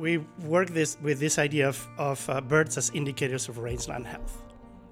we 0.00 0.16
work 0.44 0.70
this 0.70 0.96
with 1.02 1.20
this 1.20 1.38
idea 1.38 1.68
of, 1.68 1.86
of 1.98 2.30
uh, 2.30 2.40
birds 2.40 2.78
as 2.78 2.90
indicators 2.94 3.48
of 3.48 3.58
rangeland 3.58 4.06
health. 4.06 4.42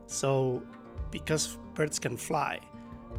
So, 0.07 0.63
because 1.11 1.57
birds 1.75 1.99
can 1.99 2.17
fly, 2.17 2.61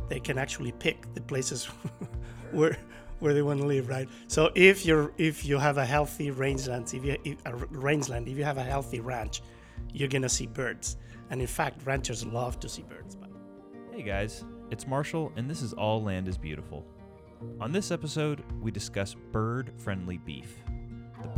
they 0.07 0.19
can 0.19 0.37
actually 0.37 0.71
pick 0.73 1.11
the 1.15 1.21
places 1.21 1.65
where 2.51 2.77
where 3.19 3.33
they 3.33 3.41
want 3.41 3.59
to 3.59 3.65
live, 3.65 3.89
right? 3.89 4.07
So 4.27 4.51
if 4.55 4.85
you're 4.85 5.11
if 5.17 5.43
you 5.43 5.57
have 5.57 5.77
a 5.77 5.85
healthy 5.85 6.29
rangeland, 6.31 6.93
if 6.93 7.03
you 7.03 7.17
if 7.25 7.37
a 7.45 7.55
rangeland, 7.55 8.27
if 8.27 8.37
you 8.37 8.43
have 8.43 8.59
a 8.59 8.63
healthy 8.63 8.99
ranch, 8.99 9.41
you're 9.91 10.07
gonna 10.07 10.29
see 10.29 10.45
birds. 10.45 10.95
And 11.31 11.41
in 11.41 11.47
fact, 11.47 11.85
ranchers 11.85 12.23
love 12.25 12.59
to 12.59 12.69
see 12.69 12.83
birds. 12.83 13.17
Hey 13.91 14.03
guys, 14.03 14.45
it's 14.69 14.87
Marshall, 14.87 15.33
and 15.35 15.49
this 15.49 15.61
is 15.61 15.73
All 15.73 16.01
Land 16.03 16.27
is 16.27 16.37
Beautiful. 16.37 16.85
On 17.59 17.71
this 17.71 17.91
episode, 17.91 18.43
we 18.61 18.71
discuss 18.71 19.15
bird 19.31 19.71
friendly 19.77 20.17
beef, 20.17 20.61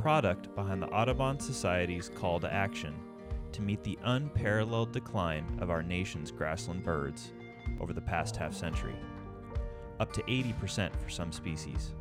product 0.02 0.54
behind 0.56 0.82
the 0.82 0.90
Audubon 0.90 1.40
Society's 1.40 2.10
call 2.16 2.40
to 2.40 2.52
action 2.52 2.96
to 3.52 3.62
meet 3.62 3.84
the 3.84 4.00
unparalleled 4.04 4.92
decline 4.92 5.46
of 5.62 5.70
our 5.70 5.84
nation's 5.84 6.32
grassland 6.32 6.84
birds 6.84 7.34
over 7.80 7.94
the 7.94 8.02
past 8.02 8.36
half 8.36 8.52
century, 8.52 8.96
up 10.00 10.12
to 10.12 10.24
80% 10.24 10.96
for 10.96 11.10
some 11.10 11.32
species. 11.32 11.94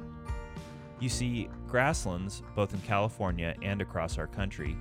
You 0.99 1.11
see, 1.11 1.51
grasslands, 1.69 2.43
both 2.57 2.73
in 2.73 2.81
California 2.81 3.55
and 3.61 3.83
across 3.83 4.17
our 4.17 4.27
country, 4.27 4.79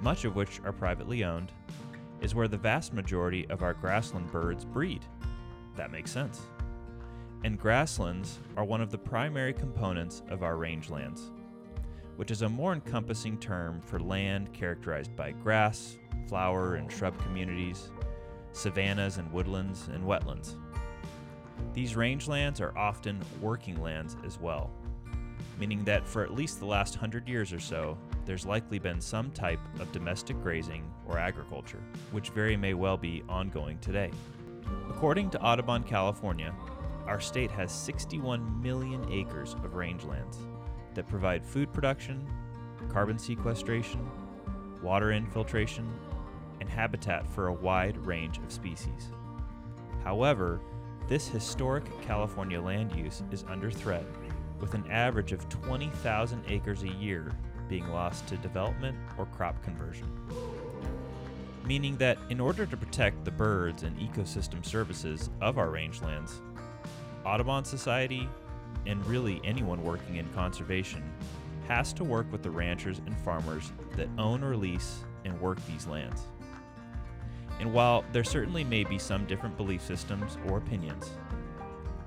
much 0.00 0.24
of 0.24 0.34
which 0.34 0.60
are 0.64 0.72
privately 0.72 1.22
owned, 1.22 1.52
is 2.20 2.34
where 2.34 2.48
the 2.48 2.58
vast 2.58 2.92
majority 2.92 3.46
of 3.50 3.62
our 3.62 3.74
grassland 3.74 4.32
birds 4.32 4.64
breed. 4.64 5.04
That 5.76 5.92
makes 5.92 6.10
sense. 6.10 6.40
And 7.44 7.56
grasslands 7.56 8.40
are 8.56 8.64
one 8.64 8.80
of 8.80 8.90
the 8.90 8.98
primary 8.98 9.52
components 9.52 10.24
of 10.28 10.42
our 10.42 10.54
rangelands, 10.54 11.30
which 12.18 12.32
is 12.32 12.42
a 12.42 12.48
more 12.48 12.72
encompassing 12.72 13.38
term 13.38 13.80
for 13.80 14.00
land 14.00 14.52
characterized 14.52 15.14
by 15.14 15.30
grass, 15.30 15.98
flower, 16.26 16.74
and 16.74 16.90
shrub 16.90 17.16
communities, 17.22 17.92
savannas 18.50 19.18
and 19.18 19.32
woodlands, 19.32 19.86
and 19.94 20.02
wetlands. 20.02 20.56
These 21.74 21.92
rangelands 21.92 22.60
are 22.60 22.76
often 22.76 23.22
working 23.40 23.80
lands 23.80 24.16
as 24.26 24.40
well, 24.40 24.68
meaning 25.60 25.84
that 25.84 26.08
for 26.08 26.24
at 26.24 26.34
least 26.34 26.58
the 26.58 26.66
last 26.66 26.96
hundred 26.96 27.28
years 27.28 27.52
or 27.52 27.60
so, 27.60 27.96
there's 28.24 28.44
likely 28.44 28.80
been 28.80 29.00
some 29.00 29.30
type 29.30 29.60
of 29.78 29.92
domestic 29.92 30.42
grazing 30.42 30.92
or 31.06 31.18
agriculture, 31.18 31.80
which 32.10 32.30
very 32.30 32.56
may 32.56 32.74
well 32.74 32.96
be 32.96 33.22
ongoing 33.28 33.78
today. 33.78 34.10
According 34.90 35.30
to 35.30 35.40
Audubon, 35.40 35.84
California, 35.84 36.52
our 37.06 37.20
state 37.20 37.52
has 37.52 37.70
61 37.70 38.60
million 38.60 39.06
acres 39.08 39.54
of 39.62 39.74
rangelands 39.74 40.38
that 40.98 41.06
provide 41.06 41.46
food 41.46 41.72
production, 41.72 42.26
carbon 42.88 43.20
sequestration, 43.20 44.04
water 44.82 45.12
infiltration, 45.12 45.88
and 46.58 46.68
habitat 46.68 47.24
for 47.24 47.46
a 47.46 47.52
wide 47.52 47.96
range 47.98 48.38
of 48.38 48.50
species. 48.50 49.12
However, 50.02 50.60
this 51.06 51.28
historic 51.28 51.84
California 52.02 52.60
land 52.60 52.96
use 52.96 53.22
is 53.30 53.44
under 53.48 53.70
threat, 53.70 54.04
with 54.58 54.74
an 54.74 54.90
average 54.90 55.30
of 55.30 55.48
20,000 55.48 56.42
acres 56.48 56.82
a 56.82 56.88
year 56.88 57.30
being 57.68 57.88
lost 57.92 58.26
to 58.26 58.36
development 58.38 58.98
or 59.16 59.26
crop 59.26 59.62
conversion. 59.62 60.10
Meaning 61.64 61.96
that 61.98 62.18
in 62.28 62.40
order 62.40 62.66
to 62.66 62.76
protect 62.76 63.24
the 63.24 63.30
birds 63.30 63.84
and 63.84 63.96
ecosystem 64.00 64.66
services 64.66 65.30
of 65.40 65.58
our 65.58 65.68
rangelands, 65.68 66.40
Audubon 67.24 67.64
Society, 67.64 68.28
and 68.86 69.04
really 69.06 69.40
anyone 69.44 69.82
working 69.82 70.16
in 70.16 70.28
conservation, 70.30 71.02
has 71.68 71.92
to 71.92 72.04
work 72.04 72.30
with 72.32 72.42
the 72.42 72.50
ranchers 72.50 73.00
and 73.04 73.16
farmers 73.18 73.72
that 73.96 74.08
own 74.16 74.42
or 74.42 74.56
lease 74.56 75.04
and 75.24 75.38
work 75.40 75.64
these 75.66 75.86
lands. 75.86 76.22
And 77.60 77.72
while 77.72 78.04
there 78.12 78.24
certainly 78.24 78.64
may 78.64 78.84
be 78.84 78.98
some 78.98 79.26
different 79.26 79.56
belief 79.56 79.82
systems 79.82 80.38
or 80.48 80.58
opinions, 80.58 81.10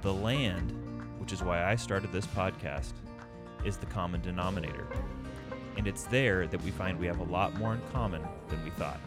the 0.02 0.14
land, 0.14 0.72
which 1.20 1.34
is 1.34 1.44
why 1.44 1.64
I 1.66 1.76
started 1.76 2.12
this 2.12 2.26
podcast, 2.28 2.94
is 3.64 3.78
the 3.78 3.86
common 3.86 4.22
denominator. 4.22 4.88
And 5.78 5.88
it's 5.88 6.04
there 6.06 6.48
that 6.48 6.62
we 6.64 6.72
find 6.72 7.00
we 7.00 7.08
have 7.08 7.20
a 7.20 7.26
lot 7.26 7.54
more 7.56 7.76
in 7.76 7.82
common 7.94 8.24
than 8.50 8.64
we 8.64 8.72
thought. 8.72 9.00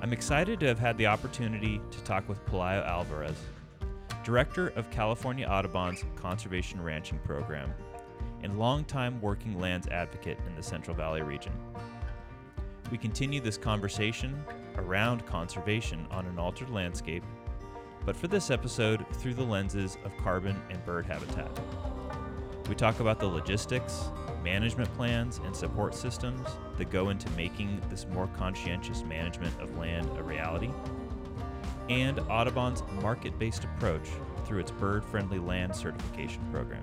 I'm 0.00 0.12
excited 0.12 0.60
to 0.60 0.66
have 0.66 0.78
had 0.78 0.96
the 0.98 1.06
opportunity 1.06 1.80
to 1.90 2.02
talk 2.02 2.28
with 2.28 2.44
Pelayo 2.46 2.86
Alvarez, 2.86 3.36
Director 4.26 4.72
of 4.74 4.90
California 4.90 5.46
Audubon's 5.46 6.04
Conservation 6.16 6.82
Ranching 6.82 7.20
Program 7.20 7.72
and 8.42 8.58
longtime 8.58 9.20
working 9.20 9.60
lands 9.60 9.86
advocate 9.86 10.36
in 10.48 10.56
the 10.56 10.62
Central 10.64 10.96
Valley 10.96 11.22
region. 11.22 11.52
We 12.90 12.98
continue 12.98 13.40
this 13.40 13.56
conversation 13.56 14.44
around 14.78 15.24
conservation 15.26 16.08
on 16.10 16.26
an 16.26 16.40
altered 16.40 16.70
landscape, 16.70 17.22
but 18.04 18.16
for 18.16 18.26
this 18.26 18.50
episode 18.50 19.06
through 19.12 19.34
the 19.34 19.44
lenses 19.44 19.96
of 20.04 20.10
carbon 20.16 20.60
and 20.70 20.84
bird 20.84 21.06
habitat. 21.06 21.60
We 22.68 22.74
talk 22.74 22.98
about 22.98 23.20
the 23.20 23.28
logistics, 23.28 24.06
management 24.42 24.92
plans, 24.94 25.40
and 25.44 25.54
support 25.54 25.94
systems 25.94 26.48
that 26.78 26.90
go 26.90 27.10
into 27.10 27.30
making 27.36 27.80
this 27.90 28.08
more 28.08 28.26
conscientious 28.36 29.04
management 29.04 29.56
of 29.60 29.78
land 29.78 30.10
a 30.18 30.22
reality, 30.24 30.72
and 31.88 32.18
Audubon's 32.30 32.82
market 33.02 33.38
based 33.38 33.64
approach 33.64 34.08
through 34.44 34.60
its 34.60 34.70
bird 34.70 35.04
friendly 35.04 35.38
land 35.38 35.74
certification 35.74 36.42
program. 36.50 36.82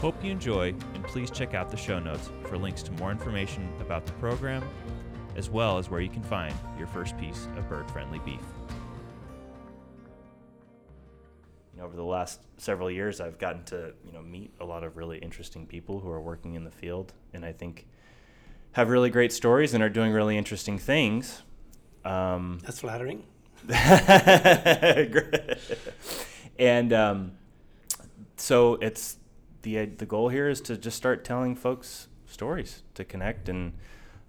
Hope 0.00 0.22
you 0.22 0.30
enjoy, 0.30 0.74
and 0.94 1.04
please 1.04 1.30
check 1.30 1.54
out 1.54 1.70
the 1.70 1.76
show 1.76 1.98
notes 1.98 2.30
for 2.44 2.58
links 2.58 2.82
to 2.82 2.92
more 2.92 3.10
information 3.10 3.68
about 3.80 4.04
the 4.04 4.12
program, 4.12 4.62
as 5.36 5.48
well 5.48 5.78
as 5.78 5.88
where 5.88 6.00
you 6.00 6.10
can 6.10 6.22
find 6.22 6.54
your 6.76 6.86
first 6.86 7.16
piece 7.16 7.48
of 7.56 7.68
bird 7.68 7.90
friendly 7.90 8.18
beef. 8.18 8.40
You 11.72 11.80
know, 11.80 11.86
over 11.86 11.96
the 11.96 12.04
last 12.04 12.42
several 12.58 12.90
years, 12.90 13.20
I've 13.20 13.38
gotten 13.38 13.64
to 13.64 13.94
you 14.04 14.12
know 14.12 14.22
meet 14.22 14.52
a 14.60 14.64
lot 14.64 14.84
of 14.84 14.96
really 14.96 15.18
interesting 15.18 15.66
people 15.66 16.00
who 16.00 16.10
are 16.10 16.20
working 16.20 16.54
in 16.54 16.64
the 16.64 16.70
field, 16.70 17.12
and 17.32 17.44
I 17.44 17.52
think 17.52 17.86
have 18.72 18.90
really 18.90 19.10
great 19.10 19.32
stories 19.32 19.72
and 19.72 19.82
are 19.82 19.88
doing 19.88 20.12
really 20.12 20.36
interesting 20.36 20.78
things. 20.78 21.42
Um, 22.04 22.60
That's 22.62 22.80
flattering. 22.80 23.24
and 26.58 26.92
um, 26.92 27.32
so 28.36 28.74
it's 28.74 29.16
the 29.62 29.86
the 29.86 30.06
goal 30.06 30.28
here 30.28 30.48
is 30.48 30.60
to 30.60 30.76
just 30.76 30.96
start 30.96 31.24
telling 31.24 31.56
folks 31.56 32.08
stories 32.26 32.82
to 32.94 33.04
connect 33.04 33.48
and 33.48 33.72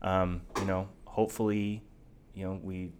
um, 0.01 0.41
you 0.59 0.65
know 0.65 0.87
hopefully 1.05 1.83
you 2.33 2.45
know 2.45 2.59
we 2.63 2.91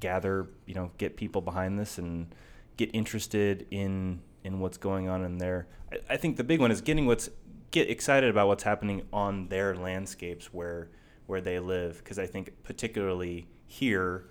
gather 0.00 0.48
you 0.66 0.74
know 0.74 0.90
get 0.98 1.16
people 1.16 1.40
behind 1.40 1.78
this 1.78 1.98
and 1.98 2.34
get 2.76 2.90
interested 2.94 3.66
in 3.70 4.20
in 4.44 4.60
what's 4.60 4.78
going 4.78 5.08
on 5.08 5.24
in 5.24 5.38
there. 5.38 5.66
I, 5.92 6.14
I 6.14 6.16
think 6.16 6.36
the 6.36 6.44
big 6.44 6.60
one 6.60 6.70
is 6.70 6.80
getting 6.80 7.06
what's 7.06 7.28
get 7.70 7.90
excited 7.90 8.30
about 8.30 8.48
what's 8.48 8.62
happening 8.62 9.02
on 9.12 9.48
their 9.48 9.74
landscapes 9.74 10.52
where 10.52 10.88
where 11.26 11.40
they 11.40 11.58
live 11.58 11.98
because 11.98 12.18
I 12.18 12.26
think 12.26 12.52
particularly 12.62 13.46
here 13.66 14.24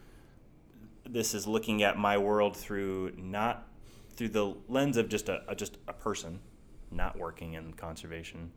this 1.10 1.34
is 1.34 1.48
looking 1.48 1.84
at 1.84 1.98
my 1.98 2.18
world 2.18 2.56
through 2.56 3.14
not 3.18 3.68
through 4.16 4.30
the 4.30 4.56
lens 4.68 4.98
of 4.98 5.10
just 5.10 5.30
a, 5.30 5.42
a 5.48 5.56
just 5.56 5.78
a 5.88 5.94
person 5.94 6.40
not 6.92 7.18
working 7.18 7.54
in 7.54 7.74
conservation. 7.74 8.52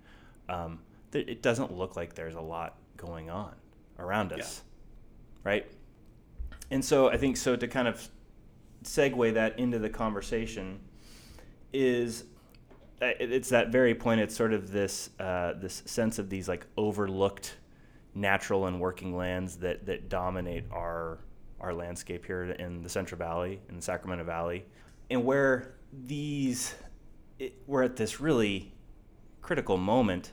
Um, 0.48 0.80
th- 1.12 1.28
it 1.28 1.42
doesn't 1.42 1.72
look 1.76 1.96
like 1.96 2.14
there's 2.14 2.34
a 2.34 2.40
lot 2.40 2.76
going 2.96 3.30
on 3.30 3.54
around 3.98 4.32
us, 4.32 4.62
yeah. 5.44 5.50
right? 5.50 5.66
And 6.70 6.84
so 6.84 7.08
I 7.10 7.16
think 7.16 7.36
so 7.36 7.56
to 7.56 7.68
kind 7.68 7.88
of 7.88 8.08
segue 8.84 9.34
that 9.34 9.58
into 9.58 9.78
the 9.78 9.90
conversation 9.90 10.80
is 11.72 12.24
uh, 13.02 13.12
it's 13.18 13.48
that 13.50 13.68
very 13.68 13.94
point. 13.94 14.20
It's 14.20 14.36
sort 14.36 14.52
of 14.52 14.70
this 14.70 15.10
uh, 15.18 15.54
this 15.54 15.82
sense 15.86 16.18
of 16.18 16.30
these 16.30 16.48
like 16.48 16.66
overlooked 16.76 17.56
natural 18.14 18.66
and 18.66 18.80
working 18.80 19.16
lands 19.16 19.56
that 19.58 19.86
that 19.86 20.08
dominate 20.08 20.64
our 20.72 21.18
our 21.60 21.74
landscape 21.74 22.24
here 22.24 22.44
in 22.44 22.82
the 22.82 22.88
Central 22.88 23.18
Valley, 23.18 23.60
in 23.68 23.76
the 23.76 23.82
Sacramento 23.82 24.24
Valley, 24.24 24.64
and 25.10 25.24
where 25.24 25.74
these, 25.92 26.74
it, 27.38 27.54
we're 27.66 27.82
at 27.82 27.96
this 27.96 28.20
really 28.20 28.72
critical 29.42 29.76
moment, 29.76 30.32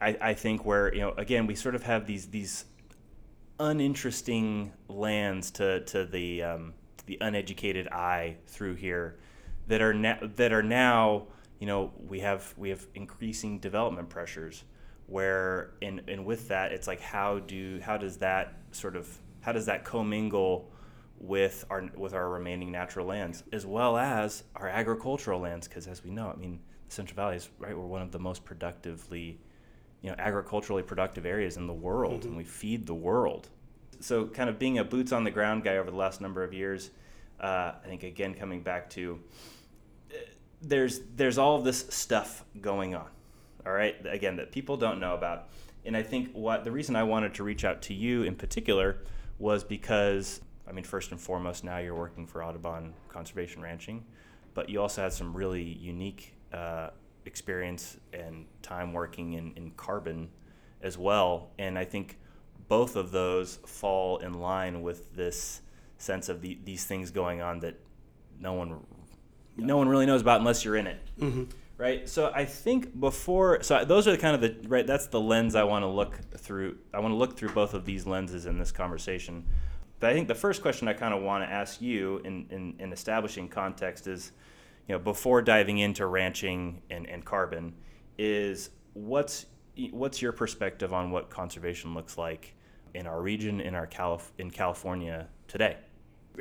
I, 0.00 0.16
I 0.20 0.34
think, 0.34 0.64
where, 0.64 0.94
you 0.94 1.00
know, 1.00 1.12
again, 1.12 1.46
we 1.46 1.54
sort 1.54 1.74
of 1.74 1.82
have 1.82 2.06
these, 2.06 2.26
these 2.26 2.64
uninteresting 3.58 4.72
lands 4.88 5.50
to, 5.52 5.84
to 5.86 6.06
the, 6.06 6.42
um, 6.42 6.74
the 7.06 7.18
uneducated 7.20 7.88
eye 7.88 8.36
through 8.46 8.74
here 8.74 9.18
that 9.66 9.82
are, 9.82 9.92
na- 9.92 10.18
that 10.36 10.52
are 10.52 10.62
now, 10.62 11.26
you 11.58 11.66
know, 11.66 11.92
we 12.08 12.20
have, 12.20 12.54
we 12.56 12.70
have 12.70 12.86
increasing 12.94 13.58
development 13.58 14.08
pressures 14.08 14.64
where, 15.06 15.72
and, 15.82 16.00
and 16.08 16.24
with 16.24 16.48
that, 16.48 16.72
it's 16.72 16.86
like, 16.86 17.00
how 17.00 17.40
do, 17.40 17.80
how 17.82 17.96
does 17.96 18.18
that 18.18 18.54
sort 18.70 18.94
of 18.96 19.08
how 19.40 19.52
does 19.52 19.66
that 19.66 19.84
commingle 19.84 20.70
with 21.18 21.64
our 21.70 21.88
with 21.96 22.14
our 22.14 22.30
remaining 22.30 22.72
natural 22.72 23.06
lands 23.06 23.42
as 23.52 23.66
well 23.66 23.96
as 23.96 24.44
our 24.56 24.68
agricultural 24.68 25.40
lands 25.40 25.68
because 25.68 25.86
as 25.86 26.02
we 26.02 26.10
know 26.10 26.32
i 26.34 26.36
mean 26.36 26.58
the 26.88 26.94
central 26.94 27.14
valley 27.14 27.36
is 27.36 27.50
right 27.58 27.76
we're 27.76 27.84
one 27.84 28.00
of 28.00 28.10
the 28.10 28.18
most 28.18 28.44
productively 28.44 29.38
you 30.02 30.10
know 30.10 30.16
agriculturally 30.18 30.82
productive 30.82 31.26
areas 31.26 31.56
in 31.56 31.66
the 31.66 31.72
world, 31.72 32.24
and 32.24 32.36
we 32.36 32.44
feed 32.44 32.86
the 32.86 32.94
world. 32.94 33.48
So, 34.00 34.26
kind 34.26 34.48
of 34.48 34.58
being 34.58 34.78
a 34.78 34.84
boots 34.84 35.12
on 35.12 35.24
the 35.24 35.30
ground 35.30 35.64
guy 35.64 35.76
over 35.76 35.90
the 35.90 35.96
last 35.96 36.20
number 36.20 36.42
of 36.42 36.54
years, 36.54 36.90
uh, 37.40 37.72
I 37.84 37.86
think 37.86 38.02
again 38.02 38.34
coming 38.34 38.62
back 38.62 38.88
to 38.90 39.20
uh, 40.10 40.16
there's 40.62 41.00
there's 41.16 41.38
all 41.38 41.56
of 41.56 41.64
this 41.64 41.86
stuff 41.90 42.44
going 42.60 42.94
on, 42.94 43.08
all 43.66 43.72
right. 43.72 43.96
Again, 44.06 44.36
that 44.36 44.52
people 44.52 44.76
don't 44.76 45.00
know 45.00 45.14
about, 45.14 45.48
and 45.84 45.96
I 45.96 46.02
think 46.02 46.32
what 46.32 46.64
the 46.64 46.72
reason 46.72 46.96
I 46.96 47.02
wanted 47.02 47.34
to 47.34 47.44
reach 47.44 47.64
out 47.64 47.82
to 47.82 47.94
you 47.94 48.22
in 48.22 48.36
particular 48.36 48.98
was 49.40 49.64
because 49.64 50.40
I 50.70 50.72
mean, 50.72 50.84
first 50.84 51.10
and 51.10 51.20
foremost, 51.20 51.64
now 51.64 51.78
you're 51.78 51.96
working 51.96 52.26
for 52.28 52.44
Audubon 52.44 52.94
Conservation 53.08 53.60
Ranching, 53.60 54.04
but 54.54 54.68
you 54.68 54.80
also 54.80 55.02
had 55.02 55.12
some 55.12 55.34
really 55.34 55.64
unique 55.64 56.34
uh, 56.52 56.90
experience 57.26 57.96
and 58.12 58.46
time 58.62 58.92
working 58.92 59.32
in, 59.32 59.52
in 59.56 59.72
carbon 59.72 60.28
as 60.80 60.96
well. 60.96 61.50
And 61.58 61.76
I 61.76 61.84
think 61.84 62.18
both 62.68 62.94
of 62.94 63.10
those 63.10 63.58
fall 63.66 64.18
in 64.18 64.34
line 64.34 64.82
with 64.82 65.12
this 65.16 65.62
sense 65.98 66.28
of 66.28 66.40
the, 66.40 66.56
these 66.64 66.84
things 66.84 67.10
going 67.10 67.42
on 67.42 67.58
that 67.60 67.74
no 68.38 68.52
one 68.52 68.86
no 69.56 69.76
one 69.76 69.88
really 69.88 70.06
knows 70.06 70.22
about 70.22 70.38
unless 70.38 70.64
you're 70.64 70.76
in 70.76 70.86
it. 70.86 71.00
Mm-hmm. 71.18 71.44
Right. 71.80 72.06
So 72.06 72.30
I 72.34 72.44
think 72.44 73.00
before, 73.00 73.62
so 73.62 73.86
those 73.86 74.06
are 74.06 74.14
kind 74.18 74.34
of 74.34 74.42
the 74.42 74.68
right. 74.68 74.86
That's 74.86 75.06
the 75.06 75.18
lens 75.18 75.54
I 75.54 75.64
want 75.64 75.82
to 75.82 75.86
look 75.86 76.20
through. 76.36 76.76
I 76.92 77.00
want 77.00 77.12
to 77.12 77.16
look 77.16 77.38
through 77.38 77.54
both 77.54 77.72
of 77.72 77.86
these 77.86 78.06
lenses 78.06 78.44
in 78.44 78.58
this 78.58 78.70
conversation. 78.70 79.46
But 79.98 80.10
I 80.10 80.12
think 80.12 80.28
the 80.28 80.34
first 80.34 80.60
question 80.60 80.88
I 80.88 80.92
kind 80.92 81.14
of 81.14 81.22
want 81.22 81.42
to 81.42 81.50
ask 81.50 81.80
you 81.80 82.18
in, 82.18 82.46
in, 82.50 82.74
in 82.78 82.92
establishing 82.92 83.48
context 83.48 84.06
is, 84.06 84.32
you 84.88 84.94
know, 84.94 84.98
before 84.98 85.40
diving 85.40 85.78
into 85.78 86.04
ranching 86.04 86.82
and, 86.90 87.08
and 87.08 87.24
carbon, 87.24 87.72
is 88.18 88.68
what's 88.92 89.46
what's 89.90 90.20
your 90.20 90.32
perspective 90.32 90.92
on 90.92 91.10
what 91.10 91.30
conservation 91.30 91.94
looks 91.94 92.18
like 92.18 92.54
in 92.92 93.06
our 93.06 93.22
region, 93.22 93.58
in 93.58 93.74
our 93.74 93.86
Calif- 93.86 94.32
in 94.36 94.50
California 94.50 95.28
today? 95.48 95.78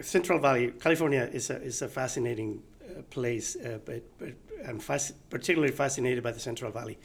Central 0.01 0.37
Valley, 0.37 0.73
California, 0.81 1.29
is 1.31 1.49
a 1.49 1.61
is 1.61 1.81
a 1.81 1.87
fascinating 1.87 2.61
uh, 2.83 3.03
place, 3.03 3.55
uh, 3.55 3.79
but, 3.85 4.03
but 4.17 4.33
I'm 4.67 4.79
fasc- 4.79 5.13
particularly 5.29 5.73
fascinated 5.73 6.23
by 6.23 6.31
the 6.31 6.39
Central 6.39 6.71
Valley 6.71 6.97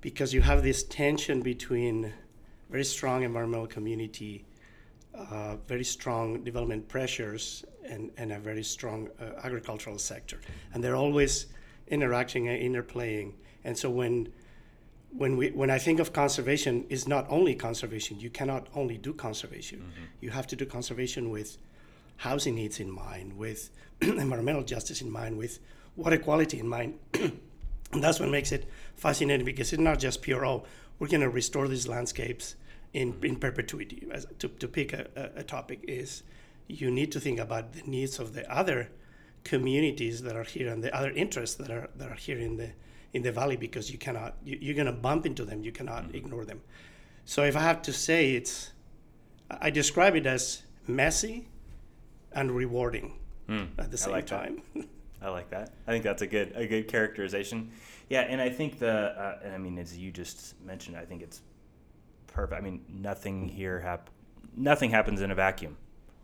because 0.00 0.32
you 0.32 0.40
have 0.40 0.62
this 0.62 0.82
tension 0.84 1.42
between 1.42 2.12
very 2.70 2.84
strong 2.84 3.22
environmental 3.22 3.66
community, 3.66 4.44
uh, 5.14 5.56
very 5.66 5.84
strong 5.84 6.42
development 6.44 6.88
pressures, 6.88 7.64
and, 7.88 8.10
and 8.16 8.32
a 8.32 8.38
very 8.38 8.62
strong 8.62 9.08
uh, 9.20 9.32
agricultural 9.42 9.98
sector, 9.98 10.40
and 10.72 10.82
they're 10.82 10.96
always 10.96 11.46
interacting 11.88 12.48
and 12.48 12.62
interplaying. 12.62 13.32
And 13.64 13.76
so 13.76 13.90
when 13.90 14.28
when 15.12 15.36
we 15.36 15.50
when 15.50 15.70
I 15.70 15.78
think 15.78 15.98
of 15.98 16.12
conservation, 16.12 16.84
is 16.88 17.08
not 17.08 17.26
only 17.28 17.54
conservation. 17.54 18.20
You 18.20 18.30
cannot 18.30 18.68
only 18.74 18.96
do 18.96 19.12
conservation. 19.12 19.92
You 20.20 20.30
have 20.30 20.46
to 20.48 20.56
do 20.56 20.64
conservation 20.64 21.30
with 21.30 21.58
housing 22.18 22.54
needs 22.54 22.78
in 22.78 22.90
mind, 22.90 23.36
with 23.36 23.70
environmental 24.00 24.62
justice 24.62 25.00
in 25.02 25.10
mind, 25.10 25.36
with 25.36 25.58
water 25.96 26.18
quality 26.18 26.58
in 26.58 26.68
mind. 26.68 26.98
and 27.14 28.02
that's 28.02 28.20
what 28.20 28.28
makes 28.28 28.52
it 28.52 28.68
fascinating 28.96 29.44
because 29.44 29.72
it's 29.72 29.80
not 29.80 29.98
just 29.98 30.22
pure, 30.22 30.44
oh, 30.44 30.64
we're 30.98 31.08
going 31.08 31.20
to 31.22 31.30
restore 31.30 31.68
these 31.68 31.88
landscapes 31.88 32.56
in, 32.92 33.16
in 33.22 33.36
perpetuity. 33.36 34.06
As, 34.10 34.26
to, 34.38 34.48
to 34.48 34.68
pick 34.68 34.92
a, 34.92 35.30
a, 35.36 35.42
topic 35.42 35.80
is 35.86 36.22
you 36.68 36.90
need 36.90 37.10
to 37.12 37.20
think 37.20 37.38
about 37.38 37.72
the 37.72 37.82
needs 37.82 38.18
of 38.18 38.34
the 38.34 38.50
other 38.52 38.90
communities 39.44 40.22
that 40.22 40.36
are 40.36 40.44
here 40.44 40.70
and 40.70 40.84
the 40.84 40.94
other 40.94 41.10
interests 41.10 41.56
that 41.56 41.70
are, 41.70 41.88
that 41.96 42.10
are 42.10 42.16
here 42.16 42.38
in 42.38 42.56
the, 42.56 42.70
in 43.12 43.22
the 43.22 43.32
valley 43.32 43.56
because 43.56 43.90
you 43.90 43.98
cannot, 43.98 44.36
you, 44.44 44.58
you're 44.60 44.74
going 44.74 44.86
to 44.86 44.92
bump 44.92 45.24
into 45.24 45.44
them, 45.44 45.62
you 45.62 45.72
cannot 45.72 46.14
ignore 46.14 46.44
them. 46.44 46.60
So 47.24 47.44
if 47.44 47.56
I 47.56 47.60
have 47.60 47.82
to 47.82 47.92
say 47.92 48.34
it's, 48.34 48.72
I 49.50 49.70
describe 49.70 50.14
it 50.14 50.26
as 50.26 50.62
messy, 50.86 51.48
and 52.32 52.50
rewarding 52.50 53.18
Hmm. 53.46 53.64
at 53.78 53.90
the 53.90 53.98
same 53.98 54.12
like 54.12 54.26
time. 54.26 54.62
I 55.22 55.28
like 55.28 55.50
that. 55.50 55.74
I 55.86 55.92
think 55.92 56.04
that's 56.04 56.22
a 56.22 56.26
good 56.26 56.52
a 56.54 56.66
good 56.66 56.88
characterization. 56.88 57.70
Yeah, 58.08 58.22
and 58.22 58.40
I 58.40 58.48
think 58.48 58.78
the 58.78 58.90
uh, 58.90 59.38
and 59.44 59.54
I 59.54 59.58
mean 59.58 59.78
as 59.78 59.96
you 59.96 60.10
just 60.10 60.60
mentioned, 60.62 60.96
I 60.96 61.04
think 61.04 61.22
it's 61.22 61.42
perfect. 62.26 62.58
I 62.58 62.64
mean 62.64 62.84
nothing 62.88 63.48
here 63.48 63.80
hap- 63.80 64.10
nothing 64.56 64.90
happens 64.90 65.20
in 65.20 65.30
a 65.30 65.34
vacuum, 65.34 65.76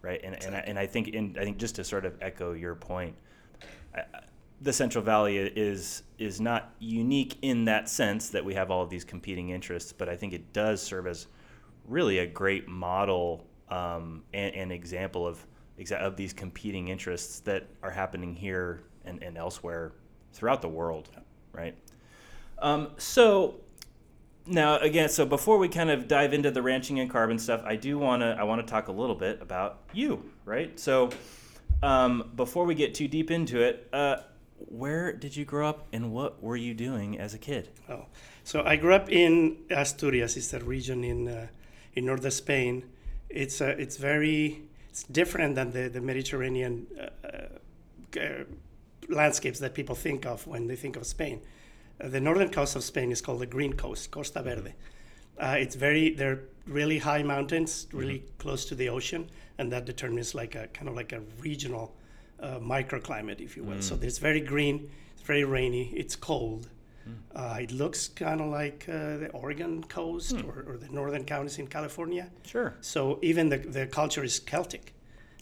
right? 0.03 0.21
And 0.25 0.43
and 0.43 0.57
I, 0.57 0.61
and 0.61 0.79
I 0.79 0.87
think 0.87 1.09
in 1.09 1.37
I 1.39 1.45
think 1.45 1.59
just 1.59 1.77
to 1.77 1.85
sort 1.85 2.07
of 2.07 2.17
echo 2.23 2.53
your 2.53 2.75
point, 2.75 3.15
I, 3.95 4.05
the 4.61 4.73
Central 4.73 5.05
Valley 5.05 5.37
is 5.37 6.03
is 6.19 6.41
not 6.41 6.75
unique 6.79 7.37
in 7.43 7.67
that 7.67 7.89
sense 7.89 8.31
that 8.31 8.45
we 8.45 8.55
have 8.55 8.71
all 8.71 8.83
of 8.83 8.91
these 8.91 9.05
competing 9.05 9.51
interests, 9.51 9.93
but 9.93 10.09
I 10.09 10.17
think 10.17 10.33
it 10.33 10.53
does 10.53 10.81
serve 10.81 11.07
as 11.07 11.27
really 11.87 12.19
a 12.19 12.27
great 12.27 12.67
model 12.67 13.47
um, 13.69 14.23
and, 14.33 14.55
and 14.55 14.73
example 14.73 15.27
of 15.27 15.45
exa- 15.79 15.99
of 15.99 16.17
these 16.17 16.33
competing 16.33 16.89
interests 16.89 17.41
that 17.41 17.67
are 17.83 17.91
happening 17.91 18.35
here 18.35 18.83
and, 19.05 19.23
and 19.23 19.37
elsewhere 19.37 19.93
throughout 20.33 20.63
the 20.63 20.69
world, 20.69 21.09
right? 21.53 21.77
Um, 22.59 22.91
so 22.99 23.57
now 24.47 24.79
again, 24.79 25.09
so 25.09 25.27
before 25.27 25.59
we 25.59 25.69
kind 25.69 25.91
of 25.91 26.09
dive 26.09 26.33
into 26.33 26.51
the 26.51 26.63
ranching 26.63 27.01
and 27.01 27.11
carbon 27.11 27.39
stuff, 27.39 27.63
I 27.65 27.77
do 27.77 27.99
want 27.99 28.23
to 28.23 28.37
I 28.39 28.45
want 28.45 28.67
to 28.67 28.71
talk 28.71 28.89
a 28.89 28.93
little 28.93 29.17
bit 29.17 29.41
about 29.43 29.83
you, 29.93 30.31
right? 30.45 30.79
So 30.79 31.11
um, 31.83 32.31
before 32.37 32.65
we 32.65 32.75
get 32.75 32.95
too 32.95 33.09
deep 33.09 33.31
into 33.31 33.61
it, 33.61 33.89
uh, 33.93 34.17
where 34.59 35.13
did 35.13 35.37
you 35.37 35.45
grow 35.45 35.69
up 35.69 35.87
and 35.93 36.13
what 36.13 36.43
were 36.43 36.57
you 36.57 36.75
doing 36.75 37.19
as 37.19 37.35
a 37.35 37.39
kid? 37.39 37.69
Oh, 37.89 38.07
so 38.45 38.63
I 38.65 38.77
grew 38.77 38.95
up 38.95 39.11
in 39.11 39.59
Asturias. 39.71 40.37
It's 40.37 40.53
a 40.53 40.61
region 40.61 41.05
in 41.05 41.29
uh, 41.29 41.49
in 41.95 42.07
northern 42.07 42.31
Spain. 42.31 42.85
It's 43.29 43.61
uh, 43.61 43.75
it's 43.79 43.97
very 43.97 44.66
it's 44.97 45.03
different 45.03 45.55
than 45.57 45.73
the 45.73 45.91
the 45.91 46.01
Mediterranean 46.01 46.87
uh, 46.99 47.29
uh, 47.29 48.19
uh, 48.19 48.45
landscapes 49.11 49.59
that 49.59 49.75
people 49.75 49.95
think 49.95 50.25
of 50.25 50.47
when 50.47 50.67
they 50.69 50.77
think 50.77 50.97
of 50.97 51.05
Spain. 51.05 51.43
Uh, 52.01 52.09
the 52.09 52.21
northern 52.21 52.49
coast 52.49 52.77
of 52.77 52.83
Spain 52.83 53.13
is 53.13 53.21
called 53.21 53.41
the 53.41 53.47
Green 53.47 53.75
Coast, 53.75 54.11
Costa 54.11 54.43
Verde. 54.43 54.73
Uh, 55.39 55.57
it's 55.59 55.75
very 55.75 56.15
they're 56.15 56.45
really 56.67 56.99
high 56.99 57.23
mountains, 57.23 57.87
really 57.93 58.25
close 58.39 58.65
to 58.65 58.75
the 58.75 58.89
ocean, 58.89 59.29
and 59.59 59.71
that 59.71 59.85
determines 59.85 60.35
like 60.35 60.55
a 60.55 60.67
kind 60.69 60.89
of 60.89 60.95
like 60.97 61.13
a 61.13 61.21
regional 61.41 61.95
uh, 62.41 62.59
microclimate, 62.59 63.41
if 63.41 63.55
you 63.55 63.65
will. 63.65 63.83
So 63.83 63.99
it's 64.01 64.19
very 64.19 64.41
green, 64.41 64.91
it's 65.13 65.27
very 65.27 65.45
rainy, 65.45 65.93
it's 65.95 66.17
cold. 66.17 66.71
Uh, 67.35 67.59
it 67.61 67.71
looks 67.73 68.09
kind 68.09 68.41
of 68.41 68.49
like 68.49 68.87
uh, 68.89 69.17
the 69.19 69.31
Oregon 69.33 69.85
coast 69.85 70.37
or, 70.47 70.65
or 70.67 70.77
the 70.79 70.89
northern 70.89 71.25
counties 71.25 71.59
in 71.59 71.67
California. 71.67 72.31
Sure. 72.45 72.75
So 72.81 73.19
even 73.23 73.49
the, 73.49 73.59
the 73.59 73.87
culture 73.87 74.25
is 74.25 74.39
Celtic. 74.41 74.95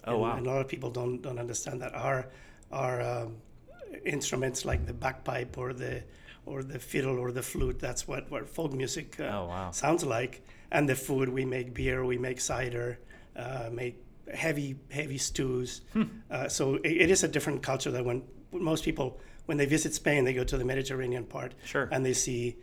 Oh, 0.06 0.12
and, 0.12 0.20
wow. 0.22 0.36
and 0.36 0.46
a 0.46 0.50
lot 0.50 0.60
of 0.60 0.68
people 0.68 0.90
don't 0.90 1.22
don't 1.22 1.38
understand 1.38 1.80
that. 1.82 1.94
Our 1.94 2.26
our 2.72 3.00
um, 3.00 3.36
instruments 4.04 4.64
like 4.64 4.86
the 4.86 4.92
bagpipe 4.92 5.56
or 5.58 5.72
the 5.72 6.02
or 6.46 6.62
the 6.62 6.78
fiddle 6.78 7.18
or 7.18 7.32
the 7.32 7.42
flute. 7.42 7.78
That's 7.78 8.06
what 8.06 8.30
what 8.30 8.48
folk 8.48 8.72
music 8.72 9.18
uh, 9.20 9.24
Oh, 9.24 9.46
wow. 9.46 9.70
sounds 9.70 10.04
like. 10.04 10.42
And 10.70 10.88
the 10.88 10.96
food 10.96 11.28
we 11.28 11.44
make 11.44 11.72
beer, 11.72 12.04
we 12.04 12.18
make 12.18 12.40
cider, 12.40 12.98
uh, 13.36 13.68
make 13.72 13.96
heavy 14.32 14.76
heavy 14.90 15.18
stews. 15.18 15.82
Hmm. 15.92 16.02
Uh, 16.30 16.48
so 16.48 16.74
it, 16.76 16.92
it 17.02 17.10
is 17.10 17.24
a 17.24 17.28
different 17.28 17.62
culture 17.62 17.90
that 17.92 18.04
when 18.04 18.22
most 18.52 18.84
people 18.84 19.20
when 19.46 19.56
they 19.58 19.66
visit 19.66 19.94
Spain, 19.94 20.24
they 20.24 20.32
go 20.34 20.44
to 20.44 20.56
the 20.56 20.64
Mediterranean 20.64 21.24
part 21.24 21.54
Sure. 21.64 21.88
and 21.92 22.04
they 22.04 22.12
see 22.14 22.56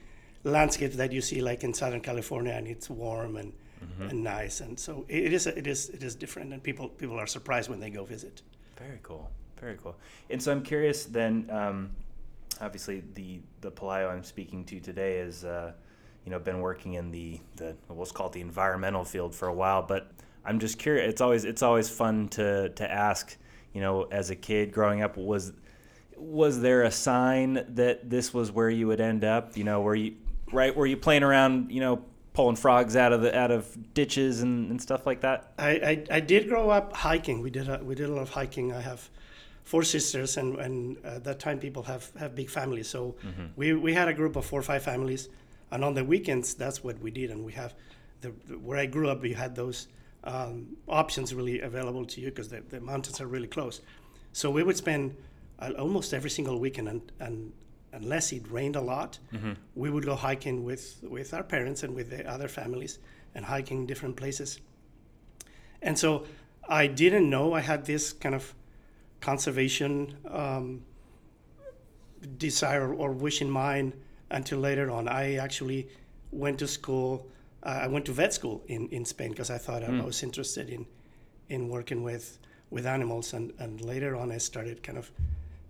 landscapes 0.44 0.96
that 0.96 1.12
you 1.12 1.22
see 1.22 1.42
like 1.42 1.64
in 1.64 1.74
Southern 1.74 2.02
California, 2.02 2.54
and 2.54 2.68
it's 2.68 2.90
warm 2.90 3.36
and 3.38 3.54
Mm-hmm. 3.82 4.10
and 4.10 4.24
nice. 4.24 4.62
And 4.62 4.80
so 4.80 5.06
it, 5.10 5.34
is 5.34 5.48
it 5.48 5.66
is 5.66 5.90
it 5.90 6.04
is 6.04 6.14
different, 6.14 6.54
and 6.54 6.62
people 6.62 6.88
people 6.90 7.18
are 7.20 7.26
surprised 7.26 7.68
when 7.68 7.80
they 7.80 7.90
go 7.90 8.06
visit. 8.06 8.44
Very 8.78 9.00
cool. 9.02 9.28
Very 9.60 9.76
cool. 9.82 9.96
And 10.30 10.40
so 10.42 10.52
I'm 10.52 10.62
curious 10.62 11.06
then, 11.06 11.50
um, 11.52 11.90
obviously 12.62 13.04
the, 13.16 13.40
the 13.62 13.72
Pelayo 13.72 14.12
I'm 14.12 14.24
speaking 14.24 14.66
to 14.66 14.80
today 14.80 15.18
is, 15.18 15.44
uh, 15.46 15.72
you 16.26 16.32
know, 16.32 16.38
been 16.40 16.62
working 16.62 16.94
in 16.94 17.10
the, 17.12 17.40
the, 17.56 17.76
what's 17.88 18.12
called 18.12 18.34
the 18.34 18.42
environmental 18.42 19.04
field 19.04 19.34
for 19.36 19.48
a 19.48 19.54
while, 19.54 19.82
but 19.82 20.12
I'm 20.46 20.60
just 20.60 20.78
curious. 20.80 21.10
It's 21.10 21.22
always, 21.22 21.44
it's 21.46 21.62
always 21.64 21.90
fun 21.90 22.28
to, 22.30 22.70
to 22.70 22.92
ask, 22.92 23.36
you 23.74 23.82
know, 23.82 24.04
as 24.12 24.30
a 24.32 24.36
kid 24.36 24.72
growing 24.72 25.02
up, 25.04 25.16
was, 25.18 25.54
was 26.22 26.62
there 26.62 26.84
a 26.84 26.92
sign 26.92 27.66
that 27.70 28.10
this 28.10 28.34
was 28.34 28.52
where 28.52 28.70
you 28.70 28.88
would 28.88 29.02
end 29.02 29.24
up? 29.24 29.58
You 29.58 29.64
know, 29.64 29.82
were 29.82 29.96
you, 29.96 30.16
right, 30.52 30.76
were 30.76 30.86
you 30.86 30.98
playing 30.98 31.24
around, 31.24 31.72
you 31.72 31.80
know, 31.80 32.04
pulling 32.34 32.56
frogs 32.56 32.96
out 32.96 33.12
of 33.12 33.22
the, 33.22 33.38
out 33.38 33.52
of 33.52 33.94
ditches 33.94 34.42
and, 34.42 34.72
and 34.72 34.82
stuff 34.82 35.06
like 35.06 35.22
that? 35.22 35.54
I, 35.58 35.70
I, 35.70 36.06
I 36.12 36.20
did 36.20 36.48
grow 36.48 36.70
up 36.70 36.94
hiking. 36.94 37.42
We 37.42 37.50
did 37.50 37.68
a, 37.68 37.84
we 37.84 37.96
did 37.96 38.10
a 38.10 38.14
lot 38.14 38.22
of 38.22 38.30
hiking. 38.30 38.72
I 38.72 38.82
have 38.82 39.10
four 39.64 39.84
sisters, 39.84 40.38
and, 40.38 40.58
and 40.60 40.98
at 41.06 41.24
that 41.24 41.40
time 41.40 41.60
people 41.60 41.84
have, 41.84 42.12
have 42.20 42.36
big 42.36 42.50
families. 42.50 42.88
So 42.88 43.16
we, 43.56 43.74
we 43.74 43.94
had 43.94 44.08
a 44.08 44.14
group 44.14 44.36
of 44.36 44.46
four 44.46 44.60
or 44.60 44.64
five 44.64 44.84
families, 44.84 45.30
and 45.72 45.84
on 45.84 45.94
the 45.94 46.04
weekends 46.04 46.54
that's 46.54 46.84
what 46.84 47.00
we 47.00 47.12
did. 47.12 47.32
And 47.32 47.44
we 47.44 47.54
have 47.54 47.74
the, 48.22 48.30
where 48.30 48.78
I 48.78 48.86
grew 48.86 49.10
up, 49.10 49.22
we 49.22 49.34
had 49.34 49.56
those 49.56 49.88
um, 50.24 50.78
options 50.88 51.34
really 51.34 51.62
available 51.62 52.06
to 52.06 52.22
you 52.22 52.30
because 52.30 52.50
the, 52.50 52.62
the 52.70 52.80
mountains 52.80 53.20
are 53.20 53.28
really 53.28 53.48
close. 53.48 53.82
So 54.34 54.50
we 54.50 54.64
would 54.64 54.78
spend 54.78 55.12
uh, 55.12 55.14
almost 55.78 56.14
every 56.14 56.30
single 56.30 56.60
weekend 56.60 56.88
and, 56.90 57.12
and, 57.20 57.54
unless 57.94 58.32
it 58.32 58.50
rained 58.50 58.78
a 58.78 58.82
lot, 58.82 59.20
Mm-hmm. 59.34 59.52
we 59.76 59.90
would 59.90 60.06
go 60.06 60.16
hiking 60.16 60.64
with 60.64 60.84
with 61.04 61.34
our 61.34 61.44
parents 61.44 61.84
and 61.84 61.94
with 61.94 62.10
the 62.10 62.26
other 62.34 62.48
families 62.48 63.00
and 63.36 63.44
hiking 63.46 63.86
different 63.86 64.16
places. 64.16 64.62
And 65.82 66.00
so 66.00 66.26
I 66.70 66.88
didn't 66.88 67.30
know 67.30 67.54
I 67.54 67.60
had 67.60 67.84
this 67.86 68.14
kind 68.14 68.34
of 68.36 68.54
conservation 69.20 70.16
um, 70.30 70.84
desire 72.38 72.94
or 72.94 73.12
wish 73.12 73.42
in 73.42 73.50
mind 73.50 73.94
until 74.30 74.60
later 74.60 74.90
on. 74.92 75.08
I 75.08 75.36
actually 75.36 75.88
went 76.32 76.60
to 76.60 76.68
school. 76.68 77.28
Uh, 77.64 77.80
I 77.84 77.88
went 77.88 78.06
to 78.06 78.14
vet 78.14 78.34
school 78.34 78.64
in, 78.68 78.88
in 78.90 79.06
Spain 79.06 79.30
because 79.32 79.50
I 79.50 79.58
thought 79.58 79.84
I, 79.84 79.88
I 79.88 80.06
was 80.06 80.24
interested 80.24 80.70
in 80.70 80.86
in 81.50 81.68
working 81.70 82.04
with 82.04 82.38
with 82.70 82.86
animals, 82.86 83.34
and, 83.34 83.52
and 83.60 83.82
later 83.82 84.16
on 84.16 84.32
I 84.32 84.38
started 84.40 84.82
kind 84.82 84.98
of 84.98 85.12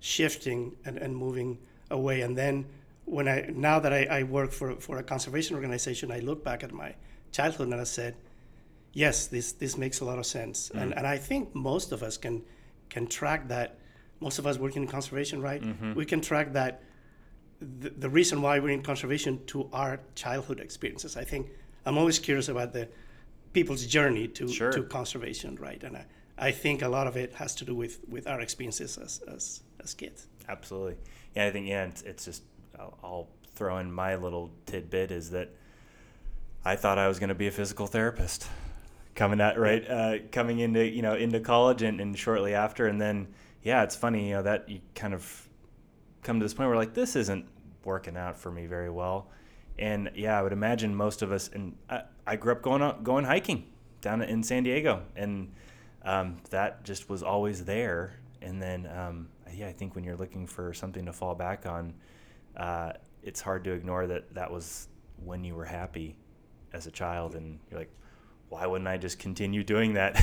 shifting 0.02 0.76
and, 0.84 0.98
and 0.98 1.16
moving 1.16 1.58
away. 1.90 2.22
And 2.22 2.38
then 2.38 2.66
when 3.06 3.28
I 3.30 3.50
now 3.54 3.80
that 3.80 3.94
I, 3.94 4.20
I 4.20 4.24
work 4.24 4.52
for 4.52 4.76
for 4.76 4.98
a 4.98 5.04
conservation 5.04 5.56
organization, 5.56 6.12
I 6.12 6.20
look 6.20 6.44
back 6.44 6.64
at 6.64 6.74
my 6.74 6.96
childhood 7.32 7.70
and 7.70 7.80
I 7.80 7.86
said, 7.86 8.16
yes, 8.92 9.28
this 9.28 9.54
this 9.54 9.78
makes 9.78 10.02
a 10.02 10.06
lot 10.06 10.20
of 10.20 10.26
sense. 10.26 10.70
Mm. 10.76 10.82
And 10.82 10.98
and 10.98 11.08
I 11.08 11.18
think 11.18 11.56
most 11.56 11.94
of 11.94 12.04
us 12.04 12.18
can 12.18 12.42
can 12.90 13.08
track 13.08 13.48
that. 13.48 13.78
Most 14.20 14.38
of 14.38 14.46
us 14.46 14.58
working 14.60 14.84
in 14.84 14.88
conservation, 14.88 15.42
right? 15.42 15.64
Mm-hmm. 15.64 15.94
We 15.96 16.06
can 16.06 16.22
track 16.22 16.54
that. 16.54 16.84
The, 17.60 17.90
the 17.90 18.10
reason 18.10 18.42
why 18.42 18.60
we're 18.60 18.74
in 18.74 18.84
conservation 18.84 19.40
to 19.48 19.70
our 19.72 20.00
childhood 20.16 20.60
experiences. 20.60 21.16
I 21.16 21.24
think 21.24 21.48
I'm 21.86 21.98
always 21.98 22.20
curious 22.20 22.50
about 22.50 22.74
the 22.74 22.88
people's 23.54 23.86
journey 23.86 24.28
to 24.28 24.48
Sure. 24.48 24.72
to 24.72 24.84
conservation, 24.84 25.56
right? 25.56 25.84
And 25.84 25.98
I, 25.98 26.06
I 26.42 26.52
think 26.52 26.82
a 26.82 26.90
lot 26.90 27.06
of 27.06 27.16
it 27.16 27.36
has 27.36 27.54
to 27.56 27.66
do 27.66 27.76
with 27.76 28.00
with 28.10 28.28
our 28.28 28.42
experiences 28.42 28.98
as 28.98 29.22
as, 29.28 29.62
as 29.82 29.94
kids. 29.94 30.28
Absolutely. 30.50 30.96
Yeah, 31.36 31.46
I 31.46 31.52
think 31.52 31.68
yeah, 31.68 31.86
it's, 31.86 32.02
it's 32.02 32.26
just 32.26 32.44
I'll, 32.78 32.98
I'll 33.04 33.28
throw 33.54 33.78
in 33.78 33.92
my 33.92 34.16
little 34.16 34.50
tidbit 34.66 35.12
is 35.12 35.30
that 35.32 35.50
I 36.66 36.76
thought 36.76 36.98
I 36.98 37.08
was 37.08 37.20
going 37.20 37.30
to 37.30 37.36
be 37.36 37.48
a 37.48 37.52
physical 37.52 37.86
therapist 37.86 38.48
coming 39.14 39.40
at 39.40 39.60
right 39.60 39.88
uh, 39.88 40.18
coming 40.32 40.60
into 40.60 40.84
you 40.84 41.02
know 41.02 41.16
into 41.16 41.40
college 41.40 41.84
and, 41.84 42.02
and 42.02 42.18
shortly 42.18 42.56
after 42.56 42.88
and 42.88 43.00
then 43.00 43.28
yeah 43.62 43.84
it's 43.84 43.96
funny 43.96 44.30
you 44.30 44.36
know 44.36 44.42
that 44.42 44.70
you 44.70 44.80
kind 44.96 45.14
of 45.14 45.50
come 46.24 46.40
to 46.40 46.46
this 46.46 46.54
point 46.54 46.70
where 46.70 46.78
like 46.78 46.94
this 46.94 47.16
isn't 47.16 47.46
working 47.84 48.16
out 48.16 48.38
for 48.38 48.52
me 48.52 48.66
very 48.66 48.90
well 48.90 49.28
and 49.78 50.10
yeah 50.16 50.40
I 50.40 50.42
would 50.42 50.54
imagine 50.54 50.96
most 50.96 51.22
of 51.22 51.32
us 51.32 51.50
and 51.54 51.76
I, 51.90 52.04
I 52.26 52.36
grew 52.38 52.54
up 52.54 52.62
going 52.62 52.82
out, 52.82 53.04
going 53.04 53.26
hiking 53.26 53.66
down 54.00 54.22
in 54.22 54.44
San 54.44 54.64
Diego 54.64 55.04
and 55.16 55.52
um, 56.04 56.38
that 56.50 56.84
just 56.84 57.10
was 57.10 57.24
always 57.24 57.66
there 57.66 58.14
and 58.42 58.62
then 58.62 58.88
um, 58.96 59.30
yeah 59.54 59.68
I 59.68 59.74
think 59.74 59.96
when 59.96 60.04
you're 60.04 60.18
looking 60.18 60.48
for 60.48 60.74
something 60.74 61.06
to 61.06 61.14
fall 61.14 61.36
back 61.36 61.66
on 61.66 61.94
uh, 62.58 62.94
it's 63.24 63.42
hard 63.42 63.64
to 63.66 63.72
ignore 63.72 64.08
that 64.08 64.34
that 64.34 64.52
was 64.52 64.88
when 65.24 65.44
you 65.44 65.56
were 65.56 65.66
happy 65.66 66.16
as 66.74 66.88
a 66.88 66.92
child 66.92 67.36
and 67.36 67.60
you're 67.70 67.80
like 67.80 67.92
why 68.52 68.66
wouldn't 68.68 68.88
I 68.88 68.98
just 68.98 69.18
continue 69.18 69.64
doing 69.64 69.94
that 69.94 70.22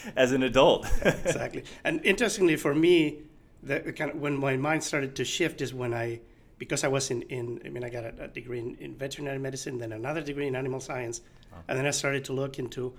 as 0.16 0.32
an 0.32 0.42
adult? 0.42 0.90
exactly. 1.04 1.64
And 1.84 2.00
interestingly, 2.02 2.56
for 2.56 2.74
me, 2.74 3.18
the 3.62 3.92
kind 3.92 4.10
of 4.10 4.16
when 4.16 4.38
my 4.38 4.56
mind 4.56 4.82
started 4.82 5.14
to 5.16 5.24
shift 5.24 5.60
is 5.60 5.74
when 5.74 5.92
I, 5.92 6.20
because 6.56 6.82
I 6.82 6.88
was 6.88 7.10
in, 7.10 7.22
in 7.22 7.60
I 7.66 7.68
mean, 7.68 7.84
I 7.84 7.90
got 7.90 8.04
a, 8.04 8.24
a 8.24 8.28
degree 8.28 8.58
in, 8.58 8.76
in 8.80 8.94
veterinary 8.94 9.38
medicine, 9.38 9.76
then 9.76 9.92
another 9.92 10.22
degree 10.22 10.46
in 10.46 10.56
animal 10.56 10.80
science, 10.80 11.20
and 11.68 11.78
then 11.78 11.84
I 11.84 11.90
started 11.90 12.24
to 12.26 12.32
look 12.32 12.58
into 12.58 12.94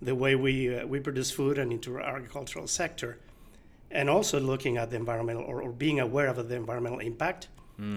the 0.00 0.14
way 0.14 0.34
we 0.34 0.74
uh, 0.74 0.86
we 0.86 1.00
produce 1.00 1.30
food 1.30 1.58
and 1.58 1.72
into 1.72 1.96
our 1.96 2.16
agricultural 2.16 2.66
sector, 2.66 3.18
and 3.90 4.08
also 4.08 4.38
looking 4.40 4.76
at 4.76 4.90
the 4.90 4.96
environmental 4.96 5.42
or, 5.44 5.62
or 5.62 5.72
being 5.72 6.00
aware 6.00 6.28
of 6.28 6.48
the 6.48 6.54
environmental 6.54 7.00
impact 7.00 7.48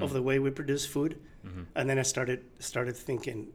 of 0.04 0.14
the 0.14 0.22
way 0.22 0.38
we 0.40 0.52
produce 0.52 0.86
food, 0.86 1.18
and 1.76 1.90
then 1.90 1.98
I 1.98 2.04
started 2.04 2.40
started 2.60 2.96
thinking, 2.96 3.48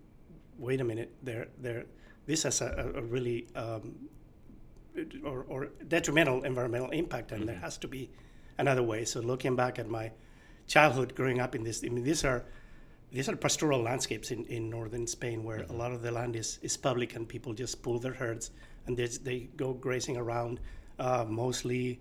wait 0.58 0.80
a 0.80 0.84
minute, 0.84 1.10
there 1.22 1.46
there 1.62 1.84
this 2.26 2.42
has 2.42 2.60
a, 2.60 2.92
a 2.96 3.02
really 3.02 3.46
um, 3.54 3.94
or, 5.24 5.44
or 5.48 5.68
detrimental 5.88 6.42
environmental 6.44 6.90
impact, 6.90 7.32
and 7.32 7.48
there 7.48 7.60
has 7.60 7.76
to 7.78 7.88
be 7.88 8.10
another 8.58 8.82
way. 8.82 9.04
So 9.04 9.20
looking 9.20 9.54
back 9.56 9.78
at 9.78 9.88
my 9.88 10.10
childhood 10.66 11.14
growing 11.14 11.40
up 11.40 11.54
in 11.54 11.62
this, 11.62 11.84
I 11.84 11.88
mean, 11.88 12.04
these 12.04 12.24
are 12.24 12.44
these 13.16 13.30
are 13.30 13.36
pastoral 13.36 13.80
landscapes 13.80 14.30
in, 14.30 14.44
in 14.44 14.68
northern 14.68 15.06
Spain 15.06 15.42
where 15.42 15.64
a 15.70 15.72
lot 15.72 15.90
of 15.90 16.02
the 16.02 16.10
land 16.10 16.36
is, 16.36 16.58
is 16.60 16.76
public 16.76 17.16
and 17.16 17.26
people 17.26 17.54
just 17.54 17.82
pull 17.82 17.98
their 17.98 18.12
herds 18.12 18.50
and 18.86 18.94
they, 18.94 19.06
they 19.06 19.38
go 19.56 19.72
grazing 19.72 20.18
around. 20.18 20.60
Uh, 20.98 21.24
mostly 21.26 21.98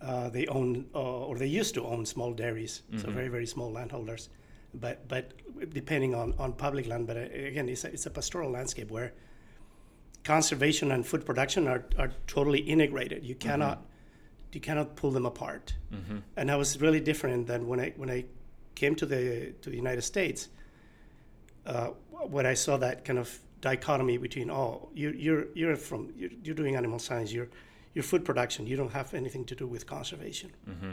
uh, 0.00 0.30
they 0.30 0.46
own 0.46 0.86
uh, 0.94 0.98
or 0.98 1.36
they 1.36 1.46
used 1.46 1.74
to 1.74 1.84
own 1.84 2.06
small 2.06 2.32
dairies, 2.32 2.80
so 2.96 3.10
very, 3.10 3.28
very 3.28 3.46
small 3.46 3.70
landholders. 3.70 4.30
But, 4.72 5.06
but 5.06 5.32
depending 5.70 6.14
on, 6.14 6.34
on 6.38 6.54
public 6.54 6.86
land, 6.86 7.06
but 7.06 7.18
uh, 7.18 7.20
again, 7.20 7.68
it's 7.68 7.84
a, 7.84 7.88
it's 7.88 8.06
a 8.06 8.10
pastoral 8.10 8.50
landscape 8.50 8.90
where 8.90 9.12
conservation 10.24 10.92
and 10.92 11.06
food 11.06 11.26
production 11.26 11.68
are, 11.68 11.84
are 11.98 12.10
totally 12.26 12.60
integrated. 12.60 13.22
You 13.22 13.34
cannot 13.34 13.84
you 14.52 14.60
cannot 14.60 14.94
pull 14.96 15.10
them 15.10 15.26
apart. 15.26 15.74
And 16.36 16.48
that 16.48 16.56
was 16.56 16.80
really 16.80 17.00
different 17.00 17.48
than 17.48 17.66
when 17.66 17.80
I 17.80 17.92
when 17.96 18.08
I 18.08 18.24
came 18.74 18.94
to 18.96 19.06
the 19.06 19.52
to 19.62 19.70
the 19.70 19.76
United 19.76 20.02
States. 20.02 20.48
Uh, 21.66 21.88
when 22.10 22.46
I 22.46 22.54
saw 22.54 22.76
that 22.78 23.04
kind 23.04 23.18
of 23.18 23.38
dichotomy 23.60 24.18
between 24.18 24.50
oh 24.50 24.88
you 24.94 25.10
you're 25.10 25.46
you're 25.54 25.76
from 25.76 26.12
you're, 26.16 26.30
you're 26.42 26.54
doing 26.54 26.76
animal 26.76 26.98
science 26.98 27.32
you're 27.32 27.48
you're 27.94 28.02
food 28.02 28.22
production 28.22 28.66
you 28.66 28.76
don't 28.76 28.92
have 28.92 29.14
anything 29.14 29.44
to 29.46 29.54
do 29.54 29.66
with 29.66 29.86
conservation. 29.86 30.50
Mm-hmm. 30.68 30.92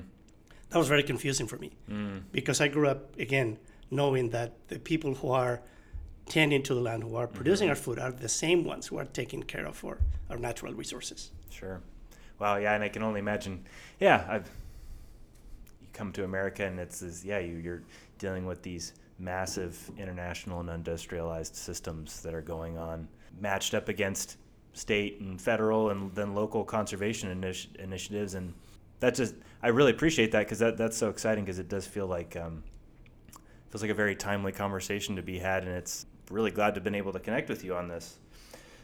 That 0.70 0.78
was 0.78 0.88
very 0.88 1.04
confusing 1.04 1.48
for 1.48 1.58
me 1.58 1.72
mm. 1.90 2.22
because 2.32 2.62
I 2.62 2.70
grew 2.70 2.88
up 2.88 3.20
again 3.20 3.58
knowing 3.90 4.30
that 4.30 4.54
the 4.70 4.80
people 4.80 5.14
who 5.16 5.32
are 5.32 5.62
tending 6.28 6.64
to 6.64 6.74
the 6.74 6.80
land, 6.80 7.04
who 7.04 7.16
are 7.16 7.28
mm-hmm. 7.28 7.36
producing 7.36 7.70
our 7.70 7.76
food, 7.76 8.00
are 8.00 8.12
the 8.12 8.30
same 8.30 8.64
ones 8.64 8.88
who 8.88 8.98
are 8.98 9.06
taking 9.06 9.44
care 9.44 9.66
of 9.66 9.84
our, 9.84 10.00
our 10.30 10.38
natural 10.38 10.74
resources. 10.74 11.32
Sure. 11.50 11.82
Wow. 12.40 12.56
Yeah, 12.56 12.74
and 12.74 12.84
I 12.84 12.90
can 12.90 13.04
only 13.04 13.20
imagine. 13.20 13.66
Yeah, 14.00 14.26
I've 14.30 14.50
come 15.94 16.12
to 16.14 16.24
America 16.24 16.66
and 16.66 16.80
it's 16.80 17.00
this, 17.00 17.24
yeah 17.24 17.40
you 17.40 17.56
you're 17.56 17.84
dealing 18.18 18.46
with 18.46 18.62
these 18.62 18.94
massive 19.22 19.90
international 19.98 20.60
and 20.60 20.70
industrialized 20.70 21.56
systems 21.56 22.22
that 22.22 22.34
are 22.34 22.42
going 22.42 22.78
on, 22.78 23.08
matched 23.40 23.74
up 23.74 23.88
against 23.88 24.38
state 24.74 25.20
and 25.22 25.40
federal 25.40 25.90
and 25.90 26.14
then 26.16 26.34
local 26.34 26.64
conservation 26.64 27.42
initi- 27.42 27.76
initiatives, 27.78 28.34
and 28.34 28.54
that 29.00 29.16
just 29.16 29.36
I 29.62 29.70
really 29.70 29.92
appreciate 29.92 30.32
that 30.32 30.46
because 30.46 30.60
that 30.60 30.78
that's 30.78 30.98
so 30.98 31.10
exciting 31.10 31.46
because 31.46 31.60
it 31.60 31.70
does 31.70 31.86
feel 31.86 32.08
like 32.08 32.36
um, 32.36 32.64
feels 33.70 33.82
like 33.82 33.92
a 33.92 33.96
very 33.96 34.16
timely 34.16 34.52
conversation 34.52 35.16
to 35.16 35.22
be 35.22 35.40
had, 35.40 35.64
and 35.64 35.72
it's 35.72 36.06
really 36.30 36.52
glad 36.52 36.72
to 36.72 36.76
have 36.76 36.84
been 36.84 36.96
able 36.96 37.14
to 37.14 37.20
connect 37.20 37.50
with 37.50 37.64
you 37.64 37.76
on 37.76 37.88
this. 37.88 38.18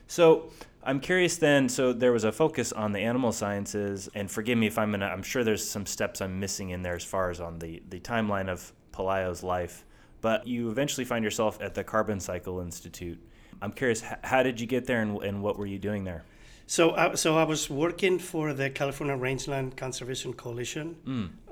So 0.07 0.49
I'm 0.83 0.99
curious 0.99 1.37
then. 1.37 1.69
So 1.69 1.93
there 1.93 2.11
was 2.11 2.23
a 2.23 2.31
focus 2.31 2.71
on 2.71 2.93
the 2.93 2.99
animal 2.99 3.31
sciences, 3.31 4.09
and 4.15 4.29
forgive 4.31 4.57
me 4.57 4.67
if 4.67 4.77
I'm 4.77 4.91
gonna. 4.91 5.07
I'm 5.07 5.23
sure 5.23 5.43
there's 5.43 5.67
some 5.67 5.85
steps 5.85 6.21
I'm 6.21 6.39
missing 6.39 6.69
in 6.69 6.81
there 6.81 6.95
as 6.95 7.03
far 7.03 7.29
as 7.29 7.39
on 7.41 7.59
the 7.59 7.81
the 7.89 7.99
timeline 7.99 8.49
of 8.49 8.71
Pelayo's 8.91 9.43
life. 9.43 9.85
But 10.21 10.47
you 10.47 10.69
eventually 10.71 11.05
find 11.05 11.23
yourself 11.23 11.59
at 11.61 11.75
the 11.75 11.83
Carbon 11.83 12.19
Cycle 12.19 12.59
Institute. 12.59 13.19
I'm 13.61 13.71
curious, 13.71 14.03
h- 14.03 14.17
how 14.23 14.41
did 14.43 14.59
you 14.59 14.65
get 14.67 14.85
there, 14.85 15.01
and, 15.01 15.21
and 15.23 15.41
what 15.43 15.57
were 15.59 15.65
you 15.67 15.77
doing 15.79 16.03
there? 16.05 16.23
So, 16.65 16.95
I, 16.95 17.15
so 17.15 17.37
I 17.37 17.43
was 17.43 17.69
working 17.69 18.19
for 18.19 18.51
the 18.53 18.69
California 18.69 19.15
Rangeland 19.15 19.77
Conservation 19.77 20.33
Coalition, 20.33 20.95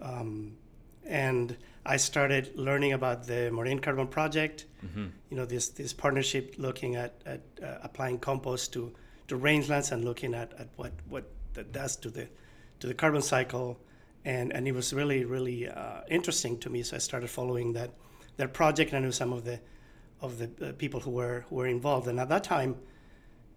um, 0.02 0.58
and 1.06 1.56
I 1.86 1.98
started 1.98 2.52
learning 2.56 2.94
about 2.94 3.28
the 3.28 3.52
Marin 3.52 3.80
Carbon 3.80 4.08
Project. 4.08 4.66
You 5.30 5.38
know, 5.38 5.46
this 5.46 5.70
this 5.70 5.94
partnership 5.94 6.56
looking 6.58 6.96
at, 6.96 7.14
at 7.26 7.42
uh, 7.64 7.78
applying 7.84 8.20
compost 8.20 8.74
to 8.74 8.94
to 9.28 9.38
rangelands 9.38 9.92
and 9.92 10.04
looking 10.04 10.34
at, 10.34 10.54
at 10.60 10.68
what 10.76 10.92
what 11.10 11.26
that 11.54 11.72
does 11.72 11.96
to 11.98 12.10
the 12.10 12.28
to 12.80 12.88
the 12.88 12.94
carbon 12.94 13.22
cycle, 13.22 13.80
and 14.26 14.52
and 14.54 14.68
it 14.68 14.74
was 14.74 14.94
really 14.94 15.26
really 15.26 15.70
uh, 15.70 16.02
interesting 16.10 16.58
to 16.60 16.70
me. 16.70 16.84
So 16.84 16.96
I 16.96 17.00
started 17.00 17.30
following 17.30 17.74
that 17.74 17.92
that 18.38 18.54
project, 18.54 18.92
and 18.92 18.98
I 18.98 19.02
knew 19.02 19.12
some 19.12 19.34
of 19.34 19.44
the 19.46 19.60
of 20.22 20.38
the 20.40 20.70
uh, 20.70 20.72
people 20.74 21.00
who 21.00 21.12
were 21.12 21.46
who 21.50 21.56
were 21.56 21.68
involved. 21.68 22.08
And 22.08 22.20
at 22.20 22.30
that 22.30 22.44
time, 22.44 22.78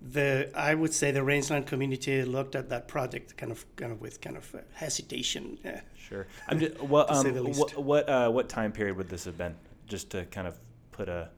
the 0.00 0.50
I 0.55 0.75
would 0.75 0.95
say 0.95 1.11
the 1.11 1.23
rangeland 1.25 1.67
community 1.67 2.23
looked 2.25 2.55
at 2.55 2.69
that 2.69 2.87
project 2.88 3.37
kind 3.37 3.50
of 3.52 3.64
kind 3.76 3.93
of 3.93 4.00
with 4.00 4.21
kind 4.21 4.37
of 4.37 4.55
uh, 4.55 4.59
hesitation. 4.73 5.59
Sure. 5.97 6.26
I'm 6.49 6.61
just, 6.61 6.81
what 6.81 7.11
um, 7.11 7.35
what 7.35 7.76
what, 7.76 8.09
uh, 8.09 8.31
what 8.31 8.49
time 8.49 8.73
period 8.73 8.97
would 8.97 9.09
this 9.09 9.25
have 9.25 9.37
been? 9.37 9.55
Just 9.87 10.11
to 10.11 10.25
kind 10.26 10.47
of 10.47 10.59
put 10.93 11.09
a 11.09 11.28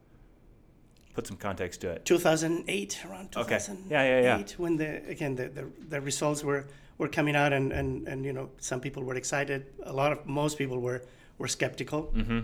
put 1.15 1.27
some 1.27 1.37
context 1.37 1.81
to 1.81 1.91
it. 1.91 2.05
2008 2.05 3.05
around 3.09 3.35
Okay. 3.37 3.59
2008 3.59 3.91
Yeah, 3.91 4.03
yeah, 4.21 4.37
yeah. 4.39 4.45
when 4.59 4.77
the 4.77 5.03
again 5.09 5.35
the, 5.37 5.49
the, 5.49 5.67
the 5.89 6.01
results 6.01 6.45
were 6.45 6.67
were 6.99 7.09
coming 7.09 7.35
out 7.35 7.53
and, 7.53 7.73
and 7.73 8.07
and 8.07 8.25
you 8.25 8.33
know 8.33 8.51
some 8.59 8.81
people 8.81 9.03
were 9.03 9.17
excited 9.17 9.67
a 9.85 9.93
lot 9.93 10.13
of 10.13 10.27
most 10.27 10.59
people 10.59 10.79
were 10.79 11.03
were 11.39 11.49
skeptical 11.49 12.13
Mm-hmm. 12.15 12.41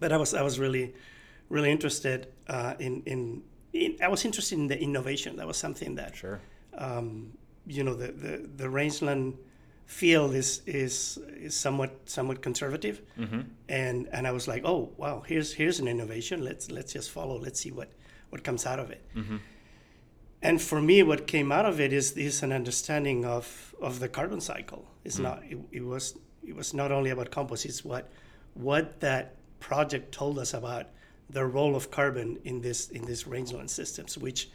but 0.00 0.12
I 0.12 0.16
was 0.16 0.34
I 0.34 0.42
was 0.42 0.58
really 0.58 0.92
really 1.48 1.70
interested 1.70 2.26
uh, 2.48 2.74
in 2.78 3.02
in 3.06 3.42
I 3.74 4.08
was 4.08 4.24
interested 4.24 4.58
in 4.58 4.68
the 4.68 4.78
innovation 4.80 5.36
that 5.36 5.46
was 5.46 5.56
something 5.56 5.94
that 5.96 6.16
Sure. 6.16 6.40
um, 6.76 7.32
you 7.66 7.82
know 7.84 7.94
the, 7.94 8.12
the 8.12 8.48
the 8.56 8.68
rangeland 8.68 9.34
field 9.86 10.34
is 10.34 10.62
is 10.66 11.18
is 11.46 11.54
somewhat 11.54 11.90
somewhat 12.06 12.42
conservative, 12.42 13.00
Mm-hmm. 13.18 13.40
and 13.68 14.08
and 14.12 14.26
I 14.26 14.32
was 14.32 14.46
like, 14.48 14.62
oh 14.64 14.90
wow, 14.96 15.22
here's 15.26 15.52
here's 15.54 15.80
an 15.80 15.88
innovation. 15.88 16.44
Let's 16.44 16.70
let's 16.70 16.92
just 16.92 17.10
follow. 17.10 17.38
Let's 17.38 17.60
see 17.60 17.70
what 17.72 17.88
what 18.30 18.42
comes 18.44 18.66
out 18.66 18.78
of 18.78 18.90
it. 18.90 19.02
Mm-hmm. 19.14 19.36
And 20.42 20.60
for 20.60 20.80
me, 20.82 21.02
what 21.02 21.26
came 21.26 21.52
out 21.52 21.66
of 21.66 21.80
it 21.80 21.92
is 21.92 22.12
is 22.16 22.42
an 22.42 22.52
understanding 22.52 23.24
of 23.24 23.74
of 23.80 24.00
the 24.00 24.08
carbon 24.08 24.40
cycle. 24.40 24.84
It's 25.04 25.18
Mm. 25.18 25.22
not 25.22 25.42
it, 25.48 25.58
it 25.70 25.84
was 25.84 26.14
it 26.46 26.54
was 26.56 26.74
not 26.74 26.90
only 26.92 27.10
about 27.10 27.30
compost. 27.30 27.64
It's 27.66 27.84
what 27.84 28.10
what 28.54 29.00
that 29.00 29.36
project 29.60 30.12
told 30.12 30.38
us 30.38 30.52
about 30.54 30.86
the 31.32 31.44
role 31.44 31.74
of 31.74 31.90
carbon 31.90 32.38
in 32.44 32.60
this 32.60 32.88
in 32.90 33.04
these 33.04 33.26
rangeland 33.26 33.70
systems, 33.70 34.18
which 34.18 34.48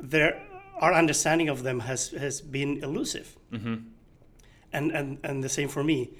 there 0.00 0.42
our 0.80 0.92
understanding 0.92 1.48
of 1.48 1.62
them 1.62 1.80
has 1.80 2.10
has 2.10 2.40
been 2.40 2.82
elusive 2.82 3.36
Mm-hmm. 3.52 3.74
and 4.72 4.90
and 4.92 5.18
and 5.24 5.44
the 5.44 5.48
same 5.48 5.68
for 5.68 5.84
me. 5.84 6.10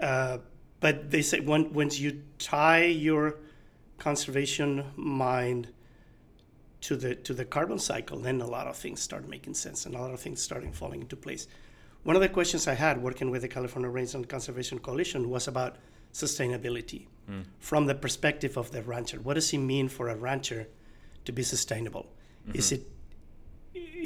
Uh, 0.00 0.38
but 0.80 1.10
they 1.10 1.22
say 1.22 1.40
when, 1.40 1.72
once 1.72 1.98
you 1.98 2.22
tie 2.38 2.84
your 2.84 3.36
conservation 3.98 4.84
mind 4.94 5.68
to 6.82 6.96
the 6.96 7.14
to 7.14 7.32
the 7.34 7.44
carbon 7.44 7.78
cycle, 7.78 8.18
then 8.18 8.40
a 8.40 8.46
lot 8.46 8.66
of 8.66 8.76
things 8.76 9.00
start 9.00 9.28
making 9.28 9.54
sense, 9.54 9.86
and 9.86 9.94
a 9.94 9.98
lot 9.98 10.12
of 10.12 10.20
things 10.20 10.40
starting 10.42 10.72
falling 10.72 11.00
into 11.00 11.16
place. 11.16 11.48
One 12.04 12.14
of 12.14 12.22
the 12.22 12.28
questions 12.28 12.68
I 12.68 12.74
had 12.74 13.02
working 13.02 13.30
with 13.30 13.42
the 13.42 13.48
California 13.48 13.90
Rangeland 13.90 14.28
Conservation 14.28 14.78
Coalition 14.78 15.28
was 15.30 15.48
about 15.48 15.76
sustainability 16.12 17.06
from 17.58 17.86
the 17.86 17.94
perspective 17.94 18.56
of 18.56 18.70
the 18.70 18.82
rancher. 18.82 19.18
What 19.20 19.34
does 19.34 19.52
it 19.52 19.58
mean 19.58 19.88
for 19.88 20.08
a 20.08 20.16
rancher 20.16 20.68
to 21.24 21.32
be 21.32 21.42
sustainable? 21.42 22.06
Is 22.54 22.66
mm-hmm. 22.66 22.74
it 22.76 22.92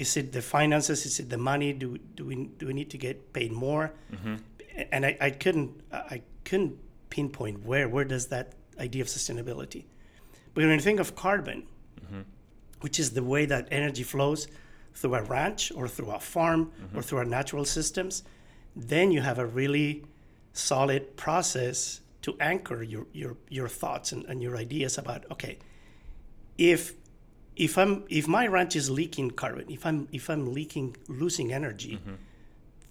is 0.00 0.16
it 0.16 0.32
the 0.32 0.40
finances? 0.40 1.04
Is 1.04 1.20
it 1.20 1.28
the 1.28 1.38
money? 1.38 1.72
Do, 1.72 1.98
do 2.14 2.24
we 2.24 2.46
do 2.46 2.66
we 2.66 2.72
need 2.72 2.90
to 2.90 2.98
get 2.98 3.32
paid 3.32 3.52
more? 3.52 3.92
Mm-hmm. 4.12 4.36
And 4.92 5.04
I, 5.04 5.16
I 5.20 5.30
couldn't 5.30 5.82
I 5.92 6.22
couldn't 6.44 6.78
pinpoint 7.10 7.66
where 7.66 7.88
where 7.88 8.04
does 8.04 8.28
that 8.28 8.54
idea 8.78 9.02
of 9.02 9.08
sustainability. 9.08 9.84
But 10.54 10.64
when 10.64 10.72
you 10.72 10.80
think 10.80 11.00
of 11.00 11.14
carbon, 11.14 11.66
mm-hmm. 12.00 12.22
which 12.80 12.98
is 12.98 13.10
the 13.10 13.22
way 13.22 13.44
that 13.46 13.68
energy 13.70 14.02
flows 14.02 14.48
through 14.94 15.14
a 15.14 15.22
ranch 15.22 15.70
or 15.74 15.86
through 15.86 16.10
a 16.10 16.18
farm 16.18 16.72
or 16.94 17.02
through 17.02 17.18
our 17.18 17.24
natural 17.24 17.64
systems, 17.64 18.22
then 18.74 19.12
you 19.12 19.20
have 19.20 19.38
a 19.38 19.46
really 19.46 20.04
solid 20.52 21.16
process 21.16 22.00
to 22.22 22.36
anchor 22.40 22.82
your 22.82 23.06
your, 23.12 23.36
your 23.48 23.68
thoughts 23.68 24.12
and, 24.12 24.24
and 24.26 24.42
your 24.42 24.56
ideas 24.56 24.98
about 24.98 25.24
okay, 25.30 25.58
if 26.58 26.94
if 27.56 27.76
I'm 27.78 28.04
if 28.08 28.26
my 28.28 28.46
ranch 28.46 28.76
is 28.76 28.90
leaking 28.90 29.30
carbon, 29.32 29.66
if 29.70 29.84
I'm 29.86 30.08
if 30.12 30.28
I'm 30.30 30.52
leaking 30.54 30.96
losing 31.08 31.52
energy, 31.52 32.00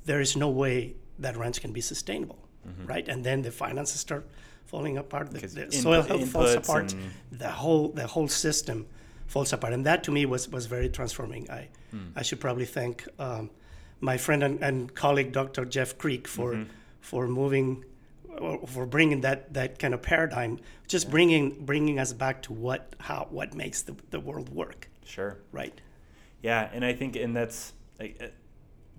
there 0.05 0.21
is 0.21 0.35
no 0.35 0.49
way 0.49 0.95
that 1.19 1.35
ranch 1.37 1.61
can 1.61 1.71
be 1.73 1.81
sustainable, 1.81 2.39
right? 2.85 3.07
And 3.07 3.23
then 3.23 3.41
the 3.41 3.51
finances 3.51 3.99
start 3.99 4.27
falling 4.65 4.97
apart. 4.97 5.31
The, 5.31 5.39
the 5.39 5.61
input- 5.63 5.73
soil 5.73 6.01
health 6.03 6.29
falls 6.29 6.53
apart. 6.69 6.95
The 7.31 7.49
whole 7.49 7.89
the 7.89 8.07
whole 8.07 8.27
system 8.27 8.85
falls 9.27 9.53
apart, 9.53 9.73
and 9.73 9.85
that 9.85 10.03
to 10.05 10.11
me 10.11 10.25
was 10.25 10.49
was 10.49 10.65
very 10.65 10.89
transforming. 10.89 11.49
I 11.49 11.69
I 12.15 12.21
should 12.23 12.39
probably 12.39 12.65
thank 12.65 13.07
um, 13.19 13.49
my 14.01 14.17
friend 14.17 14.43
and, 14.43 14.61
and 14.63 14.93
colleague 14.93 15.31
Dr. 15.31 15.65
Jeff 15.65 15.97
Creque 15.97 16.27
for 16.27 16.65
for 17.01 17.27
moving 17.27 17.83
for 18.67 18.85
bringing 18.85 19.21
that 19.21 19.53
that 19.53 19.79
kind 19.79 19.93
of 19.93 20.01
paradigm, 20.01 20.59
just 20.87 21.09
bringing 21.09 21.65
bringing 21.65 21.99
us 21.99 22.13
back 22.13 22.41
to 22.43 22.53
what 22.53 22.95
how 22.99 23.27
what 23.29 23.53
makes 23.53 23.81
the, 23.83 23.95
the 24.09 24.19
world 24.19 24.49
work, 24.49 24.89
Sure. 25.05 25.37
right? 25.51 25.79
Yeah, 26.41 26.69
and 26.73 26.85
I 26.85 26.93
think, 26.93 27.15
and 27.15 27.35
that's 27.35 27.73
like 27.99 28.17
uh, 28.21 28.27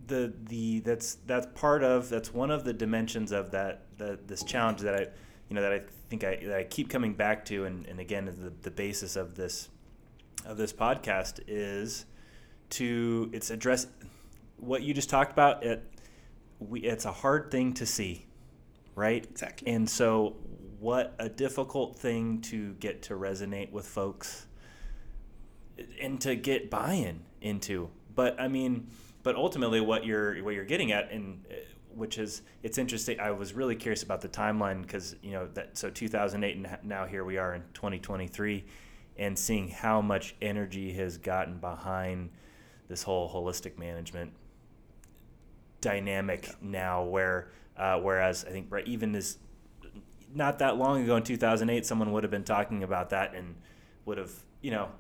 the 0.06 0.32
the 0.44 0.80
that's 0.80 1.16
that's 1.26 1.47
part 1.54 1.82
of 1.82 2.09
that's 2.09 2.35
one 2.35 2.50
of 2.50 2.64
the 2.64 2.73
dimensions 2.73 3.32
of 3.32 3.50
that 3.52 3.82
the 3.97 4.18
this 4.26 4.42
challenge 4.42 4.80
that 4.80 4.94
I 4.94 5.06
you 5.49 5.54
know 5.56 5.62
that 5.62 5.73
I 5.73 5.80
think 6.09 6.25
I 6.25 6.37
that 6.37 6.56
I 6.56 6.64
keep 6.64 6.88
coming 6.90 7.14
back 7.14 7.44
to, 7.47 7.64
and 7.64 7.87
and 7.87 7.99
again 8.00 8.28
is 8.28 8.37
the 8.37 8.52
the 8.62 8.70
basis 8.70 9.16
of 9.16 9.37
this 9.37 9.68
of 10.44 10.57
this 10.57 10.72
podcast 10.72 11.40
is 11.46 12.05
to 12.70 13.31
it's 13.33 13.50
address 13.50 13.87
what 14.59 14.83
you 14.83 14.92
just 14.94 15.09
talked 15.11 15.33
about. 15.33 15.64
It 15.64 15.83
we 16.59 16.81
it's 16.81 17.05
a 17.07 17.12
hard 17.12 17.50
thing 17.50 17.72
to 17.74 17.87
see, 17.87 18.26
right? 19.01 19.27
Exactly. 19.29 19.73
And 19.73 19.89
so, 19.89 20.37
what 20.79 21.15
a 21.19 21.29
difficult 21.29 21.99
thing 21.99 22.41
to 22.43 22.75
get 22.75 23.03
to 23.03 23.15
resonate 23.15 23.73
with 23.73 23.87
folks 23.87 24.47
and 26.01 26.21
to 26.21 26.37
get 26.37 26.71
buy-in 26.71 27.21
into. 27.41 27.91
But 28.15 28.39
I 28.39 28.49
mean, 28.49 28.89
but 29.23 29.37
ultimately, 29.37 29.81
what 29.81 30.05
you're 30.05 30.43
what 30.45 30.55
you're 30.55 30.65
getting 30.65 30.93
at, 30.93 31.11
and 31.11 31.45
which 31.95 32.19
is 32.19 32.43
it's 32.63 32.79
interesting. 32.79 33.19
I 33.19 33.31
was 33.31 33.55
really 33.55 33.75
curious 33.75 34.03
about 34.03 34.21
the 34.21 34.29
timeline 34.29 34.83
because 34.83 35.17
you 35.23 35.33
know 35.33 35.49
that 35.55 35.79
so 35.79 35.91
2008 35.91 36.57
and 36.57 36.79
now 36.83 37.07
here 37.07 37.25
we 37.25 37.39
are 37.39 37.55
in 37.55 37.63
2023, 37.73 38.65
and 39.17 39.39
seeing 39.39 39.69
how 39.69 40.03
much 40.03 40.37
energy 40.43 40.93
has 40.93 41.17
gotten 41.17 41.59
behind 41.59 42.31
this 42.89 43.03
whole 43.03 43.33
holistic 43.33 43.79
management 43.79 44.33
dynamic 45.81 46.51
now 46.61 47.03
where 47.03 47.51
uh, 47.81 47.99
whereas 47.99 48.45
I 48.45 48.51
think 48.51 48.73
even 48.85 49.14
as 49.16 49.38
not 50.33 50.61
that 50.61 50.77
long 50.77 51.03
ago 51.03 51.16
in 51.16 51.25
2008 51.25 51.85
someone 51.85 52.12
would 52.12 52.23
have 52.23 52.31
been 52.31 52.45
talking 52.45 52.85
about 52.85 53.11
that 53.11 53.35
and 53.35 53.57
would 54.05 54.19
have 54.19 54.33
you 54.61 54.71
know 54.71 54.90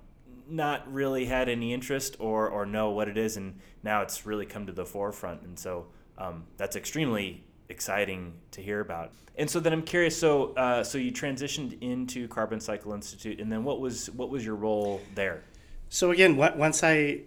not 0.50 0.92
really 0.92 1.26
had 1.26 1.48
any 1.48 1.72
interest 1.72 2.16
or 2.18 2.48
or 2.48 2.66
know 2.66 2.90
what 2.90 3.08
it 3.08 3.16
is. 3.16 3.36
And 3.36 3.60
now 3.82 4.02
it's 4.02 4.26
really 4.26 4.46
come 4.46 4.66
to 4.66 4.72
the 4.72 4.84
forefront. 4.84 5.42
And 5.42 5.58
so 5.58 5.86
um, 6.18 6.44
that's 6.56 6.76
extremely 6.76 7.44
exciting 7.68 8.34
to 8.50 8.60
hear 8.60 8.80
about. 8.80 9.12
And 9.36 9.48
so 9.48 9.60
then 9.60 9.72
I'm 9.72 9.82
curious 9.82 10.18
so 10.18 10.52
uh, 10.54 10.82
so 10.82 10.98
you 10.98 11.12
transitioned 11.12 11.80
into 11.80 12.28
Carbon 12.28 12.60
Cycle 12.60 12.92
Institute. 12.92 13.40
And 13.40 13.50
then 13.50 13.64
what 13.64 13.80
was 13.80 14.10
what 14.10 14.30
was 14.30 14.44
your 14.44 14.56
role 14.56 15.00
there? 15.14 15.44
So 15.88 16.12
again, 16.12 16.36
once 16.36 16.84
I, 16.84 17.22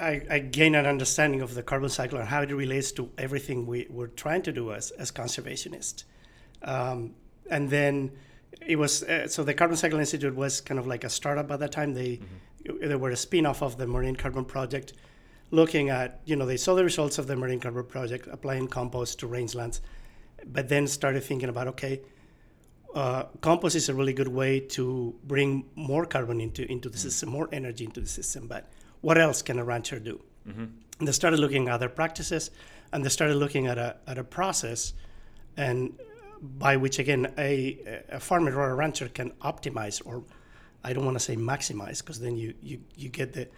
I 0.00 0.22
I 0.30 0.38
gain 0.38 0.74
an 0.74 0.86
understanding 0.86 1.40
of 1.40 1.54
the 1.54 1.62
carbon 1.62 1.88
cycle 1.88 2.18
and 2.18 2.28
how 2.28 2.42
it 2.42 2.50
relates 2.52 2.92
to 2.92 3.10
everything 3.18 3.66
we 3.66 3.86
we're 3.90 4.08
trying 4.08 4.42
to 4.42 4.52
do 4.52 4.72
as 4.72 4.90
as 4.92 5.10
conservationists, 5.10 6.04
um, 6.62 7.14
and 7.50 7.70
then 7.70 8.12
it 8.66 8.76
was 8.76 9.02
uh, 9.04 9.28
so 9.28 9.44
the 9.44 9.54
Carbon 9.54 9.76
Cycle 9.76 9.98
Institute 9.98 10.34
was 10.34 10.60
kind 10.60 10.78
of 10.78 10.86
like 10.86 11.04
a 11.04 11.10
startup 11.10 11.50
at 11.50 11.60
that 11.60 11.72
time. 11.72 11.94
They 11.94 12.20
they 12.64 12.96
were 12.96 13.10
a 13.10 13.16
spin-off 13.16 13.62
of 13.62 13.76
the 13.76 13.86
Marin 13.86 14.16
Carbon 14.16 14.44
Project, 14.44 14.92
looking 15.50 15.90
at 15.90 16.20
you 16.24 16.36
know 16.36 16.46
they 16.46 16.56
saw 16.56 16.74
the 16.74 16.84
results 16.84 17.18
of 17.18 17.26
the 17.26 17.36
Marin 17.36 17.60
Carbon 17.60 17.84
Project 17.84 18.28
applying 18.30 18.68
compost 18.68 19.18
to 19.20 19.28
rangelands, 19.28 19.80
but 20.46 20.68
then 20.68 20.86
started 20.86 21.24
thinking 21.24 21.48
about 21.48 21.68
okay 21.68 22.00
uh, 22.94 23.24
compost 23.40 23.74
is 23.74 23.88
a 23.88 23.94
really 23.94 24.12
good 24.12 24.28
way 24.28 24.60
to 24.60 25.14
bring 25.24 25.64
more 25.74 26.04
carbon 26.04 26.40
into 26.40 26.70
into 26.70 26.88
the 26.88 26.98
system, 26.98 27.30
more 27.30 27.48
energy 27.52 27.84
into 27.84 28.00
the 28.00 28.08
system. 28.08 28.46
But 28.46 28.70
what 29.02 29.18
else 29.18 29.42
can 29.42 29.58
a 29.58 29.64
rancher 29.64 30.00
do? 30.00 30.20
And 30.98 31.08
they 31.08 31.12
started 31.12 31.38
looking 31.38 31.68
at 31.68 31.74
other 31.74 31.88
practices, 31.88 32.50
and 32.92 33.04
they 33.04 33.10
started 33.10 33.36
looking 33.36 33.66
at 33.66 33.78
a 33.78 33.96
at 34.06 34.18
a 34.18 34.24
process, 34.24 34.94
and 35.56 35.92
by 36.40 36.76
which 36.76 36.98
again 36.98 37.32
a 37.38 37.78
a 38.08 38.20
farmer 38.20 38.52
or 38.56 38.70
a 38.70 38.74
rancher 38.74 39.08
can 39.08 39.30
optimize, 39.42 40.02
or 40.04 40.24
I 40.82 40.92
don't 40.94 41.04
want 41.04 41.16
to 41.16 41.24
say 41.24 41.36
maximize, 41.36 41.98
because 41.98 42.18
then 42.20 42.36
you 42.36 42.54
you 42.62 42.80
you 42.96 43.08
get 43.08 43.32
the 43.34 43.48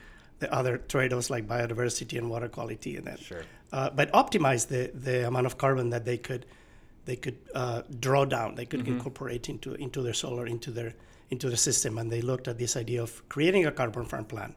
the 0.40 0.52
other 0.52 0.78
trade-offs 0.78 1.30
like 1.30 1.46
biodiversity 1.46 2.18
and 2.18 2.28
water 2.28 2.48
quality, 2.48 2.96
and 2.96 3.06
that. 3.06 3.20
Sure. 3.20 3.44
Uh, 3.72 3.90
but 3.90 4.12
optimize 4.12 4.68
the 4.68 4.90
the 4.94 5.26
amount 5.26 5.46
of 5.46 5.56
carbon 5.56 5.90
that 5.90 6.04
they 6.04 6.18
could 6.18 6.46
they 7.04 7.16
could 7.16 7.36
uh, 7.54 7.82
draw 8.00 8.24
down, 8.24 8.54
they 8.54 8.66
could 8.66 8.86
incorporate 8.88 9.48
into 9.48 9.74
into 9.74 10.02
their 10.02 10.14
solar, 10.14 10.46
into 10.46 10.70
their 10.70 10.94
into 11.30 11.50
the 11.50 11.56
system, 11.56 11.98
and 11.98 12.10
they 12.10 12.22
looked 12.22 12.48
at 12.48 12.58
this 12.58 12.76
idea 12.76 13.02
of 13.02 13.26
creating 13.28 13.66
a 13.66 13.72
carbon 13.72 14.04
farm 14.04 14.24
plan, 14.24 14.54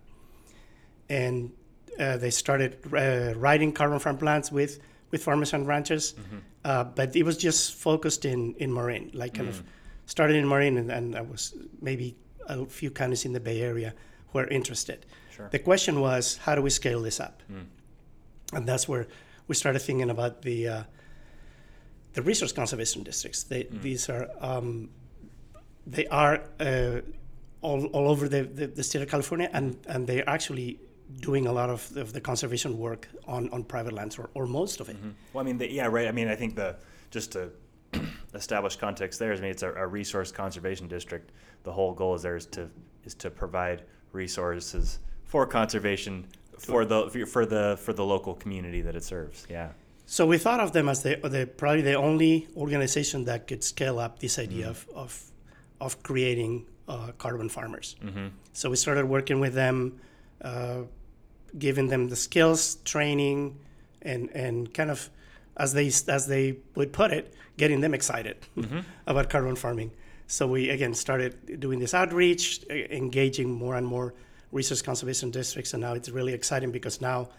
and 1.10 1.52
uh, 2.00 2.18
they 2.18 2.30
started 2.32 2.78
uh, 2.94 3.34
writing 3.38 3.72
carbon 3.74 4.00
farm 4.00 4.18
plans 4.18 4.52
with 4.52 4.80
with 5.12 5.24
farmers 5.24 5.54
and 5.54 5.66
ranchers, 5.68 6.16
uh, 6.66 6.84
but 6.84 7.16
it 7.16 7.24
was 7.24 7.38
just 7.38 7.74
focused 7.74 8.26
in 8.26 8.56
in 8.56 8.74
Marin, 8.74 9.10
like 9.14 9.34
kind 9.34 9.50
of 9.50 9.64
started 10.06 10.36
in 10.36 10.48
Marin, 10.48 10.78
and, 10.78 10.92
and 10.92 11.16
I 11.16 11.22
was 11.22 11.54
maybe 11.82 12.16
a 12.48 12.66
few 12.66 12.92
counties 12.92 13.26
in 13.26 13.34
the 13.34 13.40
Bay 13.40 13.62
Area 13.62 13.94
who 14.32 14.40
are 14.40 14.48
interested. 14.48 15.06
Sure. 15.36 15.50
The 15.50 15.60
question 15.60 16.00
was, 16.00 16.38
how 16.38 16.56
do 16.56 16.62
we 16.62 16.70
scale 16.70 17.02
this 17.02 17.20
up? 17.20 17.44
And 18.54 18.68
that's 18.68 18.88
where 18.88 19.08
we 19.48 19.56
started 19.56 19.80
thinking 19.80 20.10
about 20.10 20.42
the 20.42 20.68
uh, 20.68 20.84
the 22.14 22.22
resource 22.22 22.52
conservation 22.52 23.04
districts. 23.04 23.44
They, 23.44 23.64
These 23.82 24.10
are 24.10 24.30
um, 24.40 24.90
they 25.86 26.08
are 26.08 26.42
uh, 26.60 27.02
all, 27.62 27.86
all 27.88 28.10
over 28.10 28.28
the, 28.28 28.44
the, 28.44 28.68
the 28.68 28.84
state 28.84 29.02
of 29.02 29.10
California, 29.10 29.50
and, 29.54 29.78
and 29.88 30.06
they're 30.08 30.28
actually 30.30 30.80
doing 31.22 31.48
a 31.48 31.52
lot 31.52 31.70
of 31.70 31.92
the, 31.94 32.02
of 32.02 32.14
the 32.14 32.22
conservation 32.22 32.78
work 32.78 33.08
on, 33.26 33.50
on 33.50 33.64
private 33.64 33.94
lands, 33.94 34.18
or, 34.18 34.30
or 34.34 34.46
most 34.46 34.80
of 34.80 34.90
it. 34.90 34.98
Well, 35.34 35.42
I 35.42 35.46
mean, 35.46 35.58
the, 35.58 35.72
yeah, 35.72 35.88
right. 35.88 36.08
I 36.08 36.12
mean, 36.12 36.28
I 36.28 36.36
think 36.36 36.56
the 36.56 36.76
just 37.12 37.32
to 37.34 37.50
establish 38.34 38.76
context 38.76 39.20
there 39.20 39.32
is, 39.32 39.40
I 39.40 39.44
mean, 39.44 39.52
it's 39.52 39.64
a, 39.64 39.72
a 39.74 39.88
resource 39.88 40.32
conservation 40.32 40.88
district. 40.88 41.32
The 41.64 41.72
whole 41.72 41.94
goal 41.94 42.16
is 42.16 42.22
there 42.22 42.36
is 42.36 42.46
to 42.48 42.70
is 43.04 43.14
to 43.16 43.30
provide 43.30 43.84
resources 44.12 45.00
for 45.24 45.46
conservation 45.46 46.26
for 46.58 46.86
the 46.86 47.10
for 47.32 47.46
the 47.46 47.78
for 47.80 47.94
the 47.94 48.04
local 48.04 48.34
community 48.34 48.82
that 48.82 48.96
it 48.96 49.04
serves. 49.04 49.46
Yeah. 49.50 49.70
So 50.10 50.26
we 50.26 50.38
thought 50.38 50.62
of 50.62 50.72
them 50.72 50.88
as 50.88 51.04
the, 51.04 51.18
the 51.18 51.46
probably 51.46 51.82
the 51.82 51.96
only 51.96 52.48
organization 52.56 53.26
that 53.26 53.46
could 53.46 53.62
scale 53.62 54.00
up 54.00 54.20
this 54.20 54.40
idea 54.40 54.70
of, 54.70 54.88
of, 54.96 55.22
of 55.82 56.02
creating 56.02 56.66
uh, 56.88 57.12
carbon 57.18 57.50
farmers. 57.50 57.98
So 58.54 58.70
we 58.70 58.78
started 58.78 59.06
working 59.06 59.42
with 59.42 59.54
them, 59.54 60.00
uh, 60.42 60.84
giving 61.60 61.88
them 61.88 62.10
the 62.10 62.16
skills, 62.16 62.76
training, 62.84 63.58
and, 64.02 64.30
and 64.32 64.74
kind 64.74 64.92
of, 64.92 65.10
as 65.58 65.74
they, 65.74 65.88
as 65.88 66.28
they 66.28 66.58
would 66.76 66.94
put 66.94 67.12
it, 67.12 67.34
getting 67.58 67.82
them 67.82 67.94
excited 67.94 68.38
about 69.08 69.30
carbon 69.30 69.56
farming. 69.56 69.92
So 70.28 70.46
we 70.46 70.70
again 70.70 70.94
started 70.94 71.60
doing 71.60 71.80
this 71.80 71.94
outreach, 71.94 72.64
e- 72.70 72.88
engaging 72.92 73.50
more 73.52 73.76
and 73.76 73.88
more 73.88 74.14
resource 74.52 74.82
conservation 74.82 75.32
districts, 75.32 75.74
and 75.74 75.82
now 75.82 75.94
it's 75.94 76.10
really 76.10 76.34
exciting 76.34 76.72
because 76.72 77.02
now 77.02 77.30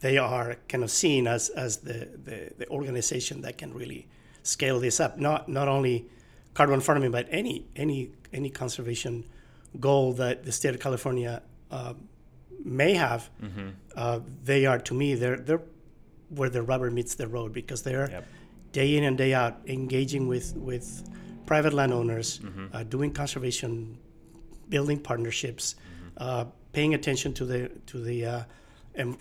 they 0.00 0.18
are 0.18 0.56
kind 0.68 0.84
of 0.84 0.90
seen 0.90 1.26
as, 1.26 1.48
as 1.50 1.78
the, 1.78 2.08
the, 2.24 2.52
the 2.58 2.68
organization 2.68 3.42
that 3.42 3.58
can 3.58 3.72
really 3.72 4.08
scale 4.42 4.80
this 4.80 5.00
up. 5.00 5.18
Not 5.18 5.48
not 5.48 5.68
only 5.68 6.06
carbon 6.54 6.80
farming, 6.80 7.12
but 7.12 7.26
any 7.30 7.64
any 7.76 8.10
any 8.32 8.50
conservation 8.50 9.24
goal 9.80 10.12
that 10.14 10.44
the 10.44 10.52
state 10.52 10.74
of 10.74 10.80
California 10.80 11.42
uh, 11.70 11.94
may 12.64 12.94
have. 12.94 13.30
Uh, 13.96 14.20
they 14.44 14.66
are 14.66 14.78
to 14.78 14.94
me 14.94 15.14
they're 15.14 15.36
they're 15.38 15.62
where 16.30 16.48
the 16.50 16.62
rubber 16.62 16.90
meets 16.90 17.14
the 17.14 17.26
road 17.28 17.52
because 17.52 17.82
they're 17.82 18.08
Yep. 18.10 18.26
day 18.72 18.96
in 18.96 19.04
and 19.04 19.18
day 19.18 19.34
out 19.34 19.60
engaging 19.66 20.28
with 20.28 20.54
with 20.56 20.86
private 21.46 21.72
landowners, 21.74 22.40
uh, 22.72 22.82
doing 22.84 23.12
conservation, 23.12 23.98
building 24.68 24.98
partnerships, 24.98 25.74
uh, 26.16 26.44
paying 26.72 26.94
attention 26.94 27.32
to 27.34 27.44
the 27.44 27.68
to 27.86 28.00
the 28.02 28.24
uh, 28.26 28.42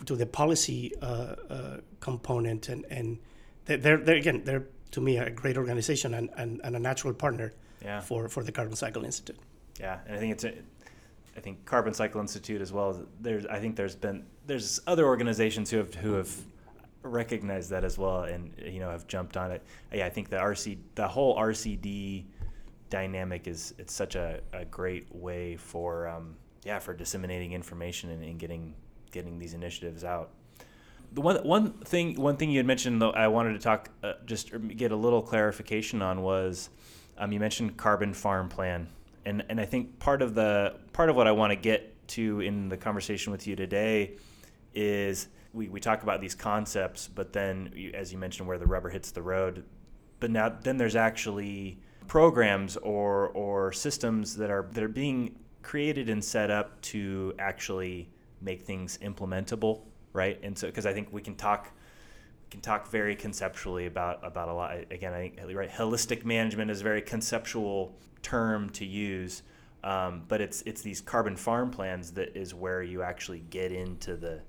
to 0.05 0.15
the 0.15 0.25
policy 0.25 0.93
uh, 1.01 1.05
uh, 1.05 1.77
component, 1.99 2.69
and 2.69 2.85
and 2.89 3.17
they're, 3.65 3.77
they're, 3.97 4.15
again 4.17 4.41
they're 4.45 4.63
to 4.91 5.01
me 5.01 5.17
a 5.17 5.29
great 5.29 5.57
organization 5.57 6.13
and, 6.13 6.29
and, 6.37 6.59
and 6.65 6.75
a 6.75 6.79
natural 6.79 7.13
partner 7.13 7.53
Yeah. 7.83 8.01
for 8.01 8.27
for 8.29 8.43
the 8.43 8.51
Carbon 8.51 8.75
Cycle 8.75 9.05
Institute. 9.05 9.39
Yeah, 9.79 9.99
and 10.05 10.15
I 10.17 10.19
think 10.19 10.33
it's 10.33 10.43
a, 10.43 10.53
I 11.41 11.43
think 11.43 11.65
Carbon 11.65 11.91
Cycle 11.91 12.21
Institute 12.21 12.61
as 12.61 12.71
well. 12.71 13.03
There's 13.19 13.47
I 13.47 13.57
think 13.57 13.75
there's 13.75 13.95
been 13.95 14.25
there's 14.45 14.79
other 14.85 15.07
organizations 15.07 15.71
who 15.71 15.77
have 15.77 15.95
who 15.95 16.13
have 16.13 16.29
recognized 17.01 17.71
that 17.71 17.83
as 17.83 17.97
well, 17.97 18.25
and 18.25 18.53
you 18.63 18.79
know 18.79 18.91
have 18.91 19.07
jumped 19.07 19.37
on 19.37 19.49
it. 19.49 19.63
Yeah, 19.91 20.05
I 20.05 20.11
think 20.11 20.29
the 20.29 20.35
RC 20.35 20.77
the 20.93 21.07
whole 21.07 21.35
RCD 21.39 22.25
dynamic 22.91 23.47
is 23.47 23.73
it's 23.79 23.91
such 23.91 24.13
a, 24.13 24.41
a 24.53 24.65
great 24.65 25.07
way 25.15 25.55
for 25.55 26.07
um, 26.07 26.35
yeah 26.63 26.77
for 26.77 26.93
disseminating 26.93 27.53
information 27.53 28.11
and, 28.11 28.23
and 28.23 28.37
getting 28.37 28.75
getting 29.09 29.39
these 29.39 29.55
initiatives 29.55 30.03
out. 30.03 30.29
The 31.13 31.21
one 31.21 31.37
one 31.37 31.71
thing 31.79 32.21
one 32.21 32.37
thing 32.37 32.51
you 32.51 32.59
had 32.59 32.67
mentioned 32.67 33.01
though 33.01 33.13
I 33.13 33.29
wanted 33.29 33.53
to 33.53 33.59
talk 33.59 33.89
uh, 34.03 34.13
just 34.27 34.51
get 34.77 34.91
a 34.91 34.95
little 34.95 35.23
clarification 35.23 36.03
on 36.03 36.21
was 36.21 36.69
um, 37.17 37.31
you 37.31 37.39
mentioned 37.39 37.77
carbon 37.77 38.13
farm 38.13 38.47
plan 38.47 38.89
and 39.25 39.43
and 39.49 39.59
I 39.59 39.65
think 39.65 39.99
part 39.99 40.21
of 40.21 40.33
the 40.33 40.75
part 40.93 41.09
of 41.09 41.15
what 41.15 41.27
I 41.27 41.31
want 41.31 41.51
to 41.51 41.55
get 41.55 42.07
to 42.09 42.41
in 42.41 42.69
the 42.69 42.77
conversation 42.77 43.31
with 43.31 43.47
you 43.47 43.55
today 43.55 44.17
is 44.73 45.27
we, 45.53 45.69
we 45.69 45.79
talk 45.79 46.03
about 46.03 46.21
these 46.21 46.35
concepts 46.35 47.07
but 47.07 47.33
then 47.33 47.91
as 47.93 48.11
you 48.11 48.17
mentioned 48.17 48.47
where 48.47 48.57
the 48.57 48.65
rubber 48.65 48.89
hits 48.89 49.11
the 49.11 49.21
road 49.21 49.63
but 50.19 50.31
now 50.31 50.49
then 50.49 50.77
there's 50.77 50.95
actually 50.95 51.79
programs 52.07 52.77
or 52.77 53.29
or 53.29 53.71
systems 53.71 54.35
that 54.35 54.49
are 54.49 54.67
that 54.71 54.83
are 54.83 54.89
being 54.89 55.35
created 55.61 56.09
and 56.09 56.23
set 56.23 56.49
up 56.49 56.81
to 56.81 57.33
actually 57.39 58.09
make 58.41 58.61
things 58.63 58.97
implementable 59.01 59.81
right? 60.13 60.39
And 60.43 60.57
so 60.57 60.67
because 60.67 60.85
i 60.85 60.93
think 60.93 61.09
we 61.11 61.21
can 61.21 61.35
talk 61.35 61.71
can 62.49 62.59
talk 62.59 62.89
very 62.89 63.15
conceptually 63.15 63.85
about 63.85 64.19
about 64.23 64.49
a 64.49 64.53
lot. 64.53 64.75
Again 64.91 65.13
i 65.13 65.29
think 65.29 65.39
right 65.55 65.69
holistic 65.69 66.25
management 66.25 66.69
is 66.69 66.81
very 66.81 67.01
conceptual 67.01 67.97
term 68.21 68.69
to 68.71 68.85
use 68.85 69.43
um, 69.83 70.23
but 70.27 70.41
it's 70.41 70.61
it's 70.63 70.81
these 70.81 71.01
carbon 71.01 71.35
farm 71.35 71.71
plans 71.71 72.11
that 72.11 72.37
is 72.37 72.53
where 72.53 72.83
you 72.83 73.01
actually 73.01 73.43
get 73.49 73.71
into 73.71 74.15
the 74.15 74.39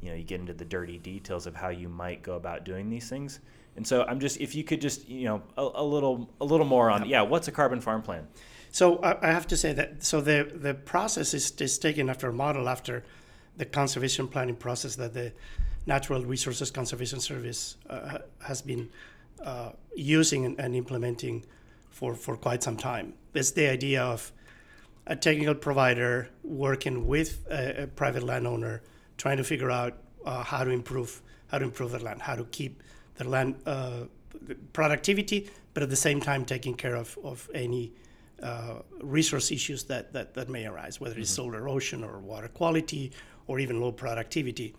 you 0.00 0.10
know 0.10 0.14
you 0.14 0.22
get 0.22 0.40
into 0.40 0.52
the 0.52 0.64
dirty 0.64 0.98
details 0.98 1.46
of 1.46 1.56
how 1.56 1.68
you 1.68 1.88
might 1.88 2.22
go 2.22 2.34
about 2.36 2.64
doing 2.64 2.88
these 2.88 3.08
things. 3.08 3.40
And 3.76 3.86
so 3.86 4.02
i'm 4.04 4.18
just 4.18 4.40
if 4.40 4.54
you 4.54 4.64
could 4.64 4.80
just 4.80 5.08
you 5.08 5.24
know 5.24 5.42
a, 5.56 5.82
a 5.82 5.84
little 5.84 6.28
a 6.40 6.44
little 6.44 6.66
more 6.66 6.90
on 6.90 7.08
yeah 7.08 7.22
what's 7.22 7.48
a 7.48 7.52
carbon 7.52 7.80
farm 7.80 8.02
plan? 8.02 8.26
So 8.70 9.02
I, 9.02 9.32
have 9.32 9.46
to 9.48 9.56
say 9.56 9.72
that 9.72 10.04
so 10.04 10.20
the 10.20 10.48
the 10.54 10.74
process 10.74 11.32
is, 11.32 11.50
is 11.52 11.78
taken 11.78 12.10
after 12.10 12.28
a 12.28 12.32
model 12.32 12.68
after 12.68 13.02
the 13.56 13.64
conservation 13.64 14.28
planning 14.28 14.56
process 14.56 14.94
that 14.96 15.14
the 15.14 15.32
Natural 15.86 16.22
Resources 16.22 16.70
Conservation 16.70 17.18
Service 17.18 17.76
uh, 17.88 18.18
has 18.42 18.60
been 18.60 18.90
uh, 19.42 19.70
using 19.96 20.44
and, 20.44 20.60
and 20.60 20.76
implementing 20.76 21.46
for, 21.98 22.14
for 22.14 22.36
quite 22.36 22.62
some 22.62 22.76
time. 22.76 23.12
It's 23.34 23.50
the 23.50 23.66
idea 23.66 24.04
of 24.04 24.32
a 25.08 25.16
technical 25.16 25.56
provider 25.56 26.28
working 26.44 27.08
with 27.08 27.44
a, 27.50 27.82
a 27.82 27.86
private 27.88 28.22
landowner, 28.22 28.82
trying 29.16 29.38
to 29.38 29.44
figure 29.44 29.70
out 29.70 29.94
uh, 30.24 30.44
how 30.44 30.62
to 30.62 30.70
improve 30.70 31.22
how 31.48 31.58
to 31.58 31.64
improve 31.64 31.90
the 31.90 31.98
land, 31.98 32.22
how 32.22 32.36
to 32.36 32.44
keep 32.44 32.82
the 33.16 33.24
land 33.24 33.56
uh, 33.66 34.04
productivity, 34.72 35.50
but 35.74 35.82
at 35.82 35.90
the 35.90 35.96
same 35.96 36.20
time 36.20 36.44
taking 36.44 36.74
care 36.74 36.94
of, 36.94 37.18
of 37.24 37.50
any 37.54 37.90
uh, 38.42 38.74
resource 39.00 39.50
issues 39.50 39.84
that, 39.84 40.12
that, 40.12 40.34
that 40.34 40.48
may 40.48 40.66
arise, 40.66 41.00
whether 41.00 41.18
it's 41.18 41.30
soil 41.30 41.54
erosion 41.54 42.04
or 42.04 42.18
water 42.18 42.48
quality 42.48 43.10
or 43.46 43.58
even 43.58 43.80
low 43.80 43.90
productivity. 43.90 44.74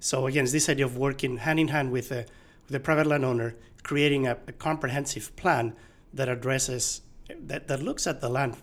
So 0.00 0.26
again, 0.26 0.42
it's 0.42 0.52
this 0.52 0.68
idea 0.68 0.86
of 0.86 0.96
working 0.96 1.36
hand 1.36 1.60
in 1.60 1.68
hand 1.68 1.92
with 1.92 2.10
a, 2.10 2.26
with 2.66 2.74
a 2.74 2.80
private 2.80 3.06
landowner, 3.06 3.54
creating 3.84 4.26
a, 4.26 4.36
a 4.48 4.52
comprehensive 4.52 5.36
plan 5.36 5.74
that 6.12 6.28
addresses 6.28 7.02
that, 7.40 7.68
that 7.68 7.82
looks 7.82 8.06
at 8.06 8.20
the 8.20 8.28
land 8.28 8.56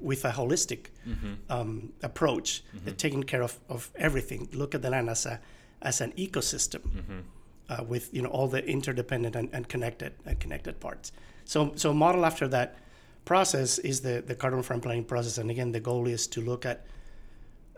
with 0.00 0.24
a 0.24 0.30
holistic 0.30 0.86
um, 1.50 1.92
approach, 2.02 2.62
that 2.84 2.98
taking 2.98 3.22
care 3.24 3.42
of, 3.42 3.58
of 3.68 3.90
everything. 3.96 4.48
Look 4.52 4.74
at 4.74 4.82
the 4.82 4.90
land 4.90 5.10
as 5.10 5.26
a 5.26 5.40
as 5.80 6.00
an 6.00 6.12
ecosystem 6.12 6.80
uh, 7.68 7.82
with 7.82 8.12
you 8.14 8.22
know 8.22 8.28
all 8.28 8.48
the 8.48 8.64
interdependent 8.64 9.34
and, 9.36 9.48
and 9.52 9.68
connected 9.68 10.12
and 10.24 10.38
connected 10.38 10.78
parts. 10.80 11.12
So 11.44 11.72
so 11.74 11.92
model 11.92 12.24
after 12.24 12.46
that 12.48 12.76
process 13.24 13.78
is 13.78 14.00
the 14.00 14.22
the 14.24 14.34
carbon 14.34 14.62
farm 14.62 14.80
planning 14.80 15.04
process, 15.04 15.38
and 15.38 15.50
again 15.50 15.72
the 15.72 15.80
goal 15.80 16.06
is 16.06 16.26
to 16.28 16.40
look 16.40 16.64
at 16.66 16.86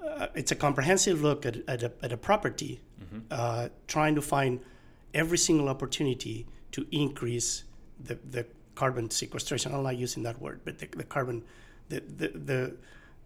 uh, 0.05 0.27
it's 0.35 0.53
a 0.53 0.57
comprehensive 0.57 1.23
look 1.23 1.47
at, 1.47 1.57
at, 1.67 1.83
a, 1.83 1.93
at 2.03 2.13
a 2.13 2.17
property, 2.17 2.81
uh, 3.31 3.69
trying 3.87 4.15
to 4.15 4.21
find 4.21 4.61
every 5.15 5.39
single 5.39 5.69
opportunity 5.69 6.47
to 6.73 6.87
increase 6.91 7.65
the, 8.03 8.19
the 8.31 8.45
carbon 8.75 9.11
sequestration. 9.11 9.75
I'm 9.75 9.83
not 9.83 9.97
using 9.97 10.23
that 10.25 10.41
word, 10.41 10.61
but 10.65 10.79
the, 10.79 10.87
the 10.97 11.05
carbon, 11.05 11.43
the, 11.89 12.01
the, 12.01 12.29
the, 12.29 12.77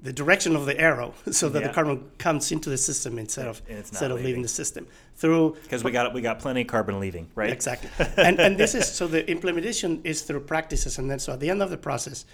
the 0.01 0.13
direction 0.13 0.55
of 0.55 0.67
the 0.67 0.79
arrow, 0.81 1.15
so 1.31 1.49
that 1.49 1.61
Yeah. 1.61 1.69
the 1.69 1.75
carbon 1.75 2.11
comes 2.19 2.53
into 2.53 2.71
the 2.71 2.79
system 2.79 3.19
instead 3.19 3.49
of 3.49 3.63
instead 3.69 4.11
of 4.11 4.19
leaving 4.19 4.27
leaving. 4.27 4.43
the 4.43 4.49
system 4.49 4.87
through 5.17 5.57
because 5.65 5.83
we 5.83 5.91
got 5.91 6.15
we 6.15 6.21
got 6.21 6.39
plenty 6.39 6.61
of 6.61 6.69
carbon 6.69 7.01
leaving 7.01 7.27
right 7.35 7.51
Exactly. 7.53 7.91
and 8.17 8.39
and 8.39 8.57
this 8.57 8.75
is 8.77 8.87
so 8.87 9.09
the 9.09 9.29
implementation 9.29 10.01
is 10.05 10.23
through 10.23 10.41
practices, 10.41 10.99
and 10.99 11.11
then 11.11 11.19
so 11.19 11.33
at 11.33 11.41
the 11.41 11.51
end 11.51 11.63
of 11.63 11.71
the 11.71 11.77
process, 11.79 12.27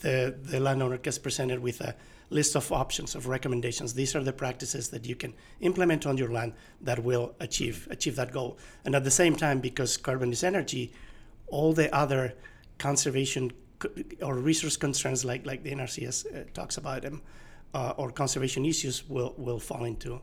the 0.00 0.34
the 0.42 0.60
landowner 0.60 0.98
gets 0.98 1.18
presented 1.18 1.58
with 1.60 1.80
a 1.80 1.94
list 2.30 2.54
of 2.56 2.70
options 2.72 3.14
of 3.14 3.26
recommendations. 3.26 3.92
These 3.94 4.14
are 4.16 4.22
the 4.24 4.32
practices 4.32 4.88
that 4.90 5.04
you 5.04 5.14
can 5.16 5.34
implement 5.60 6.06
on 6.06 6.16
your 6.16 6.30
land 6.30 6.52
that 6.80 6.98
will 7.02 7.34
achieve 7.40 7.88
achieve 7.90 8.14
that 8.16 8.32
goal. 8.32 8.58
And 8.84 8.94
at 8.94 9.02
the 9.04 9.10
same 9.10 9.34
time, 9.36 9.60
because 9.60 9.96
carbon 9.96 10.32
is 10.32 10.42
energy, 10.44 10.92
all 11.52 11.72
the 11.72 11.94
other 11.94 12.34
conservation 12.78 13.52
or 14.20 14.34
resource 14.34 14.76
concerns 14.76 15.24
like 15.24 15.46
like 15.46 15.62
the 15.62 15.70
NRCS 15.70 16.26
uh, 16.26 16.44
talks 16.54 16.76
about 16.76 17.02
them, 17.02 17.22
uh, 17.74 17.94
or 17.96 18.10
conservation 18.10 18.64
issues 18.64 19.08
will 19.08 19.34
will 19.38 19.60
fall 19.60 19.84
into 19.84 20.20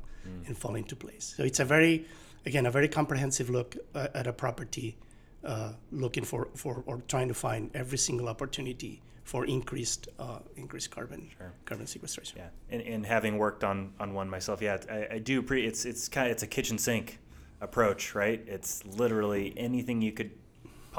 and 0.48 0.58
fall 0.58 0.76
into 0.76 0.96
place. 0.96 1.34
So 1.38 1.44
it's 1.44 1.60
a 1.60 1.65
very 1.65 2.06
again 2.46 2.65
a 2.65 2.72
very 2.72 2.88
comprehensive 2.88 3.50
look 3.50 3.76
uh, 3.96 4.08
at 4.13 4.28
a 4.28 4.34
property, 4.34 4.98
uh, 5.44 5.74
looking 5.92 6.24
for 6.24 6.50
for 6.56 6.84
or 6.86 7.02
trying 7.08 7.28
to 7.30 7.34
find 7.34 7.72
every 7.74 7.98
single 7.98 8.28
opportunity 8.28 9.02
for 9.24 9.46
increased 9.46 10.10
uh, 10.20 10.39
increased 10.56 10.92
carbon 10.92 11.30
carbon 11.65 11.88
sequestration. 11.88 12.39
Yeah, 12.39 12.50
and, 12.70 12.82
and 12.82 13.06
having 13.06 13.38
worked 13.38 13.63
on, 13.63 13.94
on 14.00 14.13
one 14.13 14.30
myself, 14.30 14.62
yeah, 14.62 14.78
I, 14.89 15.15
I 15.15 15.20
do. 15.20 15.42
Pre, 15.42 15.65
it's 15.65 15.86
it's 15.86 16.10
kind 16.10 16.28
of 16.28 16.32
it's 16.32 16.44
a 16.44 16.48
kitchen 16.48 16.78
sink 16.78 17.20
approach, 17.62 18.15
right? 18.15 18.44
It's 18.48 18.84
literally 18.86 19.54
anything 19.58 20.02
you 20.02 20.12
could 20.12 20.32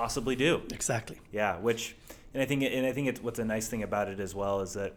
possibly 0.00 0.34
do. 0.34 0.62
Exactly. 0.72 1.18
Yeah, 1.30 1.58
which, 1.58 1.94
and 2.32 2.42
I 2.42 2.46
think, 2.46 2.62
and 2.62 2.86
I 2.86 2.92
think 2.92 3.08
it's 3.08 3.22
what's 3.22 3.38
a 3.38 3.44
nice 3.44 3.68
thing 3.68 3.82
about 3.82 4.08
it 4.08 4.18
as 4.18 4.34
well 4.34 4.60
is 4.60 4.72
that 4.72 4.94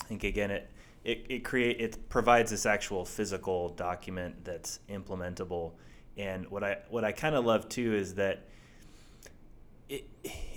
I 0.00 0.04
think 0.04 0.24
again 0.24 0.50
it 0.50 0.70
it 1.04 1.26
it 1.28 1.44
create 1.44 1.78
it 1.78 2.08
provides 2.08 2.50
this 2.50 2.64
actual 2.64 3.04
physical 3.04 3.68
document 3.68 4.42
that's 4.44 4.80
implementable, 4.88 5.72
and 6.16 6.48
what 6.48 6.64
I 6.64 6.78
what 6.88 7.04
I 7.04 7.12
kind 7.12 7.34
of 7.34 7.44
love 7.44 7.68
too 7.68 7.94
is 7.94 8.14
that 8.14 8.46
it, 9.90 10.08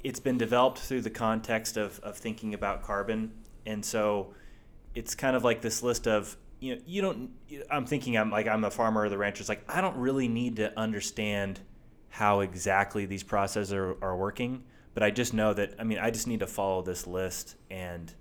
it's 0.02 0.22
been 0.22 0.38
developed 0.38 0.80
through 0.80 1.02
the 1.02 1.10
context 1.10 1.76
of, 1.76 2.00
of 2.00 2.16
thinking 2.18 2.54
about 2.54 2.84
carbon 2.84 3.32
and 3.66 3.84
so 3.84 4.34
it's 4.94 5.16
kind 5.16 5.36
of 5.36 5.44
like 5.44 5.62
this 5.62 5.82
list 5.82 6.08
of 6.08 6.38
you 6.60 6.76
know 6.76 6.82
you 6.86 7.02
don't 7.02 7.32
i'm 7.72 7.88
thinking 7.88 8.16
i'm 8.16 8.30
like 8.30 8.48
i'm 8.48 8.64
a 8.64 8.70
farmer 8.70 9.02
or 9.02 9.10
the 9.10 9.18
rancher 9.18 9.42
it's 9.42 9.50
like 9.50 9.64
i 9.68 9.82
don't 9.82 9.98
really 9.98 10.28
need 10.28 10.58
to 10.58 10.78
understand 10.78 11.60
how 12.14 12.42
exactly 12.42 13.08
these 13.08 13.24
processes 13.24 13.74
are, 13.74 13.96
are 14.04 14.16
working, 14.16 14.64
but 14.94 15.02
I 15.02 15.10
just 15.10 15.34
know 15.34 15.52
that 15.56 15.74
I 15.80 15.84
mean 15.84 15.98
I 15.98 16.12
just 16.12 16.28
need 16.28 16.42
to 16.42 16.48
follow 16.48 16.84
this 16.84 17.08
list 17.08 17.56
and 17.72 18.14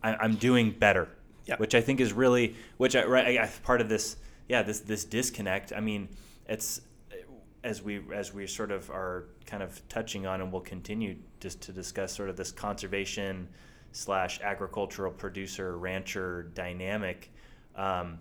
I, 0.00 0.14
I'm 0.14 0.36
doing 0.36 0.70
better, 0.70 1.08
Yeah. 1.46 1.56
which 1.56 1.74
I 1.74 1.80
think 1.80 2.00
is 2.00 2.12
really 2.12 2.54
which 2.76 2.94
I 2.94 3.04
right 3.04 3.38
I, 3.40 3.50
part 3.64 3.80
of 3.80 3.88
this 3.88 4.16
yeah 4.48 4.62
this 4.62 4.78
this 4.78 5.04
disconnect. 5.04 5.72
I 5.72 5.80
mean 5.80 6.08
it's 6.46 6.82
as 7.64 7.82
we 7.82 8.00
as 8.14 8.32
we 8.32 8.46
sort 8.46 8.70
of 8.70 8.88
are 8.90 9.24
kind 9.44 9.64
of 9.64 9.82
touching 9.88 10.24
on 10.24 10.40
and 10.40 10.50
we 10.50 10.52
will 10.52 10.60
continue 10.60 11.16
just 11.40 11.60
to 11.62 11.72
discuss 11.72 12.14
sort 12.14 12.28
of 12.28 12.36
this 12.36 12.52
conservation 12.52 13.48
slash 13.90 14.40
agricultural 14.40 15.10
producer 15.10 15.76
rancher 15.78 16.44
dynamic. 16.54 17.32
Um, 17.74 18.20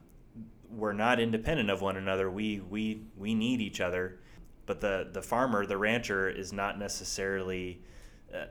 we're 0.71 0.93
not 0.93 1.19
independent 1.19 1.69
of 1.69 1.83
one 1.83 1.97
another. 1.97 2.31
We 2.31 2.59
we 2.71 3.03
we 3.15 3.35
need 3.35 3.61
each 3.61 3.81
other, 3.81 4.17
but 4.65 4.81
the 4.81 5.09
the 5.11 5.21
farmer, 5.21 5.65
the 5.65 5.77
rancher, 5.77 6.29
is 6.29 6.53
not 6.53 6.77
necessarily 6.79 7.81
uh, 8.33 8.45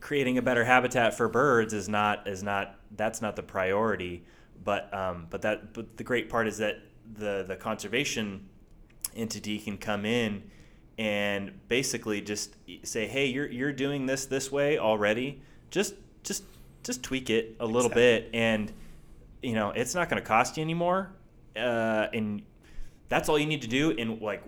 creating 0.00 0.38
a 0.38 0.42
better 0.42 0.64
habitat 0.64 1.14
for 1.16 1.28
birds. 1.28 1.72
Is 1.72 1.88
not 1.88 2.26
is 2.28 2.42
not 2.42 2.76
that's 2.96 3.20
not 3.20 3.36
the 3.36 3.42
priority. 3.42 4.24
But 4.62 4.92
um, 4.94 5.26
but 5.30 5.42
that 5.42 5.72
but 5.74 5.96
the 5.96 6.04
great 6.04 6.28
part 6.28 6.46
is 6.46 6.58
that 6.58 6.78
the 7.12 7.44
the 7.46 7.56
conservation 7.56 8.48
entity 9.14 9.58
can 9.58 9.76
come 9.78 10.04
in 10.04 10.42
and 10.98 11.52
basically 11.68 12.20
just 12.20 12.54
say, 12.82 13.06
hey, 13.06 13.26
you're 13.26 13.50
you're 13.50 13.72
doing 13.72 14.06
this 14.06 14.26
this 14.26 14.50
way 14.50 14.78
already. 14.78 15.42
Just 15.70 15.94
just 16.22 16.44
just 16.82 17.02
tweak 17.02 17.30
it 17.30 17.56
a 17.60 17.66
little 17.66 17.90
Exactly. 17.90 18.02
bit, 18.02 18.30
and 18.32 18.72
you 19.42 19.54
know 19.54 19.70
it's 19.70 19.94
not 19.94 20.08
going 20.08 20.22
to 20.22 20.26
cost 20.26 20.56
you 20.56 20.62
anymore. 20.62 21.10
Uh, 21.56 22.06
and 22.12 22.42
that's 23.14 23.28
all 23.28 23.38
you 23.38 23.46
need 23.46 23.62
to 23.62 23.68
do. 23.80 23.84
And 24.00 24.20
like 24.20 24.42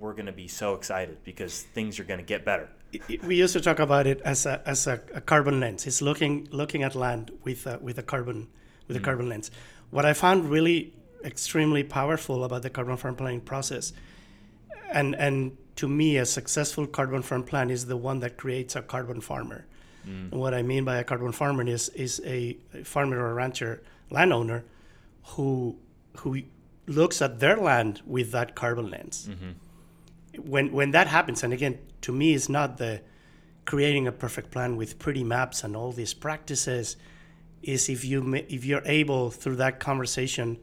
we're 0.00 0.14
going 0.20 0.30
to 0.34 0.38
be 0.44 0.48
so 0.48 0.74
excited 0.78 1.16
because 1.24 1.62
things 1.76 1.98
are 2.00 2.04
going 2.10 2.22
to 2.26 2.30
get 2.34 2.44
better. 2.44 2.68
it- 2.92 3.02
it- 3.08 3.24
we 3.24 3.34
used 3.44 3.54
to 3.58 3.62
talk 3.68 3.80
about 3.88 4.06
it 4.12 4.18
as 4.32 4.40
a 4.52 4.54
as 4.72 4.80
a, 4.86 4.96
a 5.20 5.22
carbon 5.32 5.56
lens. 5.62 5.80
It's 5.88 6.02
looking 6.10 6.34
looking 6.60 6.82
at 6.88 6.94
land 7.04 7.24
with 7.46 7.66
a, 7.72 7.74
with 7.86 7.96
a 8.04 8.06
carbon 8.12 8.40
with 8.86 8.96
a 8.96 9.00
mm. 9.00 9.04
carbon 9.08 9.28
lens. 9.32 9.50
What 9.96 10.04
I 10.10 10.12
found 10.24 10.38
really 10.56 10.78
extremely 11.32 11.84
powerful 11.98 12.38
about 12.44 12.62
the 12.66 12.70
carbon 12.70 12.96
farm 13.02 13.16
planning 13.20 13.40
process, 13.52 13.92
and 14.98 15.08
and 15.26 15.56
to 15.80 15.86
me, 15.88 16.08
a 16.24 16.26
successful 16.26 16.86
carbon 16.98 17.22
farm 17.22 17.44
plan 17.50 17.70
is 17.70 17.86
the 17.86 17.96
one 17.96 18.18
that 18.20 18.32
creates 18.42 18.76
a 18.76 18.82
carbon 18.94 19.20
farmer. 19.20 19.60
Mm. 20.06 20.32
And 20.32 20.40
what 20.40 20.52
I 20.60 20.62
mean 20.62 20.84
by 20.84 20.96
a 21.04 21.04
carbon 21.04 21.32
farmer 21.32 21.64
is 21.76 21.88
is 22.06 22.20
a, 22.24 22.56
a 22.74 22.84
farmer 22.84 23.18
or 23.24 23.30
a 23.30 23.34
rancher 23.42 23.82
landowner 24.10 24.60
who 25.32 25.76
who 26.18 26.30
looks 26.86 27.22
at 27.22 27.40
their 27.40 27.56
land 27.56 28.02
with 28.06 28.32
that 28.32 28.54
carbon 28.54 28.90
lens. 28.90 29.28
Mm-hmm. 29.30 30.42
When 30.50 30.72
when 30.72 30.90
that 30.92 31.06
happens, 31.06 31.42
and 31.42 31.52
again, 31.52 31.78
to 32.02 32.12
me, 32.12 32.34
it's 32.34 32.48
not 32.48 32.78
the 32.78 33.02
creating 33.64 34.06
a 34.06 34.12
perfect 34.12 34.50
plan 34.50 34.76
with 34.76 34.98
pretty 34.98 35.22
maps 35.22 35.62
and 35.62 35.76
all 35.76 35.92
these 35.92 36.14
practices. 36.14 36.96
Is 37.62 37.88
if 37.88 38.04
you 38.04 38.34
if 38.34 38.64
you're 38.64 38.82
able 38.84 39.30
through 39.30 39.56
that 39.56 39.78
conversation 39.78 40.58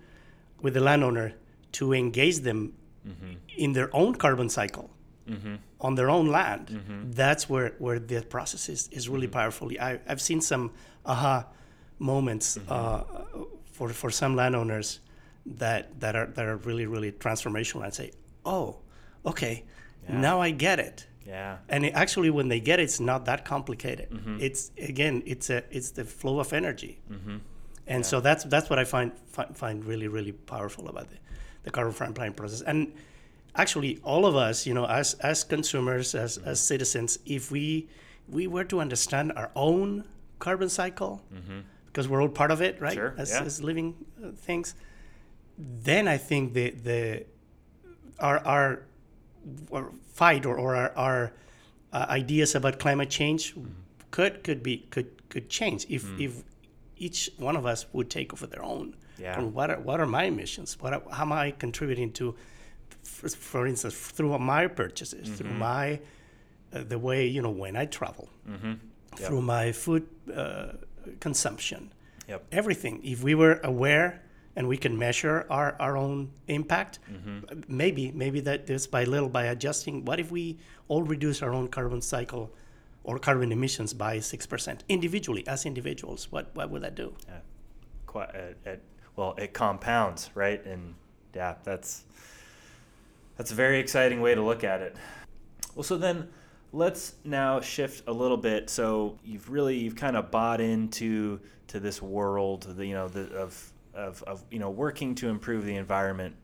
with 0.61 0.73
the 0.73 0.81
landowner 0.81 1.33
to 1.73 1.93
engage 1.93 2.39
them 2.39 2.73
mm-hmm. 3.07 3.33
in 3.55 3.73
their 3.73 3.95
own 3.95 4.15
carbon 4.15 4.49
cycle 4.49 4.89
mm-hmm. 5.29 5.55
on 5.79 5.95
their 5.95 6.09
own 6.09 6.27
land, 6.27 7.13
that's 7.15 7.47
where 7.47 7.73
where 7.77 7.99
the 7.99 8.21
process 8.23 8.67
is, 8.67 8.89
is 8.91 9.07
really 9.07 9.27
powerful. 9.27 9.71
I, 9.79 9.99
I've 10.07 10.19
seen 10.19 10.41
some 10.41 10.71
aha 11.05 11.45
moments 11.99 12.57
uh, 12.67 13.03
for 13.71 13.89
for 13.89 14.09
some 14.11 14.35
landowners 14.35 14.99
that 15.45 15.99
that 15.99 16.15
are 16.15 16.27
that 16.27 16.45
are 16.45 16.57
really 16.57 16.85
really 16.85 17.11
transformational 17.11 17.83
and 17.83 17.93
say, 17.93 18.11
oh, 18.45 18.77
okay, 19.25 19.63
now 20.07 20.41
I 20.41 20.51
get 20.51 20.79
it. 20.79 21.07
Yeah. 21.25 21.57
And 21.67 21.85
it, 21.85 21.93
actually, 21.93 22.31
when 22.31 22.47
they 22.47 22.59
get 22.59 22.79
it, 22.79 22.83
it's 22.83 22.99
not 22.99 23.25
that 23.25 23.45
complicated. 23.45 24.09
Mm-hmm. 24.09 24.37
It's 24.41 24.71
again, 24.79 25.21
it's 25.25 25.49
a 25.49 25.63
it's 25.69 25.91
the 25.91 26.03
flow 26.03 26.39
of 26.39 26.53
energy, 26.53 26.99
mm-hmm. 27.11 27.37
and 27.87 28.05
so 28.05 28.19
that's 28.19 28.43
that's 28.45 28.69
what 28.69 28.79
I 28.79 28.83
find 28.83 29.11
find, 29.27 29.55
find 29.55 29.85
really 29.85 30.07
really 30.07 30.31
powerful 30.31 30.89
about 30.89 31.09
the, 31.09 31.17
the 31.63 31.71
carbon 31.71 32.13
planning 32.13 32.33
process. 32.33 32.61
And 32.61 32.93
actually, 33.55 33.99
all 34.03 34.25
of 34.25 34.35
us, 34.35 34.65
you 34.65 34.73
know, 34.73 34.85
as 34.85 35.13
as 35.15 35.43
consumers, 35.43 36.15
as 36.15 36.39
mm-hmm. 36.39 36.49
as 36.49 36.59
citizens, 36.59 37.19
if 37.25 37.51
we 37.51 37.87
we 38.27 38.47
were 38.47 38.63
to 38.65 38.79
understand 38.79 39.31
our 39.35 39.51
own 39.55 40.05
carbon 40.39 40.69
cycle, 40.69 41.21
because 41.87 42.07
we're 42.07 42.21
all 42.21 42.29
part 42.29 42.49
of 42.49 42.61
it, 42.61 42.81
right? 42.81 42.93
Sure, 42.93 43.13
As, 43.17 43.31
yeah. 43.31 43.43
as 43.43 43.61
living 43.61 43.93
uh, 44.23 44.31
things, 44.31 44.73
then 45.59 46.07
I 46.07 46.17
think 46.17 46.53
the 46.53 46.71
the 46.71 47.25
our 48.19 48.39
our, 48.45 48.83
our 49.71 49.91
fight 50.13 50.45
or, 50.45 50.57
or 50.57 50.75
our, 50.75 50.91
our 50.95 51.33
uh, 51.93 52.05
ideas 52.09 52.55
about 52.55 52.79
climate 52.79 53.09
change 53.09 53.53
could 54.11 54.43
could 54.43 54.63
be 54.63 54.77
could 54.89 55.07
could 55.29 55.49
change 55.49 55.85
if 55.89 56.03
if 56.19 56.43
each 56.97 57.29
one 57.37 57.55
of 57.57 57.65
us 57.65 57.85
would 57.93 58.09
take 58.09 58.33
over 58.33 58.47
their 58.47 58.63
own. 58.63 58.95
Yeah. 59.17 59.37
And 59.37 59.53
what 59.53 59.69
are, 59.69 59.79
what 59.79 59.99
are 59.99 60.05
my 60.05 60.23
emissions? 60.23 60.77
What 60.79 60.93
are, 60.93 61.01
how 61.11 61.23
am 61.23 61.33
I 61.33 61.51
contributing 61.51 62.11
to, 62.13 62.35
for, 63.03 63.27
for 63.29 63.67
instance, 63.67 63.93
through 63.95 64.37
my 64.39 64.67
purchases, 64.67 65.29
through 65.37 65.51
my 65.51 65.99
uh, 66.73 66.83
the 66.87 66.97
way 66.97 67.25
you 67.27 67.41
know 67.41 67.49
when 67.49 67.75
I 67.75 67.85
travel, 67.85 68.29
through 69.17 69.41
my 69.41 69.71
food 69.73 70.07
uh, 70.33 70.73
consumption, 71.19 71.91
Yep. 72.29 72.45
everything. 72.51 73.01
If 73.03 73.23
we 73.23 73.33
were 73.35 73.59
aware 73.63 74.21
and 74.55 74.67
we 74.67 74.77
can 74.77 74.97
measure 74.97 75.45
our, 75.49 75.75
our 75.79 75.95
own 75.95 76.29
impact, 76.47 76.99
mm-hmm. 77.11 77.61
maybe 77.67 78.11
maybe 78.11 78.39
that 78.41 78.67
this 78.67 78.87
by 78.87 79.03
little 79.03 79.29
by 79.29 79.45
adjusting. 79.45 80.05
What 80.05 80.19
if 80.19 80.31
we 80.31 80.57
all 80.87 81.03
reduce 81.03 81.41
our 81.41 81.53
own 81.53 81.67
carbon 81.67 82.01
cycle 82.01 82.51
or 83.03 83.19
carbon 83.19 83.51
emissions 83.51 83.93
by 83.93 84.19
six 84.19 84.45
percent 84.45 84.83
individually 84.89 85.47
as 85.47 85.65
individuals? 85.65 86.31
What 86.31 86.49
what 86.55 86.69
would 86.69 86.81
that 86.83 86.95
do? 86.95 87.13
Yeah. 87.27 87.39
Quite. 88.05 88.35
It, 88.35 88.57
it, 88.65 88.81
well, 89.15 89.35
it 89.37 89.53
compounds, 89.53 90.29
right? 90.33 90.65
And 90.65 90.95
yeah, 91.35 91.55
that's 91.63 92.05
that's 93.37 93.51
a 93.51 93.55
very 93.55 93.79
exciting 93.79 94.21
way 94.21 94.35
to 94.35 94.41
look 94.41 94.63
at 94.63 94.81
it. 94.81 94.95
Well, 95.75 95.83
so 95.83 95.97
then 95.97 96.29
let's 96.73 97.15
now 97.23 97.61
shift 97.61 98.07
a 98.07 98.11
little 98.11 98.37
bit. 98.37 98.69
So 98.69 99.17
you've 99.23 99.49
really 99.49 99.77
you've 99.77 99.95
kind 99.95 100.17
of 100.17 100.31
bought 100.31 100.59
into 100.59 101.39
to 101.67 101.79
this 101.79 102.01
world, 102.01 102.63
the, 102.63 102.85
you 102.85 102.93
know, 102.95 103.07
the, 103.07 103.29
of 103.35 103.71
of 103.99 104.23
of 104.23 104.43
you 104.49 104.59
know 104.59 104.69
working 104.69 105.15
to 105.15 105.29
improve 105.29 105.65
the 105.65 105.75
environment, 105.75 106.35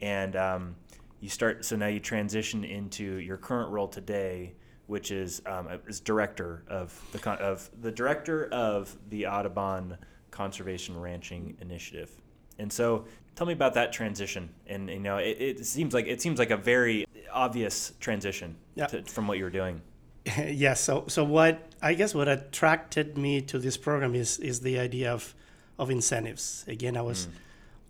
and 0.00 0.36
um, 0.36 0.76
you 1.20 1.28
start. 1.28 1.64
So 1.64 1.76
now 1.76 1.88
you 1.88 2.00
transition 2.00 2.64
into 2.64 3.04
your 3.18 3.36
current 3.36 3.70
role 3.70 3.88
today, 3.88 4.54
which 4.86 5.10
is 5.10 5.42
um, 5.46 5.68
is 5.86 6.00
director 6.00 6.64
of 6.68 6.98
the 7.12 7.18
con- 7.18 7.38
of 7.38 7.68
the 7.80 7.90
director 7.92 8.46
of 8.52 8.96
the 9.10 9.26
Audubon 9.26 9.96
Conservation 10.30 10.98
Ranching 10.98 11.56
Initiative. 11.60 12.10
And 12.58 12.72
so, 12.72 13.06
tell 13.34 13.46
me 13.46 13.52
about 13.54 13.74
that 13.74 13.92
transition. 13.92 14.50
And 14.66 14.88
you 14.88 15.00
know, 15.00 15.16
it, 15.18 15.36
it 15.40 15.66
seems 15.66 15.94
like 15.94 16.06
it 16.06 16.22
seems 16.22 16.38
like 16.38 16.50
a 16.50 16.56
very 16.56 17.06
obvious 17.32 17.94
transition 17.98 18.56
Yeah. 18.74 18.86
to, 18.86 19.02
from 19.04 19.26
what 19.26 19.38
you 19.38 19.44
were 19.44 19.50
doing. 19.50 19.80
yes. 20.46 20.80
So 20.80 21.04
so 21.08 21.24
what 21.24 21.68
I 21.80 21.94
guess 21.94 22.14
what 22.14 22.28
attracted 22.28 23.18
me 23.18 23.40
to 23.42 23.58
this 23.58 23.76
program 23.76 24.14
is 24.14 24.38
is 24.38 24.60
the 24.60 24.78
idea 24.78 25.12
of 25.12 25.34
of 25.82 25.90
incentives. 25.90 26.64
Again, 26.68 26.96
I 26.96 27.02
was 27.02 27.28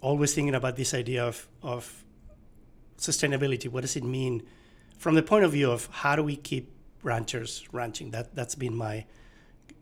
always 0.00 0.34
thinking 0.34 0.54
about 0.54 0.76
this 0.76 0.94
idea 0.94 1.24
of 1.24 1.48
of 1.62 2.04
sustainability. 2.98 3.68
What 3.68 3.82
does 3.82 3.96
it 3.96 4.04
mean 4.04 4.42
from 4.98 5.14
the 5.14 5.22
point 5.22 5.44
of 5.44 5.52
view 5.52 5.70
of 5.70 5.88
how 6.02 6.16
do 6.16 6.22
we 6.22 6.36
keep 6.36 6.64
ranchers 7.02 7.52
ranching? 7.72 8.10
That 8.10 8.34
that's 8.34 8.54
been 8.54 8.74
my 8.74 9.04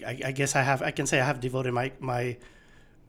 I, 0.06 0.20
I 0.26 0.32
guess 0.32 0.56
I 0.56 0.62
have 0.62 0.82
I 0.82 0.90
can 0.90 1.06
say 1.06 1.20
I 1.20 1.26
have 1.26 1.40
devoted 1.40 1.72
my 1.72 1.92
my 2.00 2.36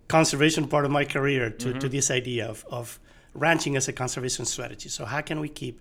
conservation 0.08 0.68
part 0.68 0.86
of 0.86 0.92
my 0.92 1.06
career 1.06 1.50
to, 1.50 1.58
to 1.58 1.80
mm-hmm. 1.80 1.88
this 1.88 2.12
idea 2.12 2.46
of, 2.46 2.66
of 2.70 3.00
ranching 3.34 3.78
as 3.78 3.88
a 3.88 3.94
conservation 3.94 4.44
strategy. 4.46 4.90
So 4.90 5.06
how 5.06 5.22
can 5.22 5.40
we 5.40 5.48
keep 5.48 5.80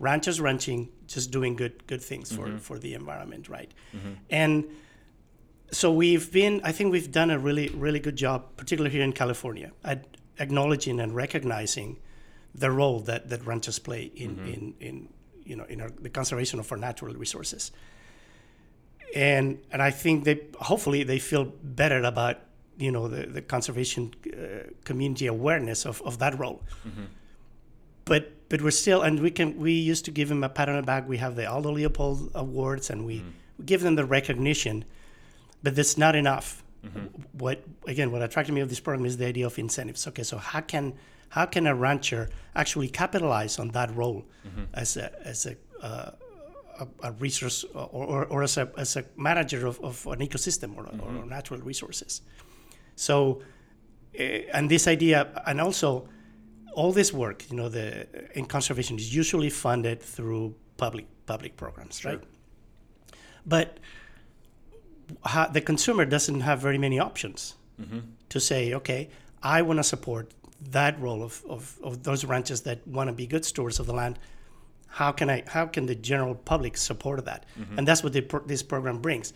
ranchers 0.00 0.40
ranching 0.40 0.88
just 1.06 1.30
doing 1.30 1.56
good 1.56 1.86
good 1.86 2.02
things 2.02 2.32
for, 2.36 2.46
mm-hmm. 2.46 2.58
for 2.58 2.78
the 2.78 2.94
environment, 2.94 3.48
right? 3.48 3.72
Mm-hmm. 3.94 4.12
And 4.30 4.64
so 5.70 5.92
we've 5.92 6.32
been 6.32 6.60
I 6.64 6.72
think 6.72 6.92
we've 6.92 7.10
done 7.10 7.30
a 7.30 7.38
really 7.38 7.68
really 7.68 8.00
good 8.00 8.16
job, 8.16 8.56
particularly 8.56 8.94
here 8.94 9.04
in 9.04 9.12
California, 9.12 9.72
at 9.84 10.06
acknowledging 10.38 11.00
and 11.00 11.14
recognizing 11.14 11.98
the 12.54 12.70
role 12.70 13.00
that, 13.00 13.28
that 13.28 13.44
ranchers 13.46 13.78
play 13.78 14.10
in, 14.14 14.36
mm-hmm. 14.36 14.46
in, 14.46 14.74
in 14.80 15.08
you 15.44 15.56
know 15.56 15.64
in 15.64 15.80
our, 15.80 15.90
the 15.90 16.10
conservation 16.10 16.58
of 16.58 16.70
our 16.72 16.78
natural 16.78 17.14
resources. 17.14 17.72
And 19.14 19.58
and 19.72 19.82
I 19.82 19.90
think 19.90 20.24
they 20.24 20.40
hopefully 20.60 21.02
they 21.02 21.18
feel 21.18 21.44
better 21.62 22.02
about 22.02 22.38
you 22.78 22.92
know 22.92 23.08
the, 23.08 23.26
the 23.26 23.42
conservation 23.42 24.14
uh, 24.26 24.70
community 24.84 25.26
awareness 25.26 25.86
of, 25.86 26.02
of 26.02 26.18
that 26.18 26.38
role. 26.38 26.62
Mm-hmm. 26.86 27.04
But 28.04 28.48
but 28.48 28.62
we're 28.62 28.70
still 28.70 29.02
and 29.02 29.20
we 29.20 29.30
can 29.30 29.58
we 29.58 29.72
used 29.72 30.04
to 30.06 30.10
give 30.10 30.28
them 30.28 30.44
a 30.44 30.48
pat 30.48 30.68
on 30.68 30.76
the 30.76 30.82
back. 30.82 31.08
We 31.08 31.18
have 31.18 31.36
the 31.36 31.46
Aldo 31.46 31.72
Leopold 31.72 32.30
awards 32.34 32.90
and 32.90 33.04
we, 33.04 33.22
we 33.58 33.64
give 33.64 33.82
them 33.82 33.96
the 33.96 34.04
recognition, 34.04 34.84
but 35.62 35.74
that's 35.74 35.98
not 35.98 36.14
enough. 36.14 36.62
What 37.32 37.64
again? 37.86 38.10
What 38.12 38.22
attracted 38.22 38.52
me 38.54 38.60
of 38.60 38.68
this 38.68 38.80
program 38.80 39.04
is 39.04 39.16
the 39.16 39.26
idea 39.26 39.46
of 39.46 39.58
incentives. 39.58 40.06
Okay, 40.06 40.22
so 40.22 40.38
how 40.38 40.60
can 40.60 40.94
how 41.30 41.44
can 41.44 41.66
a 41.66 41.74
rancher 41.74 42.30
actually 42.54 42.88
capitalize 42.88 43.58
on 43.58 43.68
that 43.70 43.94
role 43.94 44.24
as 44.72 44.96
a 44.96 45.26
as 45.26 45.46
a 45.46 45.56
uh, 45.82 46.10
a, 46.80 47.08
a, 47.08 47.12
resource 47.12 47.64
or, 47.74 47.88
or, 47.90 48.24
or, 48.26 48.42
as, 48.42 48.56
a, 48.56 48.70
as 48.76 48.96
a 48.96 49.04
manager 49.16 49.66
of, 49.66 49.80
of 49.80 50.06
an 50.06 50.20
ecosystem 50.20 50.76
or, 50.76 50.84
mm-hmm. 50.84 51.18
or 51.18 51.26
natural 51.26 51.60
resources. 51.60 52.22
So, 52.94 53.42
uh, 54.18 54.22
and 54.22 54.70
this 54.70 54.86
idea, 54.86 55.42
and 55.46 55.60
also 55.60 56.08
all 56.74 56.92
this 56.92 57.12
work, 57.12 57.50
you 57.50 57.56
know, 57.56 57.68
the 57.68 58.06
in 58.36 58.46
conservation 58.46 58.96
is 58.96 59.14
usually 59.14 59.50
funded 59.50 60.00
through 60.00 60.54
public 60.76 61.06
public 61.26 61.56
programs, 61.56 61.98
sure. 61.98 62.12
right? 62.12 62.24
But 63.46 63.78
the 65.52 65.60
consumer 65.60 66.04
doesn't 66.04 66.40
have 66.40 66.60
very 66.60 66.78
many 66.78 66.98
options 66.98 67.54
mm-hmm. 67.80 68.00
to 68.28 68.40
say, 68.40 68.74
okay, 68.74 69.08
I 69.42 69.62
want 69.62 69.78
to 69.78 69.84
support 69.84 70.32
that 70.70 71.00
role 71.00 71.22
of, 71.22 71.42
of, 71.48 71.78
of 71.82 72.02
those 72.02 72.24
ranchers 72.24 72.62
that 72.62 72.86
want 72.86 73.08
to 73.08 73.12
be 73.12 73.26
good 73.26 73.44
stewards 73.44 73.78
of 73.78 73.86
the 73.86 73.92
land. 73.94 74.18
How 74.88 75.12
can 75.12 75.30
I? 75.30 75.44
How 75.46 75.66
can 75.66 75.86
the 75.86 75.94
general 75.94 76.34
public 76.34 76.76
support 76.76 77.24
that? 77.26 77.44
Mm-hmm. 77.58 77.78
And 77.78 77.86
that's 77.86 78.02
what 78.02 78.12
the, 78.12 78.42
this 78.46 78.62
program 78.62 79.00
brings. 79.00 79.32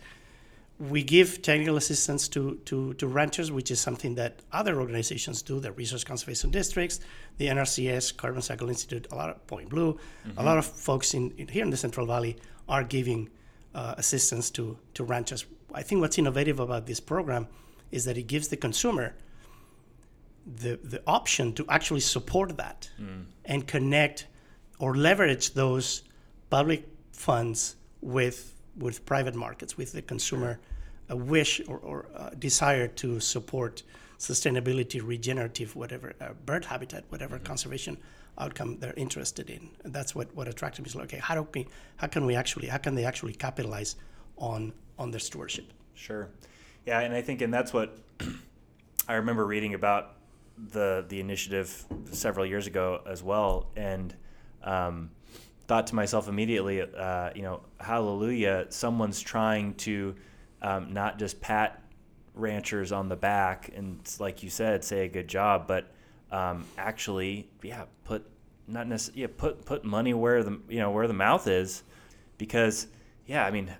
We 0.79 1.03
give 1.03 1.43
technical 1.43 1.77
assistance 1.77 2.27
to, 2.29 2.59
to, 2.65 2.95
to 2.95 3.07
ranchers, 3.07 3.51
which 3.51 3.69
is 3.69 3.79
something 3.79 4.15
that 4.15 4.39
other 4.51 4.81
organizations 4.81 5.43
do. 5.43 5.59
The 5.59 5.71
resource 5.71 6.03
conservation 6.03 6.49
districts, 6.49 6.99
the 7.37 7.47
NRCS, 7.47 8.17
Carbon 8.17 8.41
Cycle 8.41 8.67
Institute, 8.67 9.07
a 9.11 9.15
lot 9.15 9.29
of 9.29 9.45
Point 9.45 9.69
Blue, 9.69 9.93
mm-hmm. 10.27 10.39
a 10.39 10.43
lot 10.43 10.57
of 10.57 10.65
folks 10.65 11.13
in, 11.13 11.31
in, 11.37 11.47
here 11.47 11.63
in 11.63 11.69
the 11.69 11.77
Central 11.77 12.07
Valley 12.07 12.35
are 12.67 12.83
giving 12.83 13.29
uh, 13.75 13.93
assistance 13.97 14.49
to 14.51 14.77
to 14.95 15.03
ranchers. 15.03 15.45
I 15.73 15.81
think 15.83 16.01
what's 16.01 16.17
innovative 16.17 16.59
about 16.59 16.85
this 16.85 16.99
program 16.99 17.47
is 17.91 18.05
that 18.05 18.17
it 18.17 18.27
gives 18.27 18.47
the 18.47 18.57
consumer 18.57 19.15
the 20.45 20.79
the 20.83 21.01
option 21.07 21.53
to 21.53 21.65
actually 21.69 22.01
support 22.01 22.57
that 22.57 22.89
mm. 22.99 23.23
and 23.45 23.65
connect 23.65 24.27
or 24.79 24.95
leverage 24.95 25.53
those 25.53 26.03
public 26.49 26.85
funds 27.11 27.75
with 28.01 28.53
with 28.77 29.05
private 29.05 29.35
markets 29.35 29.77
with 29.77 29.93
the 29.93 30.01
consumer 30.01 30.59
a 31.09 31.15
wish 31.15 31.61
or, 31.67 31.77
or 31.77 32.05
desire 32.39 32.87
to 32.87 33.19
support 33.19 33.83
sustainability 34.19 35.01
regenerative 35.03 35.75
whatever 35.75 36.13
uh, 36.19 36.29
bird 36.45 36.65
habitat 36.65 37.03
whatever 37.09 37.35
mm-hmm. 37.35 37.45
conservation 37.45 37.97
outcome 38.37 38.77
they're 38.79 38.93
interested 38.95 39.49
in 39.49 39.69
and 39.83 39.93
that's 39.93 40.15
what 40.15 40.33
what 40.35 40.47
attracted 40.47 40.81
me 40.83 40.87
is 40.87 40.95
like 40.95 41.05
okay 41.05 41.17
how 41.17 41.35
do 41.35 41.47
we 41.53 41.67
how 41.97 42.07
can 42.07 42.25
we 42.25 42.35
actually 42.35 42.67
how 42.67 42.77
can 42.77 42.95
they 42.95 43.05
actually 43.05 43.33
capitalize 43.33 43.95
on 44.37 44.73
on 44.97 45.11
their 45.11 45.19
stewardship 45.19 45.65
sure 45.95 46.29
yeah 46.85 46.99
and 46.99 47.13
i 47.13 47.21
think 47.21 47.41
and 47.41 47.53
that's 47.53 47.73
what 47.73 47.97
i 49.07 49.13
remember 49.13 49.45
reading 49.45 49.73
about 49.73 50.17
the 50.71 51.05
the 51.07 51.19
initiative 51.19 51.85
several 52.11 52.45
years 52.45 52.67
ago 52.67 53.01
as 53.07 53.23
well, 53.23 53.67
and 53.75 54.13
um, 54.63 55.09
thought 55.67 55.87
to 55.87 55.95
myself 55.95 56.27
immediately, 56.27 56.81
uh, 56.81 57.31
you 57.35 57.41
know, 57.41 57.61
hallelujah! 57.79 58.67
Someone's 58.69 59.21
trying 59.21 59.73
to 59.75 60.15
um, 60.61 60.93
not 60.93 61.19
just 61.19 61.41
pat 61.41 61.81
ranchers 62.35 62.91
on 62.91 63.09
the 63.09 63.15
back 63.15 63.69
and, 63.75 63.99
like 64.19 64.41
you 64.41 64.49
said, 64.49 64.83
say 64.83 65.05
a 65.05 65.07
good 65.07 65.27
job, 65.27 65.67
but 65.67 65.91
um, 66.31 66.65
actually, 66.77 67.47
yeah, 67.61 67.85
put 68.05 68.25
not 68.67 68.87
necessarily 68.87 69.21
yeah, 69.21 69.27
put 69.35 69.65
put 69.65 69.83
money 69.83 70.13
where 70.13 70.43
the 70.43 70.59
you 70.69 70.79
know 70.79 70.91
where 70.91 71.07
the 71.07 71.13
mouth 71.13 71.47
is, 71.47 71.83
because 72.37 72.87
yeah, 73.25 73.45
I 73.45 73.51
mean. 73.51 73.71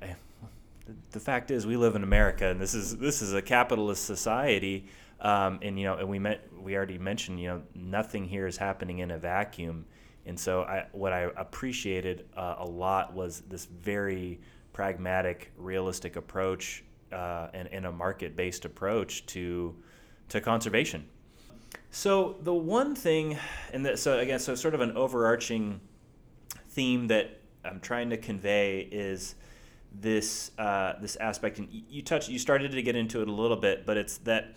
The 1.12 1.20
fact 1.20 1.52
is, 1.52 1.66
we 1.66 1.78
live 1.78 1.96
in 1.96 2.04
America, 2.04 2.48
and 2.48 2.60
this 2.60 2.74
is 2.74 2.98
this 2.98 3.22
is 3.22 3.34
a 3.34 3.42
capitalist 3.42 4.06
society 4.06 4.88
um, 5.24 5.60
and 5.62 5.80
you 5.80 5.86
know, 5.86 5.96
and 5.96 6.08
we 6.08 6.20
met, 6.20 6.46
we 6.62 6.76
already 6.76 6.98
mentioned, 6.98 7.40
you 7.40 7.48
know, 7.48 7.62
nothing 7.74 8.28
here 8.28 8.46
is 8.46 8.58
happening 8.58 9.00
in 9.00 9.12
a 9.12 9.18
vacuum. 9.18 9.86
And 10.26 10.40
so, 10.40 10.64
I, 10.64 10.86
what 10.92 11.14
I 11.14 11.30
appreciated 11.38 12.26
uh, 12.36 12.56
a 12.60 12.66
lot 12.66 13.14
was 13.14 13.42
this 13.42 13.66
very 13.66 14.42
pragmatic, 14.74 15.52
realistic 15.58 16.18
approach 16.18 16.84
uh, 17.12 17.48
and, 17.54 17.70
and 17.70 17.86
a 17.86 17.92
market-based 17.92 18.66
approach 18.66 19.26
to 19.28 19.76
to 20.30 20.42
conservation. 20.42 21.06
So 21.90 22.38
the 22.42 22.54
one 22.54 22.96
thing, 22.96 23.38
and 23.72 23.86
the, 23.86 23.98
so 23.98 24.20
again, 24.20 24.40
so 24.40 24.56
sort 24.56 24.74
of 24.74 24.82
an 24.82 24.98
overarching 24.98 25.80
theme 26.70 27.08
that 27.08 27.40
I'm 27.64 27.80
trying 27.80 28.10
to 28.10 28.18
convey 28.18 28.82
is 28.92 29.36
this 29.94 30.52
uh, 30.58 30.94
this 31.02 31.16
aspect, 31.18 31.60
and 31.60 31.68
you 31.70 32.02
touched, 32.02 32.30
you 32.30 32.40
started 32.40 32.72
to 32.72 32.82
get 32.82 32.96
into 32.96 33.22
it 33.22 33.28
a 33.28 33.32
little 33.32 33.58
bit, 33.58 33.86
but 33.86 33.98
it's 33.98 34.18
that 34.20 34.56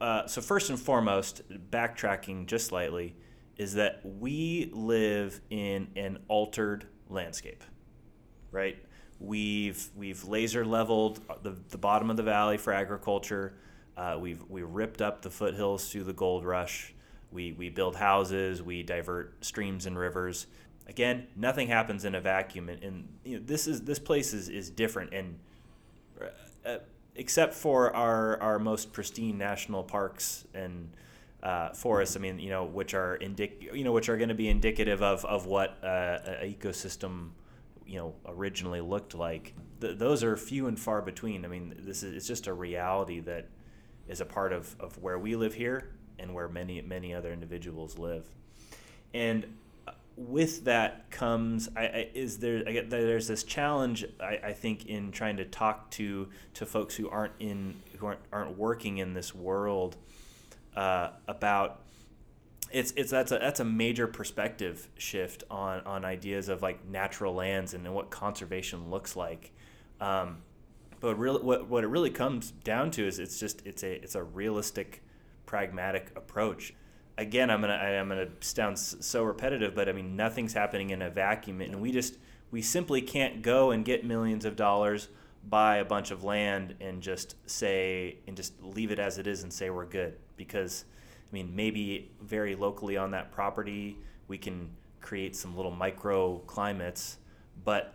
uh, 0.00 0.26
so 0.26 0.40
first 0.40 0.70
and 0.70 0.78
foremost, 0.78 1.42
backtracking 1.70 2.46
just 2.46 2.66
slightly, 2.66 3.14
is 3.56 3.74
that 3.74 4.00
we 4.04 4.70
live 4.72 5.40
in 5.50 5.88
an 5.96 6.18
altered 6.28 6.86
landscape, 7.08 7.62
right? 8.50 8.76
We've 9.20 9.88
we've 9.94 10.24
laser 10.24 10.64
leveled 10.64 11.20
the, 11.42 11.56
the 11.70 11.78
bottom 11.78 12.10
of 12.10 12.16
the 12.16 12.22
valley 12.22 12.58
for 12.58 12.72
agriculture. 12.72 13.54
Uh, 13.96 14.18
we've 14.20 14.42
we 14.48 14.62
ripped 14.62 15.00
up 15.00 15.22
the 15.22 15.30
foothills 15.30 15.88
through 15.90 16.04
the 16.04 16.12
gold 16.12 16.44
rush. 16.44 16.92
We 17.30 17.52
we 17.52 17.70
build 17.70 17.96
houses. 17.96 18.62
We 18.62 18.82
divert 18.82 19.44
streams 19.44 19.86
and 19.86 19.96
rivers. 19.96 20.46
Again, 20.86 21.26
nothing 21.34 21.68
happens 21.68 22.04
in 22.04 22.14
a 22.14 22.20
vacuum, 22.20 22.68
and, 22.68 22.82
and 22.82 23.08
you 23.24 23.38
know, 23.38 23.44
this 23.44 23.66
is 23.66 23.82
this 23.82 23.98
place 23.98 24.32
is 24.34 24.48
is 24.48 24.70
different 24.70 25.12
and. 25.12 25.38
Uh, 26.64 26.78
except 27.16 27.54
for 27.54 27.94
our, 27.94 28.40
our 28.42 28.58
most 28.58 28.92
pristine 28.92 29.38
national 29.38 29.82
parks 29.82 30.44
and 30.54 30.90
uh, 31.42 31.70
forests, 31.70 32.16
I 32.16 32.20
mean, 32.20 32.38
you 32.38 32.50
know, 32.50 32.64
which 32.64 32.94
are 32.94 33.18
indic- 33.18 33.74
you 33.74 33.84
know, 33.84 33.92
which 33.92 34.08
are 34.08 34.16
going 34.16 34.30
to 34.30 34.34
be 34.34 34.48
indicative 34.48 35.02
of, 35.02 35.24
of 35.24 35.46
what 35.46 35.78
uh, 35.82 36.18
ecosystem, 36.42 37.30
you 37.86 37.98
know, 37.98 38.14
originally 38.26 38.80
looked 38.80 39.14
like. 39.14 39.54
Th- 39.80 39.96
those 39.96 40.24
are 40.24 40.36
few 40.36 40.66
and 40.66 40.78
far 40.78 41.02
between. 41.02 41.44
I 41.44 41.48
mean, 41.48 41.74
this 41.80 42.02
is 42.02 42.14
it's 42.14 42.26
just 42.26 42.46
a 42.46 42.54
reality 42.54 43.20
that 43.20 43.48
is 44.08 44.20
a 44.20 44.24
part 44.26 44.52
of, 44.52 44.74
of 44.80 44.98
where 44.98 45.18
we 45.18 45.36
live 45.36 45.54
here 45.54 45.90
and 46.18 46.32
where 46.32 46.48
many 46.48 46.80
many 46.80 47.14
other 47.14 47.32
individuals 47.32 47.98
live. 47.98 48.26
And 49.12 49.46
with 50.16 50.64
that 50.64 51.10
comes 51.10 51.68
I, 51.76 51.82
I, 51.82 52.08
is 52.14 52.38
there 52.38 52.62
I 52.66 52.72
get 52.72 52.90
there's 52.90 53.26
this 53.26 53.42
challenge 53.42 54.04
I, 54.20 54.38
I 54.44 54.52
think 54.52 54.86
in 54.86 55.10
trying 55.10 55.38
to 55.38 55.44
talk 55.44 55.90
to 55.92 56.28
to 56.54 56.66
folks 56.66 56.94
who 56.94 57.08
aren't 57.08 57.32
in 57.40 57.80
who 57.98 58.06
aren't 58.06 58.20
aren't 58.32 58.56
working 58.56 58.98
in 58.98 59.14
this 59.14 59.34
world 59.34 59.96
uh, 60.76 61.10
about 61.26 61.80
it's 62.70 62.92
it's 62.96 63.10
that's 63.10 63.32
a 63.32 63.38
that's 63.38 63.60
a 63.60 63.64
major 63.64 64.06
perspective 64.06 64.88
shift 64.98 65.44
on 65.50 65.80
on 65.86 66.04
ideas 66.04 66.48
of 66.48 66.62
like 66.62 66.84
natural 66.86 67.34
lands 67.34 67.74
and, 67.74 67.92
what 67.94 68.10
conservation 68.10 68.90
looks 68.90 69.14
like. 69.14 69.52
Um, 70.00 70.38
but 70.98 71.16
really, 71.16 71.40
what 71.42 71.68
what 71.68 71.84
it 71.84 71.86
really 71.86 72.10
comes 72.10 72.50
down 72.50 72.90
to 72.92 73.06
is 73.06 73.18
it's 73.20 73.38
just 73.38 73.64
it's 73.64 73.84
a 73.84 74.02
it's 74.02 74.16
a 74.16 74.24
realistic, 74.24 75.04
pragmatic 75.46 76.10
approach 76.16 76.74
again, 77.16 77.50
I'm 77.50 77.60
gonna 77.60 77.74
I'm 77.74 78.08
gonna 78.08 78.28
sound 78.40 78.78
so 78.78 79.22
repetitive, 79.22 79.74
but 79.74 79.88
I 79.88 79.92
mean 79.92 80.16
nothing's 80.16 80.52
happening 80.52 80.90
in 80.90 81.02
a 81.02 81.10
vacuum, 81.10 81.60
and 81.60 81.80
we 81.80 81.92
just 81.92 82.16
we 82.50 82.62
simply 82.62 83.02
can't 83.02 83.42
go 83.42 83.70
and 83.70 83.84
get 83.84 84.04
millions 84.04 84.44
of 84.44 84.56
dollars, 84.56 85.08
buy 85.48 85.76
a 85.76 85.84
bunch 85.84 86.10
of 86.10 86.24
land, 86.24 86.74
and 86.80 87.02
just 87.02 87.36
say 87.48 88.18
and 88.26 88.36
just 88.36 88.62
leave 88.62 88.90
it 88.90 88.98
as 88.98 89.18
it 89.18 89.26
is 89.26 89.42
and 89.42 89.52
say 89.52 89.70
we're 89.70 89.86
good 89.86 90.16
because 90.36 90.84
I 91.30 91.34
mean 91.34 91.54
maybe 91.54 92.12
very 92.20 92.54
locally 92.54 92.96
on 92.96 93.10
that 93.12 93.32
property 93.32 93.98
we 94.28 94.38
can 94.38 94.70
create 95.00 95.36
some 95.36 95.56
little 95.56 95.70
micro 95.70 96.38
climates, 96.46 97.18
but 97.62 97.94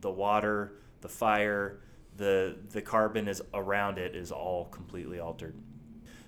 the 0.00 0.10
water, 0.10 0.74
the 1.00 1.08
fire, 1.08 1.80
the 2.16 2.56
the 2.70 2.80
carbon 2.80 3.28
is 3.28 3.42
around 3.52 3.98
it 3.98 4.14
is 4.14 4.30
all 4.30 4.66
completely 4.66 5.18
altered. 5.18 5.54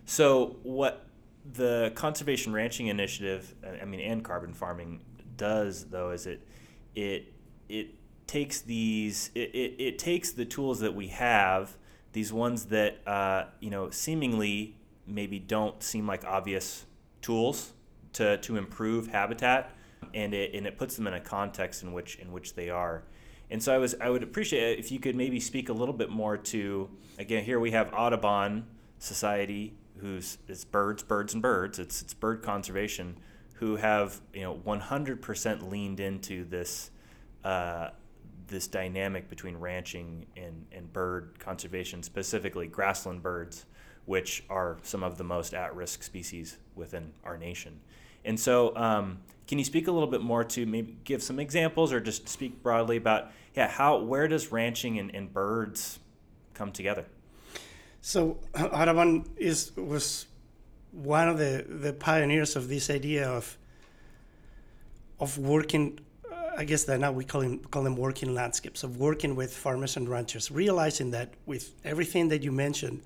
So 0.04 0.56
what 0.62 1.05
the 1.52 1.92
conservation 1.94 2.52
ranching 2.52 2.88
initiative, 2.88 3.54
I 3.80 3.84
mean, 3.84 4.00
and 4.00 4.24
carbon 4.24 4.52
farming 4.52 5.02
does 5.36 5.84
though 5.86 6.10
is 6.10 6.26
it 6.26 6.46
it 6.94 7.32
it 7.68 7.94
takes 8.26 8.60
these 8.62 9.30
it, 9.34 9.54
it, 9.54 9.74
it 9.78 9.98
takes 9.98 10.32
the 10.32 10.44
tools 10.44 10.80
that 10.80 10.94
we 10.94 11.08
have, 11.08 11.76
these 12.12 12.32
ones 12.32 12.66
that 12.66 13.06
uh, 13.06 13.44
you 13.60 13.70
know 13.70 13.90
seemingly 13.90 14.76
maybe 15.06 15.38
don't 15.38 15.82
seem 15.82 16.06
like 16.06 16.24
obvious 16.24 16.86
tools 17.22 17.72
to 18.14 18.38
to 18.38 18.56
improve 18.56 19.08
habitat, 19.08 19.70
and 20.14 20.34
it 20.34 20.54
and 20.54 20.66
it 20.66 20.78
puts 20.78 20.96
them 20.96 21.06
in 21.06 21.14
a 21.14 21.20
context 21.20 21.82
in 21.82 21.92
which 21.92 22.16
in 22.16 22.32
which 22.32 22.54
they 22.54 22.70
are. 22.70 23.04
And 23.50 23.62
so 23.62 23.72
I 23.72 23.78
was 23.78 23.94
I 24.00 24.10
would 24.10 24.22
appreciate 24.22 24.72
it 24.72 24.78
if 24.78 24.90
you 24.90 24.98
could 24.98 25.14
maybe 25.14 25.38
speak 25.38 25.68
a 25.68 25.72
little 25.72 25.94
bit 25.94 26.10
more 26.10 26.36
to 26.36 26.90
again 27.18 27.44
here 27.44 27.60
we 27.60 27.70
have 27.70 27.92
Audubon 27.94 28.66
Society 28.98 29.74
who's 30.00 30.38
it's 30.48 30.64
birds, 30.64 31.02
birds, 31.02 31.34
and 31.34 31.42
birds. 31.42 31.78
It's 31.78 32.02
it's 32.02 32.14
bird 32.14 32.42
conservation 32.42 33.16
who 33.54 33.76
have 33.76 34.20
you 34.32 34.42
know 34.42 34.54
100% 34.66 35.70
leaned 35.70 36.00
into 36.00 36.44
this 36.44 36.90
uh, 37.44 37.90
this 38.48 38.66
dynamic 38.66 39.28
between 39.28 39.56
ranching 39.56 40.26
and, 40.36 40.66
and 40.72 40.92
bird 40.92 41.38
conservation, 41.38 42.02
specifically 42.02 42.66
grassland 42.66 43.22
birds, 43.22 43.66
which 44.04 44.44
are 44.48 44.78
some 44.82 45.02
of 45.02 45.18
the 45.18 45.24
most 45.24 45.52
at-risk 45.54 46.02
species 46.02 46.58
within 46.74 47.12
our 47.24 47.36
nation. 47.36 47.80
And 48.24 48.38
so, 48.38 48.76
um, 48.76 49.20
can 49.46 49.58
you 49.58 49.64
speak 49.64 49.86
a 49.86 49.92
little 49.92 50.08
bit 50.08 50.20
more 50.20 50.42
to 50.42 50.66
maybe 50.66 50.96
give 51.04 51.22
some 51.22 51.38
examples 51.38 51.92
or 51.92 52.00
just 52.00 52.28
speak 52.28 52.62
broadly 52.62 52.96
about 52.96 53.30
yeah 53.54 53.68
how 53.68 53.98
where 53.98 54.26
does 54.26 54.50
ranching 54.50 54.98
and, 54.98 55.14
and 55.14 55.32
birds 55.32 56.00
come 56.52 56.72
together? 56.72 57.06
So 58.06 58.38
Audubon 58.54 59.24
is 59.36 59.72
was 59.76 60.26
one 60.92 61.28
of 61.28 61.38
the, 61.38 61.66
the 61.68 61.92
pioneers 61.92 62.54
of 62.54 62.68
this 62.68 62.88
idea 62.88 63.28
of 63.28 63.58
of 65.18 65.36
working 65.38 65.98
I 66.56 66.64
guess 66.64 66.84
that 66.84 67.00
now 67.00 67.10
we 67.10 67.24
call 67.24 67.40
them 67.40 67.58
call 67.72 67.82
them 67.82 67.96
working 67.96 68.32
landscapes 68.32 68.84
of 68.84 68.98
working 68.98 69.34
with 69.34 69.52
farmers 69.52 69.96
and 69.96 70.08
ranchers, 70.08 70.52
realizing 70.52 71.10
that 71.10 71.34
with 71.46 71.74
everything 71.84 72.28
that 72.28 72.44
you 72.44 72.52
mentioned 72.52 73.02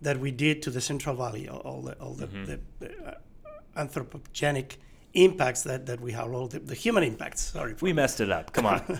that 0.00 0.16
we 0.20 0.30
did 0.30 0.62
to 0.62 0.70
the 0.70 0.80
Central 0.80 1.16
Valley, 1.16 1.48
all, 1.48 1.58
all 1.68 1.82
the 1.82 1.94
all 1.98 2.14
the, 2.14 2.28
mm-hmm. 2.28 2.44
the, 2.44 2.60
the 2.78 2.90
uh, 3.08 3.84
anthropogenic 3.84 4.76
impacts 5.14 5.62
that, 5.64 5.86
that 5.86 6.00
we 6.00 6.12
have, 6.12 6.32
all 6.32 6.46
the, 6.46 6.60
the 6.60 6.76
human 6.76 7.02
impacts. 7.02 7.40
Sorry, 7.40 7.74
we 7.80 7.92
messed 7.92 8.20
it 8.20 8.30
up. 8.30 8.52
Come 8.52 8.66
on, 8.66 8.80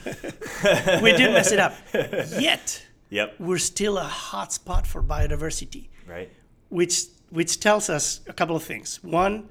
we 1.04 1.12
did 1.12 1.32
mess 1.32 1.52
it 1.52 1.60
up. 1.60 1.74
Yet, 1.94 2.82
yep, 3.10 3.34
we're 3.38 3.58
still 3.58 3.98
a 3.98 4.04
hot 4.04 4.52
spot 4.52 4.86
for 4.86 5.02
biodiversity. 5.02 5.88
Right. 6.06 6.30
Which 6.68 7.04
which 7.30 7.60
tells 7.60 7.88
us 7.90 8.20
a 8.26 8.32
couple 8.32 8.56
of 8.56 8.62
things. 8.62 9.02
One, 9.02 9.48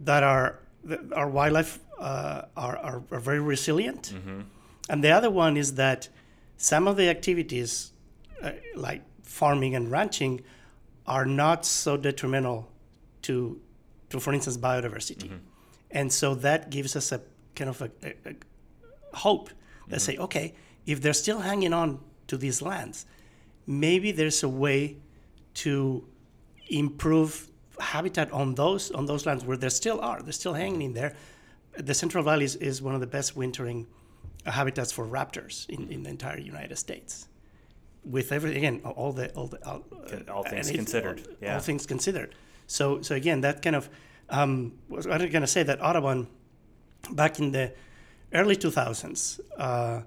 that 0.00 0.22
our 0.22 0.60
our 1.14 1.28
wildlife 1.28 1.78
uh, 1.98 2.42
are, 2.56 2.76
are, 2.78 3.02
are, 3.10 3.20
very 3.20 3.40
resilient. 3.40 4.14
Mm-hmm. 4.14 4.40
And 4.88 5.04
the 5.04 5.10
other 5.10 5.30
one 5.30 5.58
is 5.58 5.74
that 5.74 6.08
some 6.56 6.88
of 6.88 6.96
the 6.96 7.10
activities, 7.10 7.92
uh, 8.42 8.52
like 8.74 9.02
farming 9.22 9.74
and 9.74 9.90
ranching, 9.90 10.40
are 11.06 11.26
not 11.26 11.66
so 11.66 11.96
detrimental 11.96 12.70
to, 13.22 13.60
to 14.08 14.18
for 14.18 14.32
instance, 14.32 14.56
biodiversity. 14.56 15.24
Mm-hmm. 15.24 15.36
And 15.90 16.12
so 16.12 16.34
that 16.36 16.70
gives 16.70 16.96
us 16.96 17.12
a 17.12 17.20
kind 17.54 17.68
of 17.68 17.82
a, 17.82 17.90
a, 18.02 18.14
a 19.12 19.16
hope 19.16 19.50
that 19.88 19.96
mm-hmm. 19.96 19.98
say, 19.98 20.16
okay, 20.16 20.54
if 20.86 21.02
they're 21.02 21.12
still 21.12 21.40
hanging 21.40 21.74
on 21.74 22.00
to 22.30 22.36
these 22.36 22.60
lands, 22.62 23.06
maybe 23.66 24.12
there's 24.12 24.42
a 24.42 24.48
way 24.48 24.96
to 25.54 26.04
improve 26.68 27.48
habitat 27.78 28.30
on 28.32 28.54
those 28.54 28.90
on 28.90 29.06
those 29.06 29.26
lands 29.26 29.44
where 29.44 29.56
there 29.56 29.70
still 29.70 30.00
are. 30.00 30.22
They're 30.22 30.40
still 30.44 30.54
hanging 30.54 30.82
in 30.82 30.92
there, 30.92 31.14
the 31.76 31.94
Central 31.94 32.24
Valley 32.24 32.44
is, 32.44 32.56
is 32.56 32.82
one 32.82 32.94
of 32.94 33.00
the 33.00 33.06
best 33.06 33.36
wintering 33.36 33.86
habitats 34.44 34.92
for 34.92 35.06
raptors 35.06 35.68
in, 35.68 35.90
in 35.90 36.02
the 36.02 36.10
entire 36.10 36.38
United 36.38 36.76
States. 36.76 37.28
With 38.04 38.32
everything 38.32 38.58
again, 38.58 38.80
all 38.84 39.12
the 39.12 39.30
all 39.34 39.46
the 39.46 39.64
all, 39.66 39.84
uh, 39.92 40.32
all 40.32 40.42
things 40.42 40.70
considered, 40.70 41.18
all, 41.20 41.34
yeah. 41.42 41.54
all, 41.54 41.60
things 41.60 41.86
considered. 41.86 42.34
So 42.66 43.02
so 43.02 43.14
again, 43.14 43.42
that 43.42 43.60
kind 43.62 43.76
of 43.76 43.90
um, 44.30 44.78
was 44.88 45.06
I 45.06 45.18
was 45.18 45.30
going 45.30 45.42
to 45.42 45.46
say 45.46 45.62
that 45.64 45.82
Audubon, 45.82 46.26
back 47.12 47.38
in 47.38 47.52
the 47.52 47.74
early 48.32 48.56
2000s, 48.56 49.40
uh, 49.58 50.00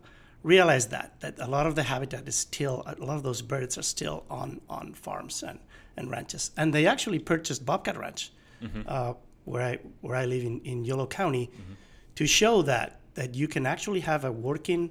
realized 0.43 0.91
that 0.91 1.19
that 1.21 1.39
a 1.39 1.47
lot 1.47 1.65
of 1.65 1.75
the 1.75 1.83
habitat 1.83 2.27
is 2.27 2.35
still 2.35 2.83
a 2.85 2.95
lot 3.03 3.15
of 3.15 3.23
those 3.23 3.41
birds 3.41 3.77
are 3.77 3.83
still 3.83 4.25
on 4.29 4.61
on 4.69 4.93
farms 4.93 5.43
and 5.43 5.59
and 5.97 6.11
ranches, 6.11 6.51
and 6.57 6.73
they 6.73 6.85
actually 6.87 7.19
purchased 7.19 7.65
Bobcat 7.65 7.97
Ranch. 7.97 8.31
Mm-hmm. 8.61 8.81
Uh, 8.87 9.13
where 9.45 9.61
I 9.61 9.79
where 10.01 10.15
I 10.15 10.25
live 10.25 10.43
in, 10.43 10.61
in 10.61 10.85
Yolo 10.85 11.07
County, 11.07 11.47
mm-hmm. 11.47 11.73
to 12.15 12.25
show 12.25 12.61
that 12.63 12.99
that 13.15 13.35
you 13.35 13.47
can 13.47 13.65
actually 13.65 13.99
have 14.01 14.25
a 14.25 14.31
working 14.31 14.89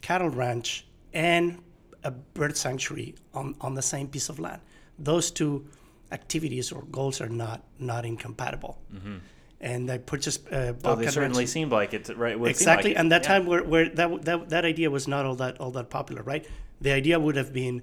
cattle 0.00 0.30
ranch 0.30 0.86
and 1.12 1.58
a 2.04 2.10
bird 2.10 2.56
sanctuary 2.56 3.14
on, 3.34 3.54
on 3.60 3.74
the 3.74 3.82
same 3.82 4.08
piece 4.08 4.28
of 4.28 4.38
land. 4.38 4.62
Those 4.98 5.30
two 5.30 5.66
activities 6.12 6.72
or 6.72 6.82
goals 6.90 7.20
are 7.20 7.28
not 7.28 7.64
not 7.78 8.04
incompatible. 8.04 8.78
Mm-hmm. 8.94 9.16
And 9.60 9.90
I 9.90 9.98
purchased. 9.98 10.50
Uh, 10.50 10.72
oh, 10.84 10.96
they 10.96 11.06
certainly 11.08 11.40
ranch. 11.40 11.50
seemed 11.50 11.72
like 11.72 11.92
it, 11.92 12.08
right? 12.16 12.36
It 12.36 12.46
exactly, 12.46 12.90
like 12.90 12.98
and 12.98 13.12
that 13.12 13.22
yeah. 13.22 13.28
time 13.28 13.46
where, 13.46 13.62
where 13.62 13.88
that, 13.90 14.24
that 14.24 14.48
that 14.48 14.64
idea 14.64 14.90
was 14.90 15.06
not 15.06 15.26
all 15.26 15.36
that 15.36 15.60
all 15.60 15.70
that 15.72 15.90
popular, 15.90 16.22
right? 16.22 16.46
The 16.80 16.92
idea 16.92 17.20
would 17.20 17.36
have 17.36 17.52
been, 17.52 17.82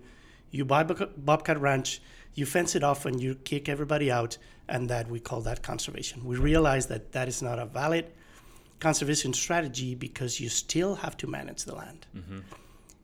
you 0.49 0.65
buy 0.65 0.83
Bobcat 0.83 1.61
Ranch, 1.61 2.01
you 2.33 2.47
fence 2.47 2.75
it 2.75 2.83
off 2.83 3.05
and 3.05 3.21
you 3.21 3.35
kick 3.35 3.69
everybody 3.69 4.09
out, 4.11 4.37
and 4.67 4.89
that 4.89 5.07
we 5.07 5.19
call 5.19 5.41
that 5.41 5.61
conservation. 5.61 6.25
We 6.25 6.37
realize 6.37 6.87
that 6.87 7.11
that 7.11 7.27
is 7.27 7.43
not 7.43 7.59
a 7.59 7.65
valid 7.65 8.05
conservation 8.79 9.33
strategy 9.33 9.95
because 9.95 10.39
you 10.39 10.49
still 10.49 10.95
have 10.95 11.15
to 11.17 11.27
manage 11.27 11.63
the 11.63 11.75
land. 11.75 12.05
Mm-hmm. 12.15 12.39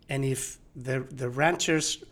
And 0.09 0.25
if 0.25 0.57
the 0.75 1.05
the 1.11 1.29
ranchers 1.29 2.03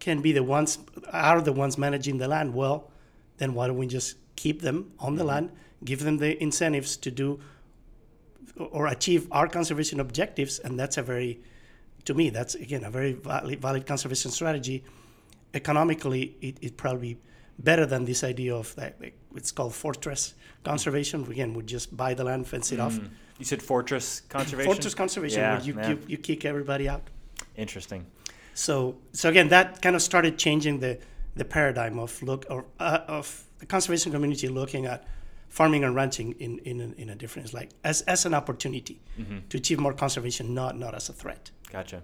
can 0.00 0.22
be 0.22 0.32
the 0.32 0.42
ones 0.42 0.78
are 1.12 1.40
the 1.40 1.52
ones 1.52 1.78
managing 1.78 2.18
the 2.18 2.28
land 2.28 2.54
well, 2.54 2.90
then 3.38 3.54
why 3.54 3.66
don't 3.66 3.76
we 3.76 3.86
just 3.86 4.16
keep 4.36 4.62
them 4.62 4.92
on 4.98 5.14
the 5.14 5.20
mm-hmm. 5.20 5.28
land, 5.28 5.50
give 5.84 6.00
them 6.00 6.18
the 6.18 6.40
incentives 6.42 6.96
to 6.98 7.10
do 7.10 7.40
or 8.56 8.86
achieve 8.86 9.26
our 9.30 9.48
conservation 9.48 10.00
objectives, 10.00 10.58
and 10.58 10.78
that's 10.78 10.98
a 10.98 11.02
very 11.02 11.40
to 12.04 12.14
me 12.14 12.30
that's 12.30 12.54
again 12.54 12.84
a 12.84 12.90
very 12.90 13.12
valid, 13.12 13.60
valid 13.60 13.86
conservation 13.86 14.30
strategy 14.30 14.82
economically, 15.54 16.36
it, 16.40 16.58
it 16.60 16.76
probably 16.76 17.18
better 17.58 17.86
than 17.86 18.04
this 18.04 18.24
idea 18.24 18.54
of 18.54 18.74
that. 18.76 18.96
It's 19.34 19.52
called 19.52 19.74
fortress 19.74 20.34
conservation. 20.64 21.24
Again, 21.30 21.54
we 21.54 21.62
just 21.62 21.96
buy 21.96 22.14
the 22.14 22.24
land, 22.24 22.46
fence 22.46 22.72
it 22.72 22.78
mm. 22.78 22.86
off. 22.86 22.98
You 23.38 23.44
said 23.44 23.62
fortress 23.62 24.22
conservation. 24.28 24.72
fortress 24.72 24.94
conservation, 24.94 25.40
yeah, 25.40 25.58
where 25.58 25.64
you, 25.64 25.96
you, 25.96 25.98
you 26.08 26.18
kick 26.18 26.44
everybody 26.44 26.88
out. 26.88 27.02
Interesting. 27.56 28.06
So 28.54 28.96
so 29.12 29.28
again, 29.28 29.48
that 29.48 29.80
kind 29.82 29.96
of 29.96 30.02
started 30.02 30.38
changing 30.38 30.80
the 30.80 30.98
the 31.36 31.44
paradigm 31.44 31.98
of 31.98 32.22
look 32.22 32.44
or 32.50 32.66
uh, 32.78 33.00
of 33.06 33.44
the 33.58 33.66
conservation 33.66 34.12
community 34.12 34.48
looking 34.48 34.86
at 34.86 35.06
farming 35.50 35.84
and 35.84 35.94
ranching 35.94 36.32
in 36.38 36.58
in 36.60 36.80
a, 36.80 37.00
in 37.00 37.10
a 37.10 37.14
difference, 37.14 37.52
like 37.52 37.70
as 37.84 38.00
as 38.02 38.24
an 38.24 38.32
opportunity 38.32 39.02
mm-hmm. 39.18 39.38
to 39.50 39.58
achieve 39.58 39.78
more 39.78 39.92
conservation, 39.92 40.54
not 40.54 40.78
not 40.78 40.94
as 40.94 41.10
a 41.10 41.12
threat. 41.12 41.50
Gotcha. 41.70 42.02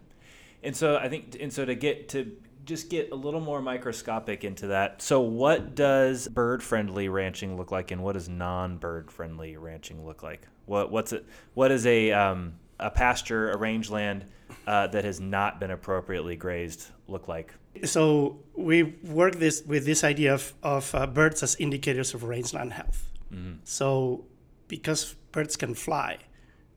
And 0.62 0.76
so 0.76 0.96
I 0.96 1.08
think, 1.08 1.36
and 1.40 1.52
so 1.52 1.64
to 1.64 1.74
get 1.74 2.08
to 2.10 2.36
just 2.66 2.90
get 2.90 3.12
a 3.12 3.14
little 3.14 3.40
more 3.40 3.62
microscopic 3.62 4.44
into 4.44 4.66
that. 4.68 5.00
So, 5.00 5.20
what 5.20 5.74
does 5.74 6.28
bird-friendly 6.28 7.08
ranching 7.08 7.56
look 7.56 7.70
like, 7.70 7.92
and 7.92 8.02
what 8.02 8.14
does 8.14 8.28
non-bird-friendly 8.28 9.56
ranching 9.56 10.04
look 10.04 10.22
like? 10.22 10.46
What 10.66 10.90
what's 10.90 11.12
it? 11.12 11.24
What 11.54 11.70
is 11.70 11.86
a 11.86 12.12
um, 12.12 12.54
a 12.78 12.90
pasture, 12.90 13.52
a 13.52 13.56
rangeland 13.56 14.26
uh, 14.66 14.88
that 14.88 15.04
has 15.04 15.20
not 15.20 15.60
been 15.60 15.70
appropriately 15.70 16.36
grazed 16.36 16.88
look 17.08 17.28
like? 17.28 17.54
So 17.84 18.40
we 18.54 18.82
work 18.82 19.36
this 19.36 19.62
with 19.64 19.86
this 19.86 20.02
idea 20.02 20.34
of 20.34 20.52
of 20.62 20.94
uh, 20.94 21.06
birds 21.06 21.42
as 21.42 21.54
indicators 21.56 22.12
of 22.12 22.24
rangeland 22.24 22.72
health. 22.72 23.12
Mm-hmm. 23.32 23.54
So 23.64 24.24
because 24.68 25.14
birds 25.32 25.56
can 25.56 25.74
fly, 25.74 26.18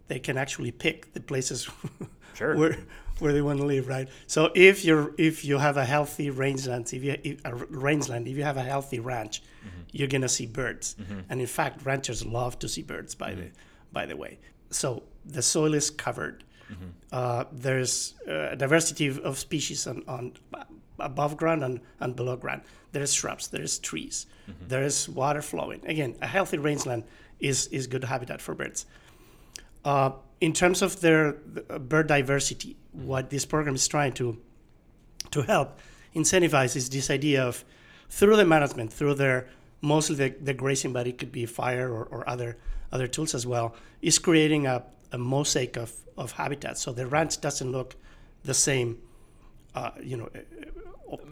they 0.07 0.19
can 0.19 0.37
actually 0.37 0.71
pick 0.71 1.13
the 1.13 1.19
places 1.19 1.69
sure. 2.33 2.55
where 2.55 2.77
where 3.19 3.33
they 3.33 3.41
want 3.41 3.59
to 3.59 3.65
live, 3.65 3.87
right? 3.87 4.07
So 4.27 4.51
if 4.55 4.85
you're 4.85 5.13
if 5.17 5.43
you 5.43 5.57
have 5.57 5.77
a 5.77 5.85
healthy 5.85 6.29
rangeland, 6.29 6.93
if 6.93 7.03
you 7.03 7.17
if, 7.23 7.41
a 7.45 7.55
rangeland, 7.55 8.27
if 8.27 8.37
you 8.37 8.43
have 8.43 8.57
a 8.57 8.63
healthy 8.63 8.99
ranch, 8.99 9.41
mm-hmm. 9.41 9.81
you're 9.91 10.07
gonna 10.07 10.29
see 10.29 10.45
birds. 10.45 10.95
Mm-hmm. 10.99 11.19
And 11.29 11.41
in 11.41 11.47
fact, 11.47 11.85
ranchers 11.85 12.25
love 12.25 12.59
to 12.59 12.67
see 12.67 12.81
birds. 12.81 13.15
By 13.15 13.31
mm-hmm. 13.31 13.41
the 13.41 13.51
by 13.91 14.05
the 14.05 14.15
way, 14.15 14.39
so 14.69 15.03
the 15.25 15.41
soil 15.41 15.73
is 15.73 15.89
covered. 15.89 16.43
Mm-hmm. 16.71 16.89
Uh, 17.11 17.45
there's 17.51 18.13
a 18.27 18.55
diversity 18.55 19.07
of 19.07 19.39
species 19.39 19.87
on, 19.87 20.03
on 20.07 20.33
above 20.99 21.37
ground 21.37 21.63
and, 21.63 21.79
and 21.99 22.15
below 22.15 22.35
ground. 22.35 22.61
There's 22.91 23.13
shrubs, 23.13 23.47
there's 23.49 23.79
trees, 23.79 24.25
mm-hmm. 24.49 24.67
there's 24.67 25.07
water 25.07 25.41
flowing. 25.41 25.81
Again, 25.85 26.15
a 26.21 26.27
healthy 26.27 26.57
rangeland 26.57 27.03
is 27.39 27.67
is 27.67 27.87
good 27.87 28.03
habitat 28.03 28.41
for 28.41 28.55
birds. 28.55 28.85
Uh, 29.85 30.11
in 30.41 30.53
terms 30.53 30.81
of 30.81 31.01
their 31.01 31.33
bird 31.33 32.07
diversity, 32.07 32.75
what 32.91 33.29
this 33.29 33.45
program 33.45 33.75
is 33.75 33.87
trying 33.87 34.13
to 34.13 34.37
to 35.31 35.41
help 35.43 35.79
incentivize 36.15 36.75
is 36.75 36.89
this 36.89 37.09
idea 37.09 37.43
of 37.43 37.63
through 38.09 38.35
the 38.35 38.45
management, 38.45 38.91
through 38.91 39.13
their 39.15 39.47
mostly 39.81 40.15
the, 40.15 40.35
the 40.41 40.53
grazing, 40.53 40.93
but 40.93 41.07
it 41.07 41.17
could 41.17 41.31
be 41.31 41.45
fire 41.45 41.91
or, 41.91 42.05
or 42.05 42.27
other 42.27 42.57
other 42.91 43.07
tools 43.07 43.35
as 43.35 43.45
well, 43.45 43.75
is 44.01 44.17
creating 44.17 44.65
a, 44.65 44.83
a 45.11 45.17
mosaic 45.17 45.77
of, 45.77 45.93
of 46.17 46.31
habitats. 46.31 46.81
So 46.81 46.91
the 46.91 47.05
ranch 47.05 47.39
doesn't 47.39 47.71
look 47.71 47.95
the 48.43 48.53
same, 48.53 48.97
uh, 49.75 49.91
you 50.01 50.17
know, 50.17 50.29
uh, 50.33 50.39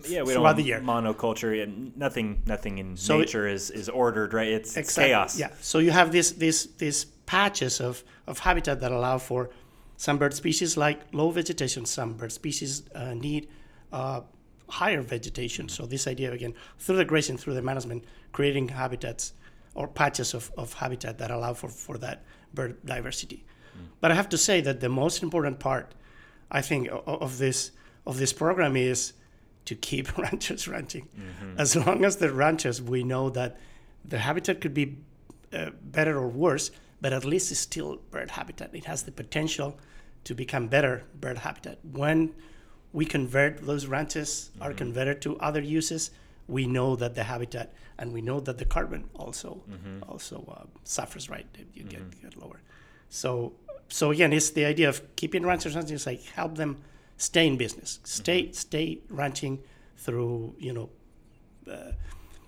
yeah, 0.07 0.23
we 0.23 0.33
don't 0.33 0.55
the 0.55 0.63
year. 0.63 0.79
monoculture 0.79 1.61
and 1.63 1.95
nothing 1.97 2.41
nothing 2.45 2.77
in 2.77 2.95
so 2.97 3.19
nature 3.19 3.47
it, 3.47 3.53
is, 3.53 3.69
is 3.71 3.89
ordered, 3.89 4.33
right? 4.33 4.47
It's, 4.47 4.75
exactly, 4.77 5.05
it's 5.05 5.35
chaos. 5.35 5.39
Yeah. 5.39 5.49
So 5.61 5.79
you 5.79 5.91
have 5.91 6.11
this 6.11 6.31
this 6.31 6.65
this 6.77 7.05
patches 7.25 7.79
of, 7.81 8.03
of 8.25 8.39
habitat 8.39 8.79
that 8.79 8.91
allow 8.91 9.17
for 9.17 9.49
some 9.97 10.17
bird 10.17 10.33
species 10.33 10.77
like 10.77 11.01
low 11.11 11.29
vegetation, 11.29 11.85
some 11.85 12.13
bird 12.13 12.31
species 12.31 12.83
uh, 12.95 13.13
need 13.13 13.49
uh, 13.91 14.21
higher 14.69 15.01
vegetation. 15.01 15.69
So 15.69 15.85
this 15.85 16.07
idea 16.07 16.31
again, 16.31 16.53
through 16.79 16.97
the 16.97 17.05
grazing, 17.05 17.37
through 17.37 17.55
the 17.55 17.61
management, 17.61 18.05
creating 18.31 18.69
habitats 18.69 19.33
or 19.75 19.87
patches 19.87 20.33
of, 20.33 20.51
of 20.57 20.73
habitat 20.73 21.17
that 21.19 21.31
allow 21.31 21.53
for, 21.53 21.69
for 21.69 21.97
that 21.99 22.23
bird 22.53 22.77
diversity. 22.85 23.45
Mm. 23.77 23.87
But 24.01 24.11
I 24.11 24.15
have 24.15 24.29
to 24.29 24.37
say 24.37 24.61
that 24.61 24.79
the 24.79 24.89
most 24.89 25.21
important 25.21 25.59
part, 25.59 25.93
I 26.49 26.61
think, 26.61 26.89
of, 26.89 27.07
of 27.07 27.37
this 27.37 27.71
of 28.05 28.17
this 28.17 28.31
program 28.31 28.77
is 28.77 29.13
to 29.67 29.75
keep 29.75 30.17
ranchers 30.25 30.67
ranching. 30.67 31.07
Mm-hmm. 31.07 31.59
As 31.59 31.75
long 31.75 32.03
as 32.05 32.17
the 32.17 32.31
ranchers, 32.33 32.81
we 32.81 33.03
know 33.03 33.29
that 33.29 33.57
the 34.03 34.19
habitat 34.19 34.61
could 34.61 34.73
be 34.73 34.97
uh, 35.53 35.71
better 35.81 36.17
or 36.17 36.27
worse, 36.27 36.71
but 37.01 37.11
at 37.13 37.25
least 37.25 37.51
it's 37.51 37.59
still 37.59 37.97
bird 38.09 38.31
habitat. 38.31 38.73
It 38.73 38.85
has 38.85 39.03
the 39.03 39.11
potential 39.11 39.77
to 40.23 40.33
become 40.33 40.67
better 40.67 41.03
bird 41.19 41.39
habitat. 41.39 41.79
When 41.83 42.33
we 42.93 43.05
convert 43.05 43.65
those 43.65 43.85
ranches 43.85 44.51
are 44.61 44.73
converted 44.73 45.21
to 45.23 45.37
other 45.39 45.61
uses, 45.61 46.11
we 46.47 46.65
know 46.65 46.95
that 46.95 47.13
the 47.13 47.23
habitat 47.23 47.73
and 47.99 48.13
we 48.13 48.21
know 48.21 48.39
that 48.39 48.57
the 48.57 48.65
carbon 48.65 49.09
also 49.15 49.61
also 50.07 50.37
uh, 50.49 50.65
suffers. 50.83 51.29
Right, 51.29 51.45
you 51.73 51.83
get, 51.83 52.21
get 52.21 52.37
lower. 52.37 52.61
So 53.09 53.53
so 53.89 54.11
again, 54.11 54.31
it's 54.31 54.51
the 54.51 54.65
idea 54.65 54.87
of 54.87 55.01
keeping 55.17 55.45
ranchers 55.45 55.75
ranching. 55.75 55.95
It's 55.95 56.05
like 56.05 56.23
help 56.23 56.55
them 56.55 56.77
stay 57.17 57.47
in 57.47 57.57
business, 57.57 57.99
stay 58.03 58.51
stay 58.51 58.99
ranching 59.09 59.59
through 59.97 60.55
you 60.59 60.73
know 60.73 60.89
uh, 61.71 61.91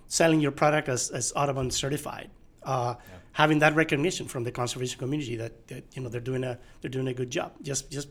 selling 0.08 0.40
your 0.40 0.52
product 0.52 0.88
as, 0.88 1.10
as 1.10 1.32
Audubon 1.36 1.70
certified, 1.70 2.30
uh, 2.64 2.94
having 3.32 3.58
that 3.60 3.74
recognition 3.74 4.26
from 4.26 4.44
the 4.44 4.50
conservation 4.52 4.98
community 4.98 5.36
that, 5.36 5.66
that 5.68 5.84
you 5.94 6.02
know 6.02 6.08
they're 6.08 6.20
doing 6.20 6.44
a 6.44 6.58
they're 6.80 6.90
doing 6.90 7.08
a 7.08 7.14
good 7.14 7.30
job. 7.30 7.52
Just 7.62 7.90
just 7.90 8.08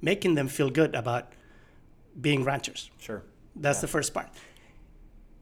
making 0.00 0.34
them 0.34 0.48
feel 0.48 0.70
good 0.70 0.94
about 0.94 1.32
being 2.20 2.44
ranchers. 2.44 2.90
Sure. 2.98 3.22
That's 3.56 3.78
Yeah. 3.78 3.82
the 3.82 3.88
first 3.88 4.14
part. 4.14 4.28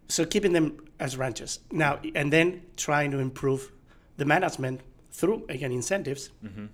So 0.09 0.25
keeping 0.25 0.53
them 0.53 0.79
as 1.01 1.17
ranchers 1.17 1.59
now, 1.73 1.99
and 2.15 2.33
then 2.33 2.63
trying 2.77 3.11
to 3.11 3.19
improve 3.19 3.73
the 4.17 4.25
management 4.25 4.81
through 5.11 5.45
again 5.49 5.73
incentives, 5.73 6.31
Mm-hmm. 6.45 6.67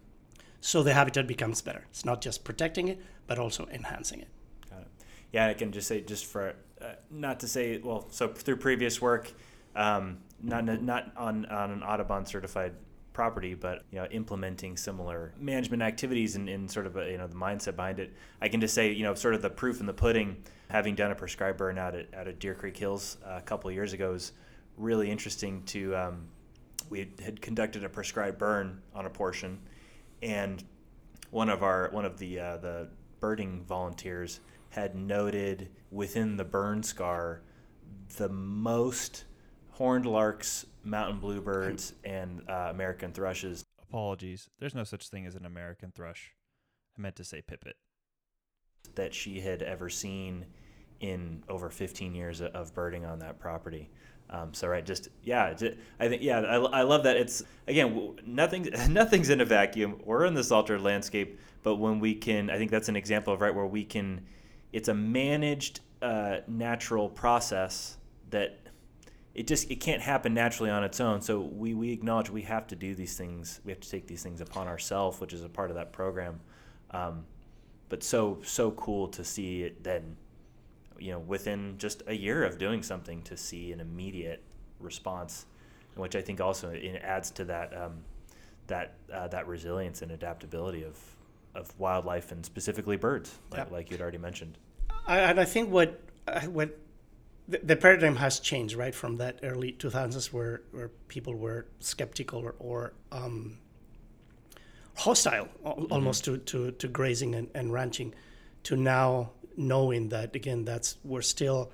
So 0.63 0.83
the 0.83 0.95
habitat 0.95 1.27
becomes 1.27 1.61
better. 1.61 1.85
It's 1.91 2.05
not 2.05 2.23
just 2.23 2.45
protecting 2.45 2.89
it, 2.89 3.01
but 3.27 3.39
also 3.39 3.67
enhancing 3.73 4.21
it. 4.21 4.29
Got 4.71 4.83
it. 4.83 4.89
Yeah, 5.33 5.49
I 5.49 5.55
can 5.55 5.73
just 5.73 5.89
say, 5.89 6.01
just 6.01 6.25
for 6.25 6.55
uh, 6.81 6.93
not 7.11 7.41
to 7.41 7.49
say, 7.49 7.79
well, 7.79 8.07
so 8.11 8.29
through 8.29 8.57
previous 8.57 9.03
work, 9.03 9.33
um, 9.75 10.19
not 10.41 10.65
not 10.65 11.13
on 11.17 11.47
on 11.47 11.73
an 11.73 11.83
Audubon 11.83 12.25
certified 12.25 12.75
property, 13.13 13.55
but 13.55 13.85
you 13.91 13.99
know, 13.99 14.07
implementing 14.07 14.77
similar 14.77 15.35
management 15.37 15.83
activities 15.83 16.37
and, 16.37 16.49
and 16.49 16.71
sort 16.71 16.87
of 16.87 16.97
a, 16.97 17.11
you 17.11 17.19
know 17.19 17.27
the 17.27 17.35
mindset 17.35 17.75
behind 17.75 17.99
it. 17.99 18.13
I 18.41 18.49
can 18.49 18.61
just 18.61 18.73
say, 18.73 18.93
you 18.93 19.03
know, 19.03 19.15
sort 19.15 19.35
of 19.35 19.43
the 19.43 19.51
proof 19.51 19.81
in 19.81 19.87
the 19.87 19.93
pudding. 19.93 20.43
Having 20.69 20.95
done 20.95 21.11
a 21.11 21.15
prescribed 21.15 21.59
burn 21.59 21.77
out 21.77 21.95
at, 21.95 22.15
out 22.15 22.29
at 22.29 22.39
Deer 22.39 22.55
Creek 22.55 22.77
Hills 22.77 23.19
uh, 23.27 23.35
a 23.37 23.43
couple 23.43 23.69
of 23.69 23.75
years 23.75 23.93
ago 23.93 24.15
is 24.15 24.33
really 24.77 25.11
interesting. 25.11 25.63
To 25.65 25.97
um, 25.97 26.29
we 26.89 27.11
had 27.23 27.41
conducted 27.41 27.85
a 27.85 27.89
prescribed 27.89 28.39
burn 28.39 28.81
on 28.95 29.07
a 29.07 29.11
portion, 29.11 29.59
and 30.23 30.63
one 31.31 31.49
of 31.49 31.63
our 31.63 31.89
one 31.91 32.05
of 32.05 32.19
the 32.19 32.39
uh, 32.39 32.57
the 32.59 32.89
birding 33.21 33.65
volunteers 33.65 34.41
had 34.71 34.95
noted 34.95 35.69
within 35.91 36.37
the 36.37 36.45
burn 36.45 36.83
scar 36.83 37.43
the 38.17 38.29
most 38.29 39.25
horned 39.71 40.07
larks, 40.07 40.67
mountain 40.85 41.19
bluebirds, 41.19 41.95
and 42.05 42.43
uh, 42.49 42.69
American 42.71 43.13
thrushes. 43.13 43.65
Apologies. 43.83 44.49
There's 44.59 44.75
no 44.75 44.85
such 44.85 45.09
thing 45.09 45.27
as 45.27 45.35
an 45.35 45.45
American 45.47 45.93
thrush. 45.93 46.33
I 46.97 47.01
meant 47.01 47.17
to 47.17 47.25
say 47.25 47.43
pipit. 47.43 47.77
that 48.97 49.15
she 49.15 49.41
had 49.41 49.63
ever 49.63 49.89
seen 49.89 50.45
in 51.01 51.43
over 51.49 51.71
15 51.71 52.15
years 52.15 52.41
of- 52.41 52.53
of 52.53 52.75
birding 52.75 53.05
on 53.07 53.19
that 53.21 53.39
property. 53.39 53.91
Um, 54.33 54.55
so 54.55 54.67
right, 54.67 54.85
just 54.85 55.11
yeah, 55.23 55.53
ju- 55.53 55.77
I 56.01 56.09
think 56.09 56.23
yeah, 56.23 56.41
I, 56.41 56.57
I 56.57 56.83
love 56.83 57.05
that. 57.05 57.17
It's 57.17 57.45
again, 57.69 58.17
nothing 58.25 58.69
nothing's 58.89 59.29
in 59.29 59.43
a 59.43 59.45
vacuum. 59.45 60.01
We're 60.05 60.25
in 60.25 60.33
this 60.33 60.51
altered 60.51 60.81
landscape, 60.81 61.39
but 61.63 61.77
when 61.77 62.01
we 62.01 62.15
can, 62.15 62.49
I 62.49 62.57
think 62.57 62.71
that's 62.71 62.89
an 62.89 62.97
example 62.97 63.35
of 63.35 63.43
right 63.43 63.55
where 63.55 63.67
we 63.67 63.85
can. 63.85 64.25
It's 64.73 64.89
a 64.89 64.95
managed 64.95 65.81
uh, 66.01 66.39
natural 66.49 67.11
process 67.11 67.99
that 68.31 68.59
it 69.35 69.47
just 69.47 69.71
it 69.71 69.77
can't 69.77 70.01
happen 70.01 70.33
naturally 70.33 70.71
on 70.71 70.83
its 70.83 70.99
own. 70.99 71.21
So 71.21 71.41
we 71.41 71.75
we 71.75 71.93
acknowledge 71.93 72.31
we 72.31 72.43
have 72.43 72.67
to 72.69 72.77
do 72.77 72.95
these 72.95 73.19
things. 73.19 73.61
We 73.67 73.73
have 73.73 73.81
to 73.81 73.91
take 73.91 74.07
these 74.07 74.23
things 74.23 74.41
upon 74.41 74.67
ourselves, 74.67 75.21
which 75.21 75.35
is 75.35 75.45
a 75.45 75.49
part 75.51 75.71
of 75.71 75.77
that 75.77 75.93
program. 75.93 76.41
Um, 76.91 77.27
but 77.91 78.03
so 78.03 78.41
so 78.45 78.71
cool 78.71 79.09
to 79.09 79.25
see 79.25 79.63
it 79.63 79.85
then 79.85 80.17
you 81.03 81.13
know 81.13 81.19
within 81.19 81.75
just 81.79 82.03
a 82.07 82.15
year 82.15 82.45
of 82.45 82.59
doing 82.59 82.83
something 82.83 83.23
to 83.23 83.37
see 83.37 83.73
an 83.73 83.81
immediate 83.81 84.43
response 84.81 85.47
which 85.97 86.17
i 86.17 86.23
think 86.23 86.41
also 86.41 86.71
it 86.71 87.01
adds 87.03 87.31
to 87.31 87.45
that 87.45 87.77
um, 87.77 87.95
that 88.69 88.95
uh, 89.13 89.29
that 89.29 89.47
resilience 89.47 90.03
and 90.03 90.13
adaptability 90.13 90.83
of 90.85 90.97
of 91.55 91.79
wildlife 91.79 92.33
and 92.33 92.47
specifically 92.47 92.97
birds 92.97 93.39
like, 93.51 93.59
Yep. 93.59 93.71
like 93.73 93.91
you'd 93.91 94.01
already 94.01 94.19
mentioned 94.19 94.57
I, 95.07 95.19
and 95.19 95.41
I 95.41 95.45
think 95.45 95.71
what 95.71 96.01
uh, 96.29 96.41
what 96.43 96.79
the, 97.49 97.59
the 97.63 97.77
paradigm 97.77 98.17
has 98.17 98.39
changed 98.41 98.77
right 98.77 98.95
from 98.95 99.17
that 99.17 99.41
early 99.43 99.73
2000s 99.73 100.33
where 100.33 100.63
where 100.71 100.89
people 101.09 101.35
were 101.35 101.67
skeptical 101.81 102.41
or, 102.41 102.55
or 102.59 102.93
um, 103.11 103.59
hostile 104.97 105.49
al- 105.67 105.87
almost 105.91 106.25
to, 106.25 106.39
to, 106.39 106.71
to 106.73 106.89
grazing 106.89 107.35
and, 107.35 107.49
and 107.55 107.73
ranching 107.73 108.15
to 108.65 108.77
now 108.77 109.31
knowing 109.57 110.09
that 110.11 110.35
again 110.35 110.65
that's 110.65 110.97
we're 111.05 111.23
still 111.23 111.71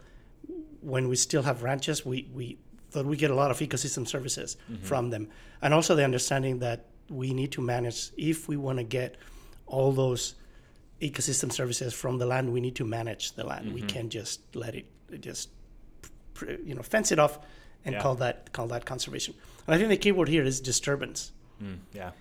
when 0.81 1.09
we 1.09 1.17
still 1.17 1.43
have 1.43 1.63
ranches 1.63 2.05
we 2.05 2.29
we 2.35 2.59
that 2.93 3.05
we 3.05 3.17
get 3.17 3.31
a 3.31 3.35
lot 3.35 3.51
of 3.51 3.59
ecosystem 3.59 4.09
services 4.09 4.57
from 4.83 5.11
them. 5.11 5.29
And 5.61 5.75
also 5.75 5.95
the 5.95 6.05
understanding 6.05 6.61
that 6.61 6.87
we 7.11 7.35
need 7.35 7.53
to 7.53 7.61
manage 7.61 8.11
if 8.17 8.49
we 8.49 8.57
want 8.57 8.79
to 8.79 8.85
get 8.85 9.17
all 9.67 9.93
those 9.93 10.35
ecosystem 11.03 11.53
services 11.53 11.93
from 11.93 12.17
the 12.19 12.25
land 12.27 12.51
we 12.53 12.61
need 12.61 12.75
to 12.77 12.85
manage 12.87 13.33
the 13.33 13.45
land. 13.45 13.73
We 13.75 13.83
can't 13.83 14.09
just 14.09 14.41
let 14.55 14.75
it 14.75 14.87
just 15.21 15.51
you 16.65 16.75
know 16.75 16.83
fence 16.83 17.13
it 17.13 17.19
off 17.19 17.39
and 17.85 17.95
Yeah. 17.95 18.03
call 18.03 18.15
that 18.17 18.53
call 18.53 18.69
that 18.69 18.85
conservation. 18.87 19.35
And 19.67 19.75
i 19.75 19.79
think 19.79 19.91
the 19.91 19.97
key 19.99 20.13
word 20.13 20.29
here 20.29 20.45
is 20.45 20.61
disturbance. 20.61 21.33
Mm, 21.63 21.79
yeah. 21.93 22.13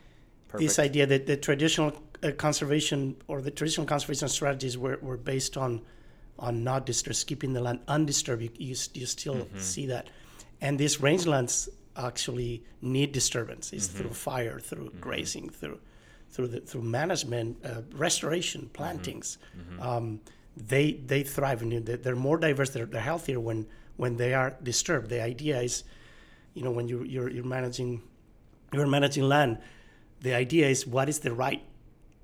This 0.58 0.80
idea 0.80 1.05
that 1.05 1.28
the 1.28 1.38
traditional 1.38 1.91
uh, 2.24 2.32
conservation 2.32 3.15
or 3.28 3.41
the 3.41 3.51
traditional 3.51 3.86
conservation 3.88 4.28
strategies 4.30 4.78
were, 4.78 4.97
were 5.01 5.18
based 5.18 5.57
on 5.57 5.82
on 6.39 6.63
not 6.63 6.86
disturbing, 6.86 7.18
keeping 7.26 7.53
the 7.53 7.61
land 7.61 7.80
undisturbed. 7.88 8.43
You, 8.43 8.49
you, 8.57 8.76
you 8.93 9.05
still 9.07 9.36
Mm-hmm. 9.36 9.57
see 9.59 9.88
that, 9.88 10.09
and 10.61 10.78
these 10.78 10.97
rangelands 10.97 11.68
actually 11.95 12.63
need 12.82 13.11
disturbance. 13.11 13.74
It's 13.74 13.88
Mm-hmm. 13.88 13.97
through 13.97 14.13
fire, 14.13 14.59
through 14.59 14.91
grazing, 15.01 15.49
through 15.49 15.80
through 16.30 16.47
the 16.49 16.59
through 16.59 16.84
management, 16.84 17.57
uh, 17.65 17.82
restoration, 17.93 18.70
plantings. 18.74 19.38
Um, 19.80 20.20
they 20.55 20.93
they 20.93 21.24
thrive 21.24 21.61
and 21.61 21.86
they're, 21.86 21.97
they're 21.97 22.15
more 22.15 22.38
diverse. 22.38 22.70
They're, 22.72 22.86
they're 22.86 23.01
healthier 23.01 23.39
when 23.39 23.65
when 23.95 24.18
they 24.18 24.34
are 24.34 24.55
disturbed. 24.61 25.09
The 25.09 25.22
idea 25.22 25.59
is, 25.61 25.84
you 26.53 26.63
know, 26.63 26.72
when 26.72 26.88
you 26.88 27.03
you're, 27.03 27.30
you're 27.30 27.45
managing 27.45 28.01
you're 28.74 28.86
managing 28.88 29.24
land, 29.24 29.57
the 30.22 30.34
idea 30.36 30.68
is 30.68 30.86
what 30.86 31.09
is 31.09 31.20
the 31.20 31.32
right 31.34 31.63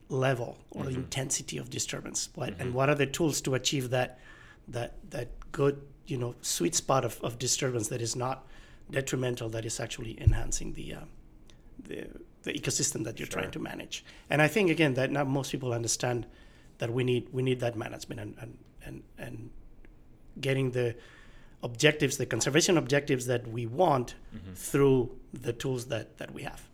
level 0.09 0.57
or 0.71 0.85
the 0.85 0.91
intensity 0.91 1.57
of 1.57 1.69
disturbance 1.69 2.29
what 2.35 2.49
and 2.49 2.57
mm-hmm. 2.57 2.73
what 2.73 2.89
are 2.89 2.95
the 2.95 3.05
tools 3.05 3.41
to 3.41 3.55
achieve 3.55 3.89
that 3.89 4.19
that 4.67 4.95
that 5.09 5.29
good 5.51 5.81
you 6.05 6.17
know 6.17 6.35
sweet 6.41 6.75
spot 6.75 7.05
of, 7.05 7.19
of 7.21 7.39
disturbance 7.39 7.87
that 7.87 8.01
is 8.01 8.15
not 8.15 8.45
detrimental 8.91 9.49
that 9.49 9.65
is 9.65 9.79
actually 9.79 10.19
enhancing 10.21 10.73
the 10.73 10.93
uh, 10.93 10.99
the, 11.85 12.07
the 12.43 12.53
ecosystem 12.53 13.03
that 13.03 13.19
you're 13.19 13.27
trying 13.27 13.51
to 13.51 13.59
manage? 13.59 14.05
And 14.29 14.41
i 14.41 14.47
think 14.47 14.69
again 14.69 14.93
that 14.95 15.11
not 15.11 15.27
most 15.27 15.51
people 15.51 15.73
understand 15.73 16.25
that 16.77 16.91
we 16.91 17.03
need 17.03 17.29
we 17.31 17.41
need 17.41 17.59
that 17.61 17.75
management 17.75 18.19
and 18.19 18.35
and 18.39 18.57
and, 18.85 19.03
and 19.17 19.49
getting 20.39 20.71
the 20.71 20.95
objectives 21.63 22.17
the 22.17 22.25
conservation 22.25 22.77
objectives 22.77 23.25
that 23.27 23.47
we 23.47 23.65
want 23.65 24.15
mm-hmm. 24.35 24.53
through 24.53 25.17
the 25.33 25.53
tools 25.53 25.85
that 25.85 26.17
that 26.17 26.33
we 26.33 26.43
have 26.43 26.67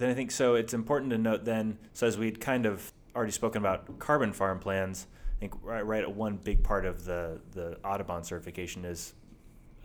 then 0.00 0.10
I 0.10 0.14
think 0.14 0.30
so. 0.30 0.54
It's 0.54 0.74
important 0.74 1.10
to 1.12 1.18
note 1.18 1.44
then. 1.44 1.78
So 1.92 2.06
as 2.06 2.18
we'd 2.18 2.40
kind 2.40 2.66
of 2.66 2.92
already 3.14 3.32
spoken 3.32 3.60
about 3.60 3.98
carbon 3.98 4.32
farm 4.32 4.58
plans, 4.58 5.06
I 5.36 5.40
think 5.40 5.54
right, 5.62 5.84
right 5.84 6.10
one 6.10 6.36
big 6.36 6.62
part 6.62 6.84
of 6.84 7.04
the 7.04 7.40
the 7.52 7.78
Audubon 7.84 8.24
certification 8.24 8.84
is 8.84 9.14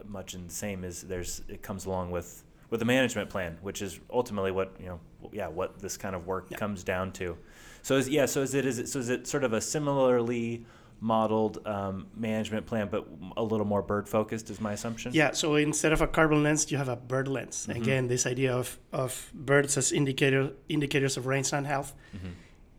much 0.05 0.33
in 0.33 0.47
the 0.47 0.53
same. 0.53 0.83
Is 0.83 1.01
there's 1.01 1.41
it 1.47 1.61
comes 1.61 1.85
along 1.85 2.11
with 2.11 2.43
with 2.69 2.81
a 2.81 2.85
management 2.85 3.29
plan, 3.29 3.57
which 3.61 3.81
is 3.81 3.99
ultimately 4.11 4.51
what 4.51 4.75
you 4.79 4.87
know. 4.87 4.99
Yeah, 5.31 5.47
what 5.47 5.79
this 5.79 5.97
kind 5.97 6.15
of 6.15 6.27
work 6.27 6.47
Yeah. 6.49 6.57
comes 6.57 6.83
down 6.83 7.11
to. 7.13 7.37
So 7.81 7.97
is 7.97 8.07
yeah. 8.09 8.25
So 8.25 8.41
is 8.41 8.53
it 8.53 8.65
is 8.65 8.79
it 8.79 8.87
so 8.87 8.99
is 8.99 9.09
it 9.09 9.27
sort 9.27 9.43
of 9.43 9.53
a 9.53 9.61
similarly 9.61 10.65
modeled 11.05 11.55
um, 11.67 12.07
management 12.15 12.65
plan, 12.65 12.87
but 12.89 13.07
a 13.37 13.43
little 13.43 13.65
more 13.73 13.83
bird 13.83 14.09
focused? 14.09 14.49
Is 14.49 14.59
my 14.59 14.73
assumption. 14.73 15.11
Yeah, 15.13 15.31
so 15.33 15.55
instead 15.55 15.93
of 15.93 16.01
a 16.01 16.07
carbon 16.07 16.41
lens, 16.43 16.71
you 16.71 16.77
have 16.77 16.89
a 16.89 16.95
bird 16.95 17.27
lens. 17.27 17.67
Again, 17.69 18.07
this 18.07 18.25
idea 18.25 18.51
of, 18.61 18.77
of 18.91 19.31
birds 19.33 19.77
as 19.77 19.91
indicator 19.91 20.51
indicators 20.67 21.17
of 21.17 21.27
rangeland 21.27 21.67
health. 21.67 21.93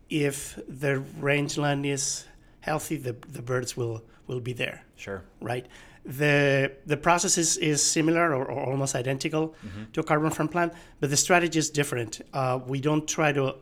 If 0.09 0.59
the 0.81 1.03
rangeland 1.19 1.85
is 1.85 2.25
healthy, 2.61 2.97
the, 2.97 3.13
the 3.37 3.41
birds 3.41 3.75
will, 3.75 4.01
will 4.27 4.39
be 4.39 4.53
there, 4.53 4.83
Sure. 4.95 5.21
right? 5.41 5.65
The 6.05 6.71
the 6.85 6.95
process 6.95 7.37
is, 7.37 7.57
is 7.57 7.83
similar 7.83 8.33
or, 8.33 8.45
or 8.45 8.59
almost 8.71 8.95
identical 8.95 9.53
to 9.93 9.99
a 9.99 10.03
carbon 10.03 10.31
farm 10.31 10.47
plan, 10.47 10.71
but 11.01 11.09
the 11.09 11.17
strategy 11.17 11.59
is 11.59 11.69
different. 11.69 12.21
Uh, 12.33 12.59
we 12.65 12.79
don't 12.79 13.05
try 13.07 13.33
to, 13.33 13.55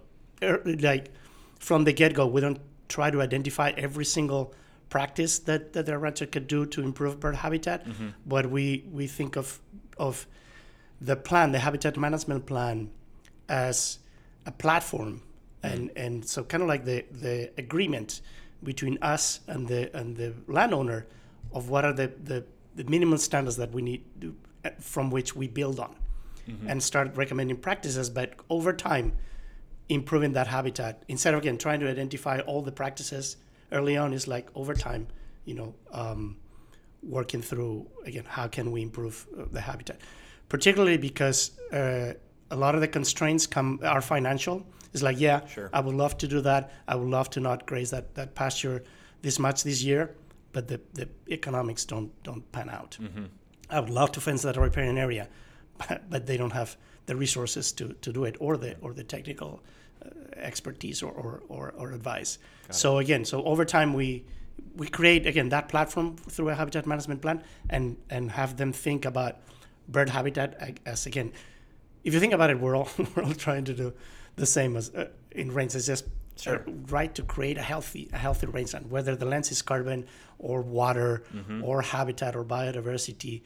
er, 0.44 0.62
like, 0.66 1.06
from 1.60 1.84
the 1.86 1.94
get 1.94 2.14
go, 2.14 2.28
we 2.28 2.42
don't 2.42 2.60
try 2.88 3.12
to 3.12 3.22
identify 3.22 3.72
every 3.78 4.06
single 4.06 4.54
practice 4.90 5.40
that, 5.40 5.74
that 5.74 5.86
the 5.86 5.98
rancher 5.98 6.26
could 6.26 6.48
do 6.48 6.66
to 6.66 6.82
improve 6.82 7.20
bird 7.20 7.36
habitat, 7.36 7.86
mm-hmm. 7.86 8.10
but 8.26 8.50
we, 8.50 8.86
we 8.92 9.08
think 9.08 9.36
of, 9.36 9.60
of 9.98 10.28
the 11.02 11.16
plan, 11.16 11.52
the 11.52 11.60
habitat 11.60 11.98
management 11.98 12.46
plan, 12.46 12.90
as 13.50 14.00
a 14.46 14.52
platform, 14.52 15.22
mm-hmm. 15.64 15.74
and 15.74 15.92
and 15.96 16.26
so 16.26 16.44
kind 16.44 16.64
of 16.64 16.70
like 16.70 16.86
the 16.86 17.06
the 17.12 17.52
agreement 17.58 18.22
between 18.64 18.98
us 19.02 19.42
and 19.48 19.68
the 19.68 19.96
and 19.96 20.18
the 20.18 20.34
landowner 20.48 21.06
of 21.54 21.70
what 21.70 21.86
are 21.86 21.94
the 21.94 22.12
the, 22.24 22.44
the 22.76 22.84
minimum 22.86 23.18
standards 23.18 23.58
that 23.58 23.72
we 23.72 23.82
need 23.82 24.04
to, 24.22 24.36
from 24.80 25.10
which 25.10 25.36
we 25.36 25.48
build 25.48 25.80
on, 25.80 25.96
mm-hmm. 26.48 26.68
and 26.70 26.82
start 26.82 27.16
recommending 27.16 27.58
practices, 27.58 28.10
but 28.10 28.34
over 28.50 28.74
time, 28.74 29.14
improving 29.90 30.34
that 30.34 30.48
habitat. 30.48 31.04
Instead 31.08 31.34
of 31.34 31.40
again 31.42 31.58
trying 31.58 31.80
to 31.80 31.90
identify 31.90 32.40
all 32.40 32.62
the 32.62 32.72
practices 32.72 33.38
early 33.72 33.98
on 33.98 34.14
is 34.14 34.28
like 34.28 34.50
over 34.56 34.74
time, 34.74 35.08
you 35.46 35.56
know. 35.56 35.76
Um, 35.92 36.38
working 37.04 37.42
through 37.42 37.86
again 38.06 38.24
how 38.28 38.48
can 38.48 38.72
we 38.72 38.82
improve 38.82 39.28
uh, 39.38 39.44
the 39.52 39.62
habitat. 39.62 40.00
Particularly 40.50 40.98
because 40.98 41.52
uh, 41.72 42.14
a 42.52 42.56
lot 42.56 42.76
of 42.76 42.82
the 42.82 42.88
constraints 42.88 43.46
come 43.48 43.80
are 43.84 44.02
financial. 44.02 44.66
It's 44.94 45.04
like 45.04 45.20
yeah 45.20 45.46
Sure. 45.48 45.70
i 45.74 45.80
would 45.80 45.96
love 45.96 46.18
to 46.20 46.28
do 46.28 46.42
that. 46.42 46.72
I 46.88 46.96
would 46.96 47.10
love 47.10 47.30
to 47.32 47.40
not 47.40 47.66
graze 47.66 47.92
that, 47.92 48.16
that 48.16 48.34
pasture 48.34 48.84
this 49.22 49.40
much 49.40 49.64
this 49.64 49.84
year 49.84 50.16
but 50.52 50.68
the, 50.68 50.80
the 50.94 51.10
economics 51.30 51.86
don't 51.86 52.12
don't 52.24 52.50
pan 52.52 52.70
out. 52.70 52.98
I 53.70 53.80
would 53.80 53.90
love 53.90 54.12
to 54.14 54.22
fence 54.22 54.42
that 54.44 54.58
riparian 54.58 54.98
area 54.98 55.28
but, 55.78 56.10
but 56.10 56.26
they 56.26 56.38
don't 56.38 56.54
have 56.54 56.78
the 57.06 57.16
resources 57.16 57.72
to, 57.74 57.94
to 58.02 58.12
do 58.12 58.24
it 58.26 58.36
or 58.40 58.58
the 58.58 58.76
or 58.82 58.94
the 58.94 59.04
technical 59.04 59.62
uh, 60.06 60.10
expertise 60.36 61.02
or, 61.04 61.12
or, 61.12 61.42
or, 61.50 61.74
or 61.78 61.92
advice. 61.92 62.38
So 62.70 62.98
again 62.98 63.26
so 63.26 63.44
over 63.44 63.64
time 63.66 63.94
we 63.94 64.24
we 64.76 64.88
create 64.88 65.26
again 65.28 65.50
that 65.50 65.70
platform 65.70 66.16
through 66.18 66.50
a 66.50 66.56
habitat 66.56 66.86
management 66.86 67.22
plan 67.22 67.44
and 67.70 67.98
and 68.10 68.32
have 68.32 68.58
them 68.58 68.74
think 68.74 69.06
about 69.06 69.36
bird 69.88 70.10
habitat 70.10 70.80
as 70.86 71.06
again 71.06 71.32
if 72.04 72.14
you 72.14 72.20
think 72.20 72.34
about 72.34 72.50
it 72.50 72.60
we're 72.60 72.76
all 72.76 72.90
we're 73.16 73.24
all 73.24 73.34
trying 73.34 73.66
to 73.66 73.74
do 73.74 73.94
the 74.36 74.46
same 74.46 74.76
as 74.76 74.90
uh, 74.96 75.08
in 75.32 75.52
range 75.54 75.76
it's 75.76 75.86
just 75.88 76.06
Sure. 76.38 76.58
uh, 76.68 76.72
right 76.90 77.16
to 77.16 77.22
create 77.24 77.58
a 77.58 77.62
healthy 77.62 78.10
a 78.12 78.18
healthy 78.18 78.48
rangeland 78.48 78.90
whether 78.92 79.16
the 79.16 79.26
lens 79.26 79.52
is 79.52 79.62
carbon 79.62 80.06
or 80.38 80.62
water 80.62 81.24
or 81.64 81.82
habitat 81.82 82.36
or 82.36 82.44
biodiversity 82.44 83.42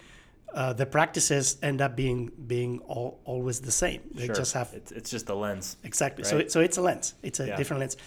uh, 0.54 0.74
the 0.74 0.86
practices 0.86 1.58
end 1.62 1.80
up 1.82 1.96
being 1.96 2.32
being 2.48 2.80
all, 2.80 3.20
always 3.26 3.60
the 3.62 3.72
same 3.72 4.02
they 4.14 4.26
Sure. 4.26 4.36
just 4.36 4.54
have 4.54 4.74
it's, 4.74 4.92
it's 4.92 5.10
just 5.12 5.26
the 5.28 5.36
lens. 5.36 5.78
Exactly. 5.84 6.24
So, 6.24 6.36
Right. 6.38 6.46
it, 6.46 6.52
so 6.52 6.60
it's 6.60 6.78
a 6.78 6.82
lens. 6.82 7.14
It's 7.22 7.40
a 7.40 7.48
Yeah. 7.48 7.56
different 7.58 7.80
lens. 7.82 7.98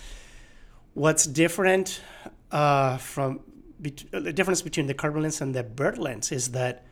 What's 0.94 1.24
different 1.26 2.00
uh, 2.50 2.98
from 2.98 3.40
bet- 3.80 4.04
the 4.10 4.32
difference 4.32 4.60
between 4.62 4.86
the 4.88 4.94
carbon 4.94 5.22
lens 5.22 5.40
and 5.40 5.54
the 5.54 5.62
bird 5.62 5.98
lens 5.98 6.32
is 6.32 6.50
that 6.52 6.84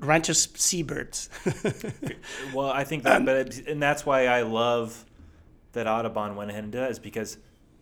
ranchers 0.00 0.48
see 0.54 0.82
birds. 0.82 1.28
Well, 2.54 2.68
I 2.70 2.84
think 2.84 3.04
that, 3.04 3.24
but 3.24 3.36
it, 3.36 3.66
and 3.68 3.82
that's 3.82 4.04
why 4.04 4.26
I 4.26 4.42
love 4.42 5.04
that 5.72 5.86
Audubon 5.86 6.36
went 6.36 6.50
ahead 6.50 6.64
and 6.64 6.72
did 6.72 6.80
that 6.80 6.90
is 6.90 6.98
because 6.98 7.38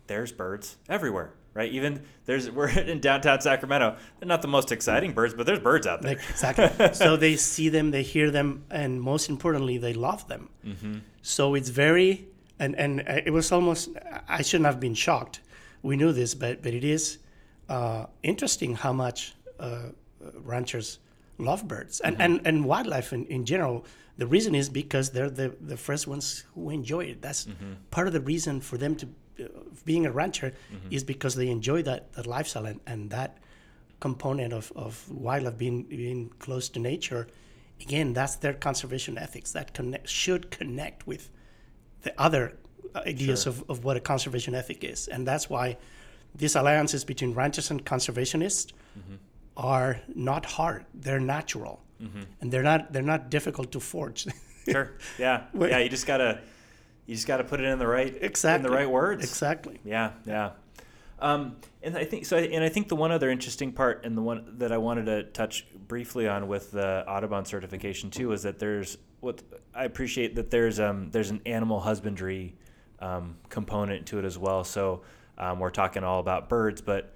there's 0.07 0.31
birds 0.31 0.77
everywhere, 0.87 1.31
right? 1.59 1.71
Even 1.71 2.01
there's 2.25 2.49
we're 2.57 2.69
in 2.69 2.99
downtown 2.99 3.41
Sacramento. 3.41 3.97
They're 4.19 4.27
not 4.27 4.41
the 4.41 4.47
most 4.47 4.71
exciting 4.71 5.13
birds, 5.13 5.33
but 5.33 5.45
there's 5.45 5.59
birds 5.59 5.85
out 5.85 6.01
there. 6.01 6.15
Like, 6.15 6.29
exactly. 6.29 6.93
so 6.93 7.17
they 7.17 7.35
see 7.35 7.69
them, 7.69 7.91
they 7.91 8.03
hear 8.03 8.31
them, 8.31 8.63
and 8.71 9.01
most 9.01 9.29
importantly, 9.29 9.77
they 9.77 9.93
love 9.93 10.27
them. 10.27 10.49
Mm-hmm. 10.65 10.97
So 11.21 11.55
it's 11.55 11.69
very 11.69 12.27
and 12.59 12.75
and 12.75 13.01
uh, 13.01 13.27
it 13.27 13.31
was 13.31 13.51
almost 13.51 13.89
I 14.27 14.41
shouldn't 14.41 14.65
have 14.71 14.79
been 14.79 14.95
shocked. 14.95 15.41
We 15.81 15.95
knew 15.95 16.11
this, 16.13 16.33
but 16.33 16.63
but 16.63 16.73
it 16.73 16.83
is 16.83 17.19
uh, 17.67 18.05
interesting 18.23 18.75
how 18.75 18.93
much 18.93 19.35
uh, 19.59 19.89
ranchers 20.43 20.99
love 21.37 21.67
birds 21.67 22.01
and, 22.01 22.19
and, 22.19 22.41
and 22.45 22.65
wildlife 22.65 23.13
in, 23.13 23.25
in 23.27 23.45
general. 23.45 23.85
The 24.17 24.27
reason 24.27 24.55
is 24.55 24.67
because 24.67 25.11
they're 25.11 25.29
the, 25.29 25.55
the 25.61 25.77
first 25.77 26.05
ones 26.05 26.43
who 26.53 26.69
enjoy 26.69 27.05
it. 27.05 27.21
That's 27.21 27.47
part 27.91 28.07
of 28.07 28.11
the 28.11 28.19
reason 28.19 28.59
for 28.59 28.77
them 28.77 28.95
to 28.97 29.05
uh, 29.05 29.09
being 29.85 30.05
a 30.05 30.11
rancher 30.11 30.53
is 30.91 31.03
because 31.03 31.35
they 31.35 31.49
enjoy 31.49 31.81
that, 31.83 32.11
that 32.13 32.27
lifestyle 32.27 32.65
and, 32.65 32.79
and 32.87 33.09
that 33.11 33.37
component 33.99 34.53
of, 34.53 34.71
of 34.75 35.09
wildlife 35.11 35.57
being 35.57 35.83
being 35.83 36.29
close 36.39 36.69
to 36.69 36.79
nature. 36.79 37.27
Again, 37.81 38.13
that's 38.13 38.35
their 38.37 38.53
conservation 38.53 39.17
ethics 39.17 39.51
that 39.53 39.73
connect, 39.73 40.07
should 40.09 40.51
connect 40.51 41.07
with 41.07 41.29
the 42.01 42.13
other 42.19 42.57
ideas 42.95 43.43
Sure. 43.43 43.53
of, 43.53 43.63
of 43.69 43.83
what 43.85 43.95
a 43.97 43.99
conservation 43.99 44.53
ethic 44.55 44.83
is. 44.83 45.07
And 45.07 45.25
that's 45.27 45.49
why 45.49 45.77
these 46.35 46.55
alliances 46.55 47.03
between 47.05 47.33
ranchers 47.33 47.71
and 47.71 47.85
conservationists 47.85 48.71
are 49.57 49.99
not 50.15 50.45
hard. 50.45 50.85
They're 50.93 51.19
natural. 51.19 51.81
Mm-hmm. 52.01 52.21
And 52.41 52.51
they're 52.51 52.63
not 52.63 52.93
they're 52.93 53.01
not 53.15 53.29
difficult 53.29 53.71
to 53.73 53.79
forge. 53.79 54.27
Sure. 54.69 54.91
Yeah. 55.19 55.43
Yeah. 55.53 55.79
You 55.79 55.89
just 55.89 56.05
gotta 56.07 56.39
you 57.09 57.15
just 57.15 57.25
gotta 57.25 57.43
put 57.43 57.59
it 57.59 57.65
in 57.65 57.79
the 57.79 57.87
right 57.87 58.15
exactly. 58.21 58.67
in 58.67 58.71
the 58.71 58.77
right 58.77 58.87
words. 58.87 59.23
Exactly. 59.23 59.79
Yeah, 59.83 60.11
yeah. 60.27 60.51
Um, 61.17 61.55
and 61.81 61.97
I 61.97 62.05
think 62.05 62.27
so. 62.27 62.37
And 62.37 62.63
I 62.63 62.69
think 62.69 62.87
the 62.87 62.95
one 62.95 63.11
other 63.11 63.31
interesting 63.31 63.71
part, 63.71 64.05
and 64.05 64.15
the 64.15 64.21
one 64.21 64.57
that 64.59 64.71
I 64.71 64.77
wanted 64.77 65.05
to 65.05 65.23
touch 65.23 65.65
briefly 65.87 66.27
on 66.27 66.47
with 66.47 66.69
the 66.69 67.03
Audubon 67.07 67.45
certification 67.45 68.11
too, 68.11 68.31
is 68.31 68.43
that 68.43 68.59
there's 68.59 68.99
what 69.21 69.41
I 69.73 69.85
appreciate 69.85 70.35
that 70.35 70.51
there's 70.51 70.79
um, 70.79 71.09
there's 71.09 71.31
an 71.31 71.41
animal 71.47 71.79
husbandry 71.79 72.55
um, 72.99 73.37
component 73.49 74.05
to 74.07 74.19
it 74.19 74.25
as 74.25 74.37
well. 74.37 74.63
So 74.63 75.01
um, 75.39 75.57
we're 75.59 75.71
talking 75.71 76.03
all 76.03 76.19
about 76.19 76.47
birds, 76.47 76.79
but 76.79 77.15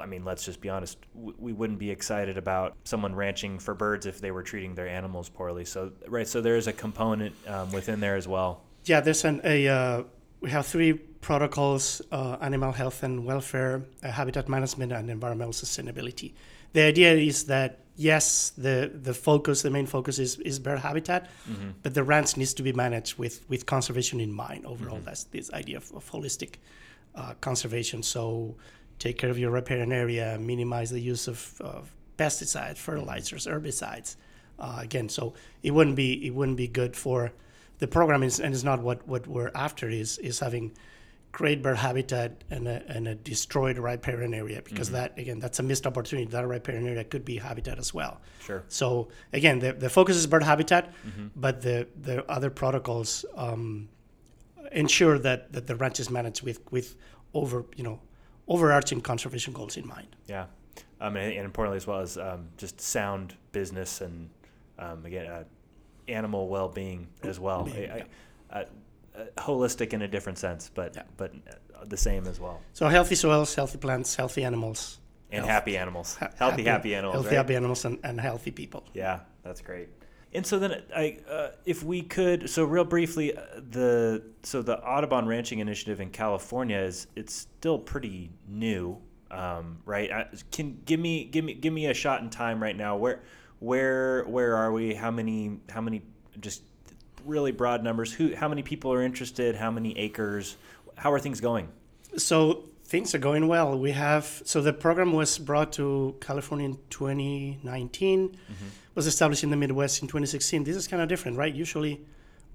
I 0.00 0.06
mean, 0.06 0.24
let's 0.24 0.46
just 0.46 0.62
be 0.62 0.70
honest. 0.70 0.96
We 1.14 1.52
wouldn't 1.52 1.78
be 1.78 1.90
excited 1.90 2.38
about 2.38 2.76
someone 2.84 3.14
ranching 3.14 3.58
for 3.58 3.74
birds 3.74 4.06
if 4.06 4.22
they 4.22 4.30
were 4.30 4.42
treating 4.42 4.74
their 4.74 4.88
animals 4.88 5.28
poorly. 5.28 5.66
So 5.66 5.92
right, 6.08 6.26
so 6.26 6.40
there 6.40 6.56
is 6.56 6.66
a 6.66 6.72
component 6.72 7.34
um, 7.46 7.70
within 7.72 8.00
there 8.00 8.16
as 8.16 8.26
well. 8.26 8.62
Yeah, 8.84 9.00
there's 9.00 9.24
an 9.24 9.40
a 9.44 9.68
uh, 9.68 10.02
we 10.40 10.50
have 10.50 10.66
three 10.66 10.92
protocols: 10.92 12.02
uh, 12.12 12.36
animal 12.40 12.72
health 12.72 13.02
and 13.02 13.24
welfare, 13.24 13.82
uh, 14.02 14.10
habitat 14.10 14.48
management, 14.48 14.92
and 14.92 15.10
environmental 15.10 15.52
sustainability. 15.52 16.32
The 16.72 16.82
idea 16.82 17.14
is 17.14 17.44
that 17.44 17.80
yes, 17.96 18.50
the 18.58 18.90
the 19.02 19.14
focus, 19.14 19.62
the 19.62 19.70
main 19.70 19.86
focus 19.86 20.18
is 20.18 20.38
is 20.40 20.58
bird 20.58 20.80
habitat, 20.80 21.30
but 21.82 21.94
the 21.94 22.02
ranch 22.02 22.36
needs 22.36 22.52
to 22.54 22.62
be 22.62 22.72
managed 22.72 23.18
with 23.18 23.48
with 23.48 23.64
conservation 23.64 24.20
in 24.20 24.32
mind. 24.32 24.66
Overall, 24.66 25.00
that's 25.04 25.24
this 25.24 25.50
idea 25.52 25.78
of, 25.78 25.90
of 25.92 26.10
holistic 26.10 26.56
uh, 27.14 27.34
conservation. 27.40 28.02
So 28.02 28.56
take 28.98 29.16
care 29.18 29.30
of 29.30 29.38
your 29.38 29.50
riparian 29.50 29.92
area, 29.92 30.38
minimize 30.38 30.90
the 30.90 31.00
use 31.00 31.26
of, 31.26 31.60
of 31.60 31.94
pesticides, 32.18 32.78
fertilizers, 32.78 33.46
herbicides. 33.46 34.16
Uh, 34.58 34.78
again, 34.80 35.08
so 35.08 35.34
it 35.62 35.70
wouldn't 35.72 35.96
be 35.96 36.26
it 36.26 36.34
wouldn't 36.34 36.56
be 36.56 36.68
good 36.68 36.94
for 36.96 37.32
the 37.78 37.88
program 37.88 38.22
is 38.22 38.40
and 38.40 38.54
it's 38.54 38.64
not 38.64 38.82
what, 38.82 39.06
what 39.06 39.26
we're 39.26 39.50
after 39.54 39.88
is 39.88 40.18
is 40.18 40.38
having 40.40 40.76
great 41.32 41.62
bird 41.62 41.76
habitat 41.76 42.44
and 42.48 42.68
a, 42.68 42.80
and 42.86 43.08
a 43.08 43.14
destroyed 43.16 43.76
riparian 43.76 44.32
area 44.32 44.62
because 44.62 44.90
that 44.90 45.18
again 45.18 45.40
that's 45.40 45.58
a 45.58 45.62
missed 45.62 45.86
opportunity. 45.86 46.30
That 46.30 46.46
riparian 46.46 46.86
area 46.86 47.04
could 47.04 47.24
be 47.24 47.36
habitat 47.38 47.78
as 47.78 47.92
well. 47.92 48.20
Sure. 48.40 48.62
so 48.68 49.08
again 49.32 49.58
the, 49.58 49.72
the 49.72 49.88
focus 49.90 50.16
is 50.16 50.26
bird 50.26 50.42
habitat 50.42 50.92
but 51.34 51.60
the 51.62 51.88
the 52.00 52.30
other 52.30 52.50
protocols 52.50 53.24
um, 53.36 53.88
ensure 54.72 55.18
that, 55.18 55.52
that 55.52 55.66
the 55.66 55.76
ranch 55.76 56.00
is 56.00 56.10
managed 56.10 56.42
with 56.42 56.60
with 56.70 56.96
over 57.32 57.64
you 57.76 57.84
know 57.84 58.00
overarching 58.46 59.00
conservation 59.00 59.52
goals 59.52 59.76
in 59.76 59.86
mind. 59.86 60.16
Yeah, 60.26 60.46
um, 61.00 61.16
and, 61.16 61.32
and 61.32 61.44
importantly 61.44 61.78
as 61.78 61.86
well 61.86 62.00
as 62.00 62.18
um, 62.18 62.48
just 62.56 62.80
sound 62.80 63.34
business 63.52 64.00
and 64.00 64.30
um, 64.78 65.04
again 65.04 65.26
uh, 65.26 65.44
animal 66.08 66.48
well-being 66.48 67.08
as 67.22 67.38
well. 67.40 67.64
Being, 67.64 67.90
I, 67.90 68.04
I, 68.50 68.60
uh, 68.60 68.64
uh, 69.16 69.24
holistic 69.38 69.92
in 69.92 70.02
a 70.02 70.08
different 70.08 70.38
sense, 70.38 70.70
but 70.74 70.94
Yeah. 70.96 71.02
but 71.16 71.32
uh, 71.32 71.84
the 71.84 71.96
same 71.96 72.26
as 72.26 72.40
well. 72.40 72.60
so 72.72 72.88
healthy 72.88 73.14
soils 73.14 73.54
healthy 73.54 73.78
plants 73.78 74.16
healthy 74.16 74.42
animals 74.44 74.98
And 75.30 75.40
Health. 75.44 75.50
happy 75.50 75.76
animals, 75.78 76.16
ha- 76.16 76.30
healthy, 76.36 76.64
happy, 76.64 76.94
animals. 76.94 77.14
healthy 77.14 77.28
right? 77.28 77.36
happy 77.36 77.56
animals 77.56 77.84
and, 77.84 77.98
and 78.04 78.20
healthy 78.20 78.50
people 78.50 78.82
Yeah, 78.94 79.20
that's 79.42 79.60
great. 79.60 79.88
And 80.36 80.44
so 80.44 80.58
then, 80.58 80.82
I, 80.96 81.18
uh, 81.30 81.50
if 81.64 81.84
we 81.84 82.02
could, 82.02 82.50
so 82.50 82.64
real 82.64 82.84
briefly, 82.84 83.36
uh, 83.36 83.42
the 83.70 84.20
so 84.42 84.62
the 84.62 84.76
Audubon 84.82 85.26
Ranching 85.28 85.60
Initiative 85.60 86.00
in 86.00 86.10
California 86.10 86.76
is 86.78 87.06
it's 87.14 87.32
still 87.34 87.78
pretty 87.78 88.30
new, 88.48 88.98
um, 89.30 89.78
right? 89.86 90.10
I, 90.10 90.26
can 90.50 90.80
give 90.86 90.98
me 90.98 91.24
give 91.26 91.44
me 91.44 91.54
give 91.54 91.72
me 91.72 91.86
a 91.86 91.94
shot 91.94 92.20
in 92.22 92.30
time 92.30 92.60
right 92.60 92.76
now. 92.76 92.96
Where 92.96 93.20
where 93.64 94.24
where 94.24 94.56
are 94.56 94.70
we? 94.72 94.94
How 94.94 95.10
many 95.10 95.58
how 95.70 95.80
many 95.80 96.02
just 96.40 96.62
really 97.24 97.52
broad 97.52 97.82
numbers? 97.82 98.12
Who 98.12 98.34
how 98.34 98.48
many 98.48 98.62
people 98.62 98.92
are 98.92 99.02
interested? 99.02 99.56
How 99.56 99.70
many 99.70 99.96
acres? 99.98 100.56
How 100.96 101.12
are 101.12 101.18
things 101.20 101.40
going? 101.40 101.68
So 102.16 102.64
things 102.84 103.14
are 103.14 103.18
going 103.30 103.48
well. 103.48 103.78
We 103.78 103.92
have 103.92 104.42
so 104.44 104.60
the 104.60 104.72
program 104.72 105.12
was 105.12 105.38
brought 105.38 105.72
to 105.74 106.14
California 106.20 106.66
in 106.66 106.78
2019, 106.90 108.28
Mm-hmm. 108.28 108.68
was 108.94 109.06
established 109.06 109.42
in 109.44 109.50
the 109.50 109.56
Midwest 109.56 110.02
in 110.02 110.08
2016. 110.08 110.64
This 110.64 110.76
is 110.76 110.86
kind 110.86 111.02
of 111.02 111.08
different, 111.08 111.36
right? 111.36 111.52
Usually, 111.54 112.00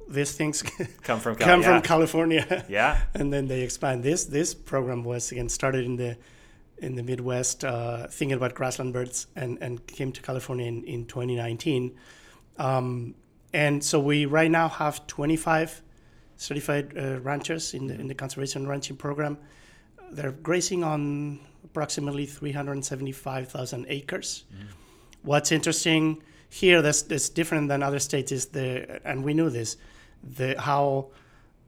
these 0.07 0.31
things 0.31 0.61
Come 1.03 1.19
from 1.19 1.35
Cal- 1.35 1.47
come 1.47 1.61
yeah. 1.61 1.67
from 1.73 1.81
California, 1.81 2.65
Yeah, 2.69 3.01
and 3.13 3.31
then 3.33 3.47
they 3.47 3.61
expand. 3.61 4.03
This 4.03 4.25
this 4.25 4.53
program 4.53 5.03
was 5.03 5.31
again 5.31 5.49
started 5.49 5.85
in 5.85 5.95
the 5.97 6.17
in 6.81 6.95
the 6.95 7.03
Midwest, 7.03 7.63
uh, 7.63 8.07
thinking 8.07 8.37
about 8.37 8.55
grassland 8.55 8.93
birds, 8.93 9.27
and 9.35 9.57
and 9.61 9.85
came 9.87 10.11
to 10.11 10.21
California 10.21 10.67
in, 10.67 10.83
in 10.83 11.05
2019. 11.05 11.95
Um, 12.57 13.15
and 13.53 13.83
so 13.83 13.99
we 13.99 14.25
right 14.25 14.51
now 14.51 14.67
have 14.67 15.07
25 15.07 15.81
certified 16.35 16.93
uh, 16.97 17.19
ranchers 17.19 17.73
in 17.73 17.87
the, 17.87 17.95
in 17.95 18.07
the 18.07 18.15
conservation 18.15 18.67
ranching 18.67 18.95
program. 18.95 19.37
They're 20.11 20.31
grazing 20.31 20.83
on 20.83 21.39
approximately 21.63 22.25
375,000 22.25 23.85
acres. 23.89 24.45
What's 25.23 25.51
interesting 25.51 26.23
here 26.49 26.81
that's, 26.81 27.03
that's 27.03 27.29
different 27.29 27.67
than 27.67 27.83
other 27.83 27.99
states 27.99 28.31
is 28.31 28.47
the, 28.47 29.01
and 29.05 29.23
we 29.23 29.33
knew 29.33 29.49
this, 29.49 29.77
the 30.23 30.59
how 30.59 31.09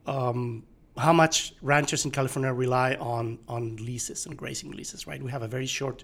um, 0.07 0.63
how 0.97 1.13
much 1.13 1.53
ranchers 1.61 2.05
in 2.05 2.11
California 2.11 2.51
rely 2.53 2.95
on 2.95 3.39
on 3.47 3.75
leases 3.77 4.25
and 4.25 4.35
grazing 4.37 4.71
leases, 4.71 5.07
right? 5.07 5.21
We 5.23 5.31
have 5.31 5.41
a 5.43 5.47
very 5.47 5.65
short 5.67 6.03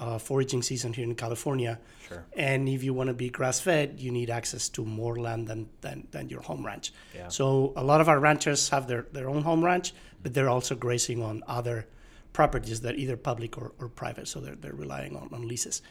uh, 0.00 0.18
foraging 0.18 0.62
season 0.62 0.92
here 0.92 1.04
in 1.04 1.14
California, 1.14 1.78
Sure. 2.08 2.24
and 2.36 2.68
if 2.68 2.84
you 2.84 2.94
want 2.94 3.08
to 3.08 3.14
be 3.14 3.30
grass 3.30 3.58
fed, 3.60 3.98
you 3.98 4.12
need 4.12 4.30
access 4.30 4.68
to 4.68 4.84
more 4.84 5.18
land 5.18 5.48
than, 5.48 5.68
than, 5.80 6.06
than 6.12 6.28
your 6.28 6.40
home 6.42 6.64
ranch. 6.64 6.92
Yeah. 7.14 7.26
So 7.28 7.72
a 7.76 7.82
lot 7.82 8.00
of 8.00 8.08
our 8.08 8.20
ranchers 8.20 8.68
have 8.68 8.86
their, 8.86 9.06
their 9.12 9.28
own 9.28 9.42
home 9.42 9.64
ranch, 9.64 9.92
but 10.22 10.34
they're 10.34 10.48
also 10.48 10.76
grazing 10.76 11.20
on 11.22 11.42
other 11.48 11.86
properties 12.32 12.80
that 12.82 12.94
are 12.94 12.96
either 12.98 13.16
public 13.16 13.58
or, 13.58 13.72
or 13.80 13.88
private. 13.88 14.28
So 14.28 14.38
they're, 14.38 14.54
they're 14.54 14.72
relying 14.72 15.16
on, 15.16 15.30
on 15.32 15.48
leases. 15.48 15.82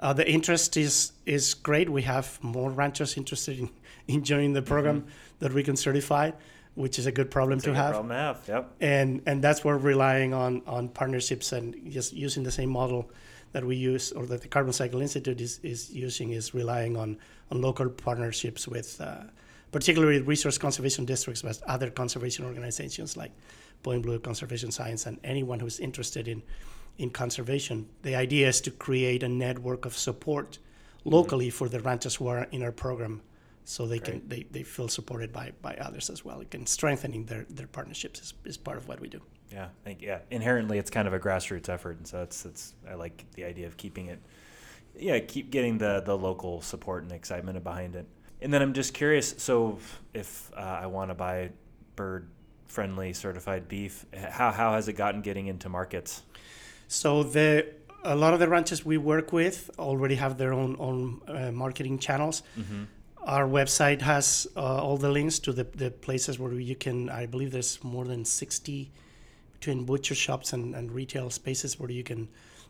Uh, 0.00 0.12
the 0.12 0.30
interest 0.30 0.76
is 0.76 1.12
is 1.24 1.54
great. 1.54 1.88
We 1.88 2.02
have 2.02 2.38
more 2.42 2.70
ranchers 2.70 3.16
interested 3.16 3.58
in, 3.58 3.70
in 4.06 4.22
joining 4.22 4.52
the 4.52 4.60
program 4.60 5.06
that 5.38 5.54
we 5.54 5.62
can 5.62 5.76
certify, 5.76 6.32
which 6.76 6.98
is 6.98 7.06
a 7.06 7.12
good 7.12 7.30
problem 7.30 7.56
It's 7.56 7.64
to 7.64 7.74
have 7.74 7.92
problem 7.92 8.10
to 8.10 8.14
have. 8.14 8.40
Yep. 8.46 8.70
and 8.80 9.22
and 9.26 9.42
that's 9.42 9.64
where 9.64 9.76
we're 9.76 9.90
relying 9.94 10.32
on 10.32 10.62
on 10.66 10.88
partnerships 10.88 11.52
and 11.52 11.74
just 11.90 12.12
using 12.12 12.44
the 12.44 12.52
same 12.52 12.70
model 12.70 13.10
that 13.52 13.64
we 13.64 13.76
use 13.76 14.12
or 14.12 14.26
that 14.26 14.42
the 14.42 14.48
Carbon 14.48 14.72
Cycle 14.72 15.00
Institute 15.00 15.40
is, 15.40 15.58
is 15.62 15.90
using 15.90 16.30
is 16.30 16.54
relying 16.54 16.96
on 16.96 17.18
on 17.50 17.60
local 17.60 17.88
partnerships 17.88 18.68
with 18.68 19.00
uh, 19.00 19.24
particularly 19.72 20.20
resource 20.20 20.58
conservation 20.58 21.04
districts 21.04 21.42
but 21.42 21.60
other 21.66 21.90
conservation 21.90 22.44
organizations 22.44 23.16
like 23.16 23.32
Point 23.82 24.02
Blue 24.02 24.18
Conservation 24.18 24.70
Science 24.70 25.06
and 25.06 25.18
anyone 25.24 25.60
who's 25.60 25.80
interested 25.80 26.28
in 26.28 26.42
in 26.98 27.10
conservation. 27.10 27.88
The 28.02 28.16
idea 28.16 28.48
is 28.48 28.60
to 28.62 28.70
create 28.70 29.22
a 29.22 29.28
network 29.28 29.84
of 29.84 29.96
support 29.96 30.58
locally 31.04 31.50
for 31.50 31.68
the 31.68 31.80
ranchers 31.80 32.16
who 32.16 32.26
are 32.26 32.48
in 32.50 32.62
our 32.62 32.72
program 32.72 33.22
so 33.68 33.84
they 33.84 33.98
can 33.98 34.22
they, 34.28 34.46
they 34.52 34.62
feel 34.62 34.86
supported 34.86 35.32
by 35.32 35.52
by 35.60 35.74
others 35.74 36.08
as 36.08 36.24
well. 36.24 36.40
Again, 36.40 36.66
strengthening 36.66 37.24
their 37.24 37.44
their 37.50 37.66
partnerships 37.66 38.20
is, 38.20 38.34
is 38.44 38.56
part 38.56 38.78
of 38.78 38.86
what 38.86 39.00
we 39.00 39.08
do. 39.08 39.20
Yeah, 39.52 39.64
I 39.64 39.84
think 39.84 40.02
yeah. 40.02 40.20
Inherently, 40.30 40.78
it's 40.78 40.88
kind 40.88 41.08
of 41.08 41.14
a 41.14 41.18
grassroots 41.18 41.68
effort, 41.68 41.98
and 41.98 42.06
so 42.06 42.22
it's 42.22 42.46
it's. 42.46 42.74
I 42.88 42.94
like 42.94 43.24
the 43.34 43.44
idea 43.44 43.66
of 43.66 43.76
keeping 43.76 44.06
it. 44.06 44.20
Yeah, 44.96 45.18
keep 45.18 45.50
getting 45.50 45.78
the 45.78 46.00
the 46.00 46.16
local 46.16 46.62
support 46.62 47.02
and 47.02 47.10
excitement 47.10 47.62
behind 47.64 47.96
it. 47.96 48.06
And 48.40 48.54
then 48.54 48.62
I'm 48.62 48.72
just 48.72 48.94
curious. 48.94 49.34
So 49.38 49.78
if 50.14 50.52
uh, 50.56 50.60
I 50.60 50.86
want 50.86 51.10
to 51.10 51.14
buy 51.14 51.50
bird 51.96 52.28
friendly 52.68 53.12
certified 53.14 53.66
beef, 53.66 54.06
how 54.30 54.52
how 54.52 54.74
has 54.74 54.86
it 54.86 54.92
gotten 54.92 55.22
getting 55.22 55.48
into 55.48 55.68
markets? 55.68 56.22
So 56.86 57.24
the 57.24 57.66
a 58.04 58.14
lot 58.14 58.32
of 58.32 58.38
the 58.38 58.48
ranches 58.48 58.86
we 58.86 58.96
work 58.96 59.32
with 59.32 59.70
already 59.76 60.14
have 60.14 60.38
their 60.38 60.52
own 60.52 60.76
own 60.78 61.20
uh, 61.26 61.50
marketing 61.50 61.98
channels. 61.98 62.44
Our 63.26 63.46
website 63.48 64.02
has 64.02 64.46
uh, 64.56 64.60
all 64.60 64.96
the 64.96 65.10
links 65.10 65.40
to 65.40 65.52
the, 65.52 65.64
the 65.64 65.90
places 65.90 66.38
where 66.38 66.52
you 66.52 66.76
can. 66.76 67.10
I 67.10 67.26
believe 67.26 67.50
there's 67.50 67.82
more 67.82 68.04
than 68.04 68.24
sixty 68.24 68.92
between 69.54 69.84
butcher 69.84 70.14
shops 70.14 70.52
and, 70.52 70.74
and 70.74 70.92
retail 70.92 71.30
spaces 71.30 71.78
where 71.80 71.90
you 71.90 72.04
can 72.04 72.28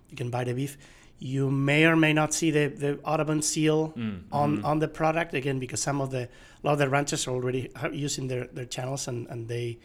you 0.09 0.17
can 0.17 0.31
buy 0.31 0.45
the 0.45 0.55
beef. 0.55 0.79
You 1.19 1.51
may 1.51 1.87
or 1.87 1.97
may 1.97 2.13
not 2.13 2.35
see 2.35 2.51
the, 2.51 2.67
the 2.69 2.99
Audubon 3.03 3.41
seal 3.43 3.95
on, 4.33 4.65
on 4.65 4.79
the 4.81 4.89
product 4.89 5.33
again 5.35 5.59
because 5.59 5.81
some 5.83 6.01
of 6.01 6.11
the 6.11 6.23
a 6.23 6.63
lot 6.63 6.73
of 6.73 6.79
the 6.79 6.89
ranchers 6.89 7.27
are 7.27 7.31
already 7.31 7.71
using 7.93 8.29
their, 8.29 8.47
their 8.47 8.67
channels 8.67 9.09
and, 9.09 9.27
and 9.29 9.49
they 9.49 9.79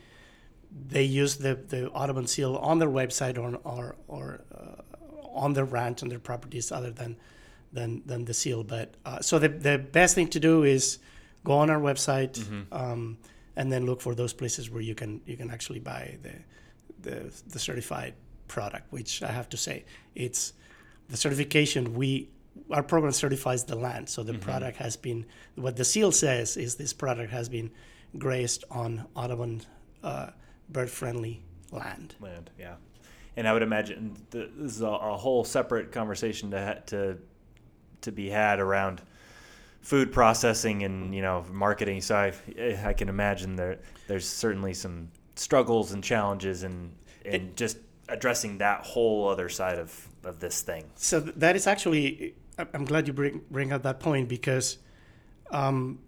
they 0.90 1.04
use 1.04 1.38
the, 1.38 1.56
the 1.56 1.90
Audubon 1.92 2.28
seal 2.28 2.56
on 2.58 2.80
their 2.80 2.90
website 2.90 3.38
or 3.38 3.60
or, 3.64 3.96
or 4.08 4.42
uh, 4.54 4.82
on 5.34 5.54
their 5.54 5.66
ranch 5.66 6.02
and 6.02 6.12
their 6.12 6.20
properties 6.20 6.72
other 6.72 6.92
than 6.92 7.18
than, 7.74 8.02
than 8.06 8.26
the 8.26 8.34
seal. 8.34 8.64
But 8.64 8.96
uh, 9.06 9.20
so 9.22 9.40
the, 9.40 9.50
the 9.50 9.78
best 9.78 10.16
thing 10.16 10.28
to 10.30 10.40
do 10.40 10.64
is 10.64 11.00
go 11.44 11.54
on 11.54 11.70
our 11.70 11.80
website 11.80 12.38
um, 12.72 13.18
and 13.56 13.72
then 13.72 13.86
look 13.86 14.02
for 14.02 14.16
those 14.16 14.34
places 14.34 14.70
where 14.70 14.82
you 14.82 14.96
can 14.96 15.22
you 15.26 15.38
can 15.38 15.52
actually 15.52 15.80
buy 15.80 16.18
the 16.22 16.34
the, 17.02 17.34
the 17.48 17.60
certified 17.60 18.14
product. 18.48 18.92
Which 18.92 19.24
I 19.24 19.32
have 19.32 19.50
to 19.50 19.58
say, 19.58 19.86
it's 20.16 20.54
the 21.10 21.18
certification 21.18 21.94
we 21.96 22.30
our 22.70 22.84
program 22.84 23.12
certifies 23.12 23.64
the 23.64 23.76
land. 23.76 24.10
So 24.10 24.24
the 24.24 24.34
product 24.34 24.78
has 24.78 24.96
been 24.98 25.26
what 25.56 25.76
the 25.76 25.86
seal 25.86 26.12
says 26.12 26.58
is 26.58 26.76
this 26.76 26.94
product 26.94 27.32
has 27.32 27.50
been 27.50 27.72
grazed 28.18 28.66
on 28.70 29.06
Audubon 29.16 29.62
uh, 30.04 30.32
bird 30.70 30.90
friendly 30.90 31.44
land. 31.72 32.16
land. 32.20 32.50
Yeah, 32.60 32.76
and 33.38 33.48
I 33.48 33.54
would 33.54 33.62
imagine 33.62 34.18
th- 34.32 34.50
this 34.58 34.76
is 34.76 34.82
a, 34.82 34.88
a 34.88 35.18
whole 35.18 35.44
separate 35.44 35.92
conversation 35.92 36.52
to 36.52 36.66
ha- 36.66 36.82
to 36.88 37.18
to 38.02 38.12
be 38.12 38.30
had 38.30 38.60
around 38.60 39.02
food 39.82 40.12
processing 40.12 40.84
and 40.84 41.14
you 41.14 41.22
know 41.22 41.46
marketing. 41.52 42.02
So 42.02 42.16
I 42.16 42.34
I 42.86 42.94
can 42.94 43.10
imagine 43.10 43.56
there 43.56 43.80
there's 44.08 44.28
certainly 44.28 44.74
some 44.74 45.10
struggles 45.36 45.92
and 45.92 46.04
challenges 46.04 46.64
and 46.64 46.92
and 47.26 47.56
just 47.56 47.78
addressing 48.10 48.58
that 48.58 48.86
whole 48.86 49.30
other 49.30 49.50
side 49.50 49.80
of 49.80 50.08
of 50.24 50.40
this 50.40 50.62
thing. 50.62 50.86
So 50.96 51.20
that 51.20 51.56
is 51.56 51.68
actually, 51.68 52.36
I'm 52.74 52.86
glad 52.86 53.08
you 53.08 53.14
bring, 53.14 53.42
bring 53.50 53.72
up 53.72 53.84
that 53.84 54.00
point 54.00 54.30
because 54.30 54.78
um, 55.52 56.00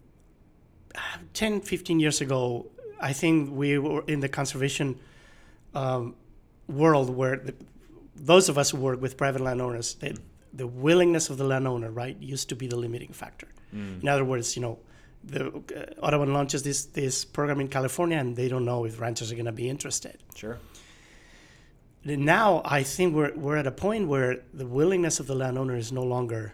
10, 1.33 1.61
15 1.61 1.99
years 1.99 2.21
ago, 2.21 2.67
I 3.01 3.13
think 3.13 3.51
we 3.51 3.77
were 3.77 4.03
in 4.07 4.19
the 4.19 4.29
conservation 4.29 4.99
um, 5.73 6.15
world 6.67 7.09
where 7.09 7.37
the, 7.37 7.53
those 8.15 8.49
of 8.49 8.57
us 8.57 8.69
who 8.69 8.77
work 8.77 9.01
with 9.01 9.17
private 9.17 9.41
landowners, 9.41 9.95
they, 9.95 10.13
the 10.55 10.67
willingness 10.67 11.29
of 11.29 11.37
the 11.37 11.43
landowner, 11.43 11.89
right, 11.91 12.15
used 12.21 12.49
to 12.49 12.55
be 12.55 12.67
the 12.67 12.75
limiting 12.75 13.11
factor. 13.13 13.47
In 14.01 14.07
other 14.07 14.23
words, 14.23 14.55
you 14.55 14.61
know, 14.61 14.77
the 15.23 15.47
uh, 15.47 16.05
Audubon 16.05 16.31
launches 16.33 16.61
this 16.63 16.85
this 16.85 17.25
program 17.25 17.59
in 17.59 17.67
California, 17.67 18.17
and 18.19 18.35
they 18.35 18.47
don't 18.47 18.65
know 18.65 18.85
if 18.85 18.99
ranchers 18.99 19.31
are 19.31 19.35
going 19.35 19.45
to 19.45 19.51
be 19.63 19.67
interested 19.69 20.17
Sure. 20.35 20.57
now 22.05 22.61
I 22.65 22.83
think 22.83 23.15
we're, 23.15 23.33
we're 23.35 23.57
at 23.57 23.67
a 23.67 23.71
point 23.71 24.07
where 24.07 24.41
the 24.53 24.67
willingness 24.67 25.19
of 25.19 25.27
the 25.27 25.35
landowner 25.35 25.75
is 25.75 25.91
no 25.91 26.03
longer 26.03 26.53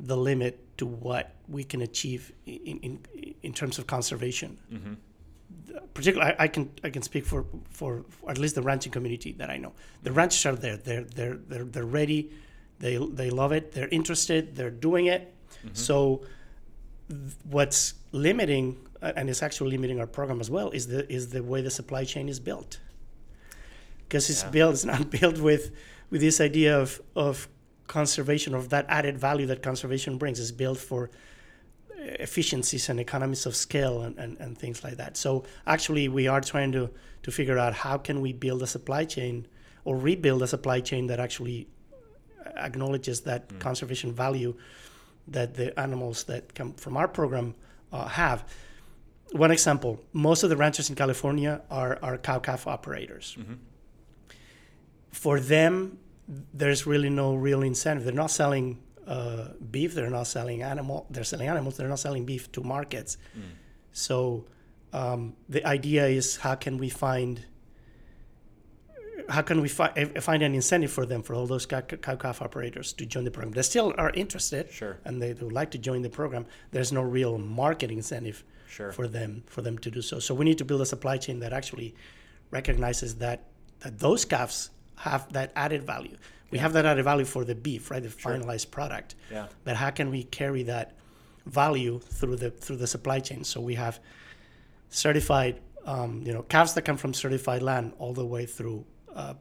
the 0.00 0.16
limit 0.16 0.76
to 0.78 0.86
what 0.86 1.34
we 1.48 1.64
can 1.64 1.80
achieve 1.82 2.32
in, 2.46 2.78
in, 2.82 3.00
in 3.42 3.52
terms 3.52 3.78
of 3.78 3.86
conservation. 3.86 4.58
The- 4.70 5.80
Particularly, 5.94 6.32
I, 6.38 6.44
I 6.44 6.48
can 6.48 6.70
I 6.84 6.90
can 6.90 7.02
speak 7.02 7.24
for, 7.24 7.44
for 7.70 8.04
at 8.28 8.38
least 8.38 8.54
the 8.54 8.62
ranching 8.62 8.92
community 8.92 9.32
that 9.38 9.50
I 9.50 9.56
know. 9.56 9.72
The 10.02 10.12
ranchers 10.12 10.44
are 10.46 10.54
there. 10.56 10.76
They're 10.76 11.04
they're 11.04 11.36
they're, 11.48 11.64
they're 11.64 11.84
ready. 12.00 12.30
They 12.78 12.96
they 12.96 13.30
love 13.30 13.52
it. 13.52 13.72
They're 13.72 13.88
interested. 13.88 14.54
They're 14.56 14.70
doing 14.70 15.06
it. 15.06 15.34
So 15.72 16.22
th- 17.08 17.20
what's 17.44 17.94
limiting 18.12 18.76
uh, 19.02 19.12
and 19.16 19.28
it's 19.30 19.42
actually 19.42 19.70
limiting 19.70 20.00
our 20.00 20.06
program 20.06 20.40
as 20.40 20.50
well 20.50 20.70
is 20.70 20.86
the 20.86 21.10
is 21.12 21.28
the 21.30 21.42
way 21.42 21.60
the 21.62 21.70
supply 21.70 22.04
chain 22.04 22.28
is 22.28 22.40
built 22.40 22.80
because 24.04 24.30
it's 24.30 24.42
Yeah. 24.42 24.50
built 24.50 24.72
it's 24.74 24.84
not 24.84 25.10
built 25.20 25.38
with 25.38 25.70
with 26.10 26.20
this 26.20 26.40
idea 26.40 26.78
of 26.80 27.00
of 27.14 27.48
conservation 27.86 28.54
of 28.54 28.68
that 28.70 28.86
added 28.88 29.18
value 29.18 29.46
that 29.46 29.62
conservation 29.62 30.18
brings 30.18 30.38
it's 30.40 30.52
built 30.52 30.78
for 30.78 31.10
uh, 31.90 32.02
efficiencies 32.20 32.88
and 32.88 33.00
economies 33.00 33.46
of 33.46 33.54
scale 33.56 34.02
and, 34.02 34.18
and, 34.18 34.38
and 34.38 34.56
things 34.58 34.84
like 34.84 34.96
that 34.96 35.16
so 35.16 35.44
actually 35.66 36.08
we 36.08 36.26
are 36.28 36.40
trying 36.40 36.72
to 36.72 36.90
to 37.22 37.30
figure 37.30 37.58
out 37.58 37.74
how 37.74 37.96
can 37.98 38.20
we 38.20 38.32
build 38.32 38.62
a 38.62 38.66
supply 38.66 39.04
chain 39.04 39.46
or 39.84 39.96
rebuild 39.96 40.42
a 40.42 40.46
supply 40.46 40.80
chain 40.80 41.06
that 41.08 41.18
actually 41.20 41.66
acknowledges 42.56 43.20
that 43.22 43.58
conservation 43.58 44.12
value 44.12 44.54
that 45.26 45.54
the 45.54 45.78
animals 45.78 46.24
that 46.24 46.54
come 46.54 46.72
from 46.74 46.96
our 46.96 47.08
program 47.08 47.54
uh, 47.92 48.06
have 48.06 48.44
one 49.32 49.50
example 49.50 50.00
most 50.12 50.42
of 50.42 50.48
the 50.50 50.56
ranchers 50.56 50.88
in 50.88 50.96
california 50.96 51.60
are, 51.70 51.98
are 52.02 52.16
cow 52.16 52.38
calf 52.38 52.66
operators 52.66 53.36
for 55.10 55.40
them, 55.40 55.98
there's 56.52 56.86
really 56.86 57.10
no 57.10 57.34
real 57.34 57.62
incentive. 57.62 58.04
They're 58.04 58.12
not 58.12 58.30
selling 58.30 58.78
uh, 59.06 59.48
beef. 59.70 59.94
They're 59.94 60.10
not 60.10 60.26
selling 60.26 60.62
animal. 60.62 61.06
They're 61.10 61.24
selling 61.24 61.48
animals. 61.48 61.76
They're 61.76 61.88
not 61.88 61.98
selling 61.98 62.24
beef 62.26 62.52
to 62.52 62.62
markets. 62.62 63.16
So 63.92 64.44
um, 64.92 65.34
the 65.48 65.64
idea 65.66 66.06
is 66.06 66.36
how 66.36 66.54
can 66.54 66.76
we 66.78 66.88
find 66.90 67.44
how 69.28 69.42
can 69.42 69.60
we 69.60 69.68
fi- 69.68 69.92
find 70.20 70.42
an 70.42 70.54
incentive 70.54 70.90
for 70.90 71.04
them 71.06 71.22
for 71.22 71.34
all 71.34 71.46
those 71.46 71.66
cow 71.66 71.80
cow 71.82 72.16
calf 72.16 72.40
operators 72.42 72.92
to 72.94 73.06
join 73.06 73.24
the 73.24 73.30
program? 73.30 73.52
They 73.52 73.62
still 73.62 73.94
are 73.98 74.10
interested, 74.10 74.70
Sure. 74.70 74.98
and 75.04 75.20
they, 75.20 75.32
they 75.32 75.44
would 75.44 75.52
like 75.52 75.70
to 75.72 75.78
join 75.78 76.02
the 76.02 76.10
program. 76.10 76.46
There's 76.70 76.92
no 76.92 77.02
real 77.02 77.38
market 77.38 77.90
incentive 77.90 78.44
Sure. 78.68 78.92
for 78.92 79.06
them 79.08 79.42
for 79.46 79.62
them 79.62 79.78
to 79.78 79.90
do 79.90 80.02
so. 80.02 80.18
So 80.18 80.34
we 80.34 80.44
need 80.44 80.58
to 80.58 80.64
build 80.64 80.80
a 80.80 80.86
supply 80.86 81.16
chain 81.18 81.40
that 81.40 81.52
actually 81.52 81.94
recognizes 82.50 83.16
that 83.16 83.44
that 83.80 83.98
those 83.98 84.24
calves 84.24 84.70
have 84.96 85.32
that 85.32 85.52
added 85.56 85.82
value. 85.84 86.16
We 86.50 86.58
have 86.58 86.72
that 86.72 86.86
added 86.86 87.04
value 87.04 87.24
for 87.26 87.44
the 87.44 87.54
beef, 87.54 87.90
right? 87.90 88.02
The 88.02 88.08
finalized 88.08 88.70
product. 88.70 89.14
Yeah. 89.30 89.46
But 89.64 89.76
how 89.76 89.90
can 89.90 90.10
we 90.10 90.24
carry 90.24 90.62
that 90.64 90.94
value 91.48 91.98
through 91.98 92.36
the 92.36 92.50
through 92.50 92.76
the 92.76 92.86
supply 92.86 93.20
chain. 93.20 93.44
So 93.44 93.60
we 93.60 93.74
have 93.74 94.00
certified, 94.90 95.60
um, 95.84 96.22
you 96.24 96.32
know, 96.32 96.42
calves 96.42 96.74
that 96.74 96.82
come 96.82 96.96
from 96.96 97.14
certified 97.14 97.62
land 97.62 97.92
all 97.98 98.12
the 98.12 98.24
way 98.26 98.46
through 98.46 98.84
a 99.18 99.36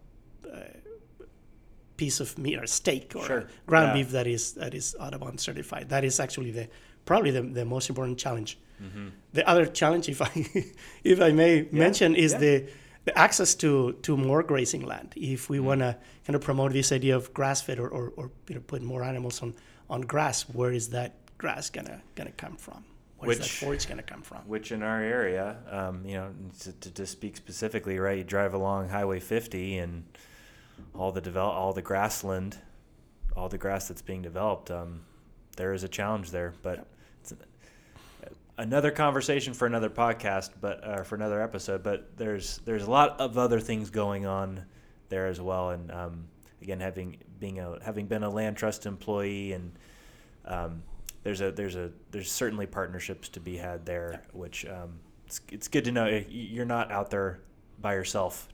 piece 1.98 2.20
of 2.20 2.38
meat 2.38 2.58
or 2.58 2.68
steak 2.68 3.14
or 3.16 3.26
Sure. 3.26 3.48
ground 3.66 3.88
Yeah. 3.88 3.94
beef 4.04 4.12
that 4.12 4.28
is 4.28 4.54
that 4.54 4.74
is 4.74 4.96
Audubon 5.00 5.38
certified. 5.38 5.90
That 5.90 6.04
is 6.04 6.20
actually 6.20 6.52
the 6.52 6.68
probably 7.06 7.32
the, 7.32 7.42
the 7.42 7.66
most 7.66 7.90
important 7.90 8.18
challenge. 8.20 8.58
Mm-hmm. 8.82 9.08
The 9.34 9.48
other 9.50 9.66
challenge, 9.66 10.08
if 10.08 10.22
I 10.22 10.32
if 11.04 11.20
I 11.20 11.32
may 11.32 11.68
mention, 11.72 12.16
is 12.16 12.32
yeah. 12.34 12.40
the 12.40 12.70
the 13.06 13.18
access 13.18 13.56
to 13.56 13.94
to 14.04 14.16
more 14.16 14.44
grazing 14.44 14.86
land. 14.86 15.14
If 15.16 15.50
we 15.50 15.58
mm-hmm. 15.58 15.68
want 15.68 15.80
to 15.82 15.98
kind 16.26 16.36
of 16.36 16.42
promote 16.42 16.72
this 16.74 16.92
idea 16.92 17.16
of 17.16 17.34
grass 17.34 17.62
fed 17.62 17.80
or, 17.80 17.90
or, 17.90 18.14
or 18.16 18.32
you 18.48 18.56
know 18.56 18.62
put 18.62 18.82
more 18.82 19.04
animals 19.04 19.42
on 19.42 19.56
on 19.90 20.02
grass, 20.02 20.44
where 20.44 20.72
is 20.72 20.90
that 20.90 21.12
grass 21.38 21.70
gonna 21.70 22.02
gonna 22.16 22.36
come 22.38 22.58
from? 22.58 22.84
Where's 23.20 23.38
that 23.38 23.44
Which- 23.44 23.52
forage 23.60 23.88
gonna 23.88 24.04
come 24.04 24.22
from? 24.22 24.40
Which 24.48 24.72
in 24.72 24.84
our 24.84 25.02
area, 25.02 25.58
um, 25.72 26.06
you 26.06 26.16
know, 26.16 26.34
to, 26.62 26.72
to, 26.72 26.92
to 26.92 27.06
speak 27.06 27.36
specifically, 27.36 27.98
right? 28.00 28.18
You 28.20 28.24
drive 28.24 28.54
along 28.54 28.90
Highway 28.90 29.20
50 29.20 29.80
and 29.80 30.04
all 30.94 31.12
the 31.12 31.22
develop, 31.22 31.56
all 31.56 31.74
the 31.74 31.82
grassland, 31.82 32.60
all 33.36 33.50
the 33.50 33.58
grass 33.58 33.88
that's 33.88 34.02
being 34.04 34.22
developed. 34.22 34.70
Um, 34.70 35.02
there 35.56 35.74
is 35.74 35.84
a 35.84 35.88
challenge 35.88 36.30
there, 36.30 36.54
but 36.62 36.86
it's 37.22 37.34
another 38.58 38.92
conversation 38.92 39.54
for 39.54 39.66
another 39.66 39.90
podcast, 39.90 40.52
but 40.62 40.84
uh, 40.84 41.04
for 41.04 41.16
another 41.16 41.42
episode. 41.42 41.84
But 41.84 42.18
there's 42.18 42.60
there's 42.66 42.84
a 42.84 42.92
lot 42.92 43.20
of 43.20 43.38
other 43.38 43.60
things 43.60 43.90
going 43.90 44.26
on 44.26 44.66
there 45.10 45.28
as 45.28 45.40
well, 45.42 45.72
and 45.72 45.92
um, 45.92 46.28
again, 46.62 46.80
having 46.80 47.18
being 47.40 47.60
a 47.60 47.78
having 47.84 48.08
been 48.08 48.24
a 48.24 48.30
land 48.30 48.58
trust 48.58 48.86
employee 48.86 49.54
and 49.54 49.72
um, 50.46 50.84
there's 51.28 51.42
a 51.42 51.52
there's 51.52 51.76
a 51.76 51.92
there's 52.12 52.32
certainly 52.32 52.66
partnerships 52.66 53.28
to 53.28 53.42
be 53.42 53.58
had 53.58 53.86
there, 53.86 54.24
which 54.32 54.66
um, 54.66 54.98
it's, 55.26 55.42
it's 55.52 55.68
good 55.68 55.84
to 55.84 55.92
know 55.92 56.24
you're 56.30 56.64
not 56.64 56.90
out 56.90 57.10
there 57.10 57.42
by 57.82 57.96
yourself. 57.96 58.48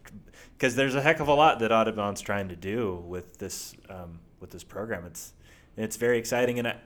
Because 0.58 0.76
there's 0.76 0.96
a 0.96 1.02
heck 1.02 1.20
of 1.20 1.28
a 1.28 1.34
lot 1.36 1.60
that 1.60 1.72
Audubon's 1.72 2.20
trying 2.20 2.50
to 2.50 2.56
do 2.56 3.04
with 3.06 3.38
this 3.38 3.76
um, 3.92 4.18
with 4.40 4.50
this 4.50 4.64
program. 4.64 5.06
It's 5.06 5.34
it's 5.78 5.98
very 5.98 6.18
exciting, 6.18 6.58
and 6.58 6.70
I, 6.70 6.78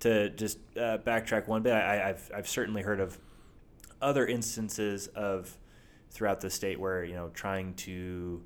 to 0.00 0.30
just 0.30 0.58
uh, 0.76 0.98
backtrack 0.98 1.46
one 1.46 1.62
bit, 1.62 1.74
I, 1.74 2.08
I've 2.08 2.28
I've 2.34 2.48
certainly 2.48 2.82
heard 2.82 2.98
of 2.98 3.16
other 4.02 4.26
instances 4.26 5.06
of 5.14 5.56
throughout 6.10 6.40
the 6.40 6.50
state 6.50 6.80
where 6.80 7.04
you 7.04 7.14
know 7.14 7.28
trying 7.34 7.74
to 7.74 8.42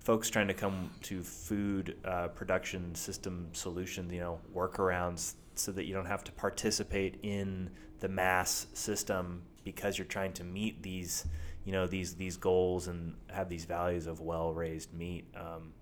folks 0.00 0.28
trying 0.28 0.48
to 0.48 0.54
come 0.54 0.90
to 1.02 1.22
food 1.22 1.96
uh, 2.04 2.26
production 2.26 2.92
system 2.96 3.46
solutions, 3.52 4.12
you 4.12 4.18
know, 4.18 4.40
workarounds 4.52 5.34
so 5.60 5.72
that 5.72 5.84
you 5.84 5.94
don't 5.94 6.06
have 6.06 6.24
to 6.24 6.32
participate 6.32 7.18
in 7.22 7.70
the 8.00 8.08
mass 8.08 8.66
system 8.72 9.42
because 9.64 9.98
you're 9.98 10.06
trying 10.06 10.32
to 10.32 10.44
meet 10.44 10.82
these, 10.82 11.26
you 11.64 11.72
know, 11.72 11.86
these 11.86 12.14
these 12.14 12.36
goals 12.36 12.88
and 12.88 13.14
have 13.30 13.48
these 13.48 13.64
values 13.66 14.06
of 14.06 14.20
well 14.20 14.52
raised 14.52 14.92
meat. 14.94 15.26
Um, 15.36 15.72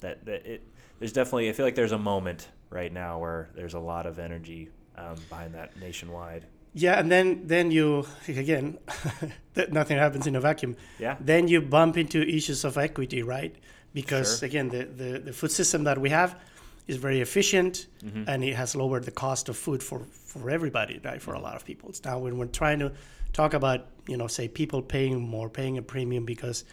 that 0.00 0.24
that 0.26 0.46
it 0.46 0.62
there's 0.98 1.12
definitely 1.12 1.48
I 1.48 1.52
feel 1.52 1.66
like 1.66 1.74
there's 1.74 1.92
a 1.92 1.98
moment 1.98 2.48
right 2.70 2.92
now 2.92 3.18
where 3.18 3.50
there's 3.54 3.74
a 3.74 3.78
lot 3.80 4.06
of 4.06 4.18
energy 4.18 4.68
um, 4.96 5.16
behind 5.28 5.54
that 5.54 5.78
nationwide. 5.80 6.46
Yeah, 6.74 6.98
and 6.98 7.10
then 7.10 7.46
then 7.46 7.70
you 7.70 8.06
again, 8.28 8.78
nothing 9.70 9.96
happens 9.96 10.26
in 10.26 10.36
a 10.36 10.40
vacuum. 10.40 10.76
Yeah. 10.98 11.16
Then 11.20 11.48
you 11.48 11.62
bump 11.62 11.96
into 11.96 12.20
issues 12.20 12.64
of 12.64 12.76
equity, 12.76 13.22
right? 13.22 13.56
Because 13.94 14.40
Sure. 14.40 14.46
again, 14.46 14.68
the, 14.68 14.84
the 14.84 15.18
the 15.18 15.32
food 15.32 15.52
system 15.52 15.84
that 15.84 15.98
we 15.98 16.10
have 16.10 16.38
is 16.86 16.96
very 16.96 17.20
efficient, 17.20 17.86
Mm-hmm. 18.04 18.24
and 18.28 18.44
it 18.44 18.54
has 18.54 18.74
lowered 18.76 19.04
the 19.04 19.10
cost 19.10 19.48
of 19.48 19.56
food 19.56 19.82
for 19.82 20.00
for 20.32 20.50
everybody, 20.50 21.00
right? 21.04 21.20
For 21.22 21.34
a 21.34 21.40
lot 21.40 21.56
of 21.56 21.64
people. 21.64 21.88
It's 21.88 22.04
now 22.04 22.18
when 22.18 22.36
we're 22.38 22.46
trying 22.52 22.78
to 22.80 22.92
talk 23.32 23.54
about 23.54 23.80
you 24.08 24.16
know 24.16 24.28
say 24.28 24.48
people 24.48 24.82
paying 24.82 25.20
more, 25.20 25.48
paying 25.50 25.78
a 25.78 25.82
premium 25.82 26.24
because 26.24 26.64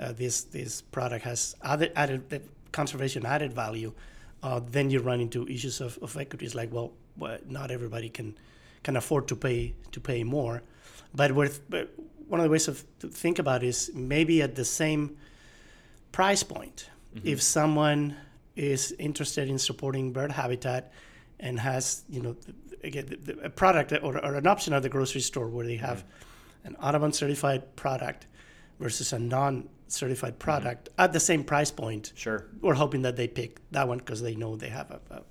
uh, 0.00 0.12
this 0.12 0.44
this 0.44 0.82
product 0.82 1.24
has 1.24 1.56
added 1.62 1.92
added 1.96 2.28
the 2.28 2.40
conservation 2.72 3.24
added 3.26 3.52
value, 3.54 3.92
uh, 4.42 4.60
then 4.70 4.90
you 4.90 5.00
run 5.00 5.20
into 5.20 5.46
issues 5.48 5.80
of, 5.80 5.98
of 6.02 6.16
equities 6.16 6.54
like 6.54 6.70
well, 6.72 6.90
not 7.48 7.70
everybody 7.70 8.08
can 8.10 8.34
can 8.82 8.96
afford 8.96 9.28
to 9.28 9.36
pay 9.36 9.72
to 9.92 10.00
pay 10.00 10.24
more, 10.24 10.62
but 11.14 11.32
with 11.32 11.60
but 11.70 11.88
one 12.28 12.40
of 12.40 12.44
the 12.44 12.50
ways 12.50 12.68
of 12.68 12.84
to 12.98 13.08
think 13.08 13.38
about 13.38 13.62
is 13.62 13.90
maybe 13.94 14.42
at 14.42 14.54
the 14.54 14.64
same 14.64 15.16
price 16.12 16.42
point. 16.42 16.90
If 17.24 17.40
someone 17.42 18.16
is 18.56 18.92
interested 18.98 19.48
in 19.48 19.58
supporting 19.58 20.12
bird 20.12 20.30
habitat 20.32 20.92
and 21.40 21.58
has 21.58 22.04
you 22.08 22.20
know 22.22 22.36
again 22.84 23.06
the, 23.06 23.16
the, 23.16 23.44
a 23.44 23.50
product 23.50 23.92
or, 24.02 24.18
or 24.24 24.34
an 24.34 24.46
option 24.46 24.72
at 24.72 24.82
the 24.82 24.88
grocery 24.88 25.20
store 25.20 25.48
where 25.48 25.66
they 25.66 25.76
have 25.76 26.04
an 26.64 26.76
Audubon 26.76 27.12
certified 27.12 27.74
product 27.76 28.26
versus 28.78 29.12
a 29.12 29.18
non-certified 29.18 30.38
product 30.38 30.88
at 30.98 31.12
the 31.12 31.20
same 31.20 31.44
price 31.44 31.70
point 31.70 32.12
Sure. 32.14 32.46
we're 32.60 32.74
hoping 32.74 33.02
that 33.02 33.16
they 33.16 33.26
pick 33.28 33.60
that 33.70 33.88
one 33.88 33.98
because 33.98 34.22
they 34.22 34.34
know 34.34 34.56
they 34.56 34.68
have 34.68 34.90
a, 34.90 35.00
a, 35.10 35.22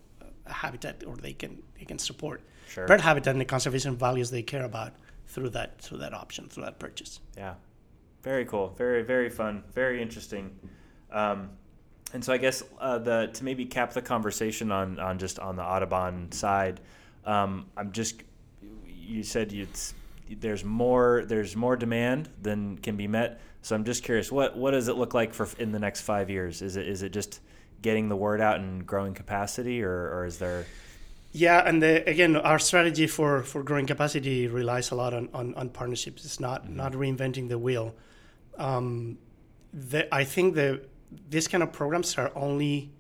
a 0.48 0.54
habitat 0.54 1.04
or 1.06 1.16
they 1.18 1.34
can 1.34 1.62
they 1.78 1.86
can 1.86 2.00
support 2.00 2.42
Sure. 2.68 2.88
bird 2.88 3.02
habitat 3.02 3.32
and 3.34 3.42
the 3.42 3.46
conservation 3.46 3.96
values 3.96 4.32
they 4.32 4.42
care 4.44 4.64
about 4.66 4.94
through 5.28 5.50
that 5.50 5.80
through 5.82 6.00
that 6.00 6.14
option 6.14 6.48
through 6.50 6.64
that 6.64 6.80
purchase. 6.80 7.20
Yeah, 7.38 7.56
very 8.24 8.46
cool. 8.46 8.70
Very 8.78 9.02
very 9.04 9.30
fun. 9.30 9.64
Very 9.74 10.02
interesting. 10.02 10.58
Um, 11.12 11.50
and 12.14 12.24
so 12.24 12.34
I 12.34 12.38
guess 12.38 12.64
uh, 12.80 12.98
the 12.98 13.30
to 13.34 13.44
maybe 13.44 13.66
cap 13.66 13.94
the 13.94 14.02
conversation 14.02 14.72
on 14.72 15.00
on 15.00 15.20
just 15.20 15.40
on 15.40 15.56
the 15.56 15.64
Audubon 15.64 16.32
side, 16.32 16.82
um, 17.26 17.68
I'm 17.78 17.92
just 17.92 18.24
you 18.86 19.24
said 19.24 19.54
there's 20.40 20.64
more 20.64 21.24
there's 21.26 21.56
more 21.56 21.76
demand 21.76 22.30
than 22.42 22.78
can 22.78 22.96
be 22.96 23.08
met. 23.08 23.42
So 23.62 23.76
I'm 23.76 23.84
just 23.84 24.04
curious, 24.04 24.32
what 24.32 24.58
what 24.58 24.72
does 24.72 24.88
it 24.88 24.96
look 24.96 25.14
like 25.14 25.34
for 25.34 25.48
in 25.60 25.72
the 25.72 25.80
next 25.80 26.02
five 26.02 26.30
years? 26.30 26.62
Is 26.62 26.76
it 26.78 26.88
is 26.88 27.04
it 27.04 27.12
just 27.12 27.40
getting 27.82 28.10
the 28.10 28.16
word 28.16 28.42
out 28.42 28.60
and 28.60 28.86
growing 28.86 29.14
capacity, 29.14 29.84
or, 29.84 29.92
or 29.92 30.26
is 30.26 30.38
there 30.38 30.66
Yeah, 31.32 31.64
and 31.66 31.82
the, 31.82 32.08
again, 32.10 32.36
our 32.36 32.60
strategy 32.60 33.08
for, 33.08 33.42
for 33.44 33.64
growing 33.64 33.88
capacity 33.88 34.48
relies 34.48 34.92
a 34.92 34.96
lot 34.96 35.14
on, 35.14 35.30
on, 35.34 35.54
on 35.56 35.70
partnerships. 35.70 36.26
It's 36.26 36.40
not 36.40 36.70
not 36.70 36.92
reinventing 36.94 37.48
the 37.50 37.58
wheel. 37.58 37.96
Um, 38.58 39.18
the, 39.74 40.14
I 40.14 40.26
think 40.26 40.56
the 40.56 40.82
these 41.30 41.48
kind 41.48 41.64
of 41.64 41.72
programs 41.72 42.18
are 42.18 42.32
only 42.36 42.92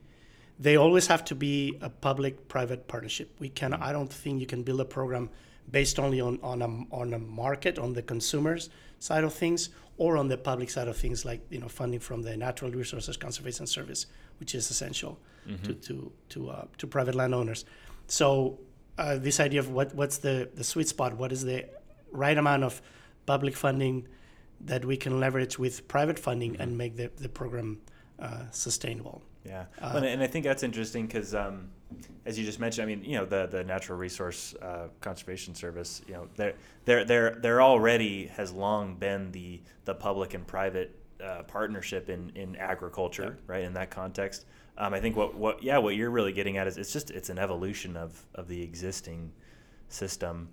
they 0.60 0.76
always 0.76 1.08
have 1.08 1.26
to 1.26 1.34
be 1.34 1.76
a 1.82 1.90
public-private 1.90 2.88
partnership. 2.88 3.36
We 3.40 3.50
can 3.50 3.74
I 3.74 3.92
don't 3.92 4.12
think 4.12 4.40
you 4.40 4.46
can 4.46 4.64
build 4.64 4.80
a 4.82 4.86
program 4.86 5.30
based 5.70 6.00
only 6.00 6.22
on 6.22 6.40
on 6.44 6.62
a, 6.62 6.96
on 6.96 7.14
a 7.14 7.20
market 7.20 7.80
on 7.80 7.94
the 7.94 8.02
consumers 8.02 8.70
side 9.00 9.24
of 9.24 9.34
things 9.34 9.70
or 9.98 10.18
on 10.18 10.28
the 10.28 10.38
public 10.38 10.70
side 10.70 10.88
of 10.88 10.98
things 10.98 11.26
like 11.26 11.42
you 11.50 11.60
know 11.60 11.68
funding 11.68 12.00
from 12.00 12.22
the 12.22 12.36
Natural 12.38 12.72
Resources 12.72 13.18
Conservation 13.18 13.68
Service, 13.68 14.08
which 14.40 14.56
is 14.56 14.70
essential 14.70 15.20
to 15.64 15.74
to 15.74 16.12
to 16.30 16.50
uh, 16.50 16.66
to 16.78 16.88
private 16.88 17.16
landowners. 17.16 17.66
So 18.08 18.60
uh, 18.98 19.18
this 19.18 19.40
idea 19.40 19.60
of 19.60 19.72
what 19.72 19.96
what's 19.96 20.18
the 20.18 20.50
the 20.54 20.64
sweet 20.64 20.88
spot, 20.88 21.16
what 21.18 21.32
is 21.32 21.44
the 21.44 21.66
right 22.12 22.38
amount 22.38 22.64
of 22.64 22.82
public 23.26 23.56
funding 23.56 24.08
that 24.66 24.86
we 24.86 24.98
can 24.98 25.20
leverage 25.20 25.58
with 25.58 25.88
private 25.88 26.20
funding 26.20 26.56
and 26.58 26.78
make 26.78 26.96
the, 26.96 27.10
the 27.18 27.30
program 27.30 27.80
uh, 28.22 28.44
sustainable. 28.52 29.22
Yeah, 29.44 29.66
Well, 29.82 29.98
and, 29.98 30.06
and 30.06 30.24
I 30.24 30.28
think 30.28 30.46
that's 30.46 30.62
interesting 30.62 31.08
because, 31.08 31.34
um, 31.34 31.70
as 32.26 32.38
you 32.38 32.46
just 32.46 32.60
mentioned, 32.60 32.84
I 32.84 32.96
mean, 32.96 33.04
you 33.04 33.18
know, 33.18 33.26
the 33.26 33.48
the 33.48 33.64
Natural 33.64 33.98
Resource 33.98 34.54
uh, 34.62 34.90
Conservation 35.02 35.56
Service, 35.56 36.02
you 36.08 36.14
know, 36.14 36.28
they're 36.36 36.54
they're 36.86 37.04
they're 37.04 37.36
they're 37.42 37.62
already 37.62 38.28
has 38.28 38.52
long 38.52 38.96
been 38.96 39.32
the 39.32 39.60
the 39.86 39.96
public 39.96 40.36
and 40.36 40.46
private 40.46 40.96
uh, 41.24 41.42
partnership 41.44 42.10
in 42.10 42.32
in 42.36 42.56
agriculture, 42.58 43.40
right? 43.48 43.64
In 43.64 43.74
that 43.74 43.90
context, 43.90 44.46
um, 44.78 44.94
I 44.94 45.00
think 45.00 45.16
what 45.16 45.36
what 45.36 45.64
yeah, 45.64 45.80
what 45.80 45.96
you're 45.96 46.12
really 46.12 46.34
getting 46.34 46.58
at 46.58 46.68
is 46.68 46.78
it's 46.78 46.94
just 46.94 47.10
it's 47.10 47.30
an 47.30 47.40
evolution 47.40 47.98
of 47.98 48.24
of 48.36 48.48
the 48.48 48.62
existing 48.62 49.32
system 49.90 50.50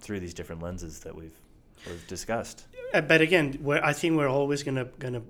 through 0.00 0.20
these 0.20 0.34
different 0.34 0.62
lenses 0.62 1.00
that 1.00 1.14
we've 1.14 1.38
we've 1.86 2.06
discussed. 2.06 2.66
Uh, 2.94 3.00
but 3.00 3.20
again, 3.20 3.62
I 3.82 3.92
think 3.92 4.16
we're 4.16 4.28
always 4.28 4.62
gonna 4.62 4.86
gonna 4.98 5.22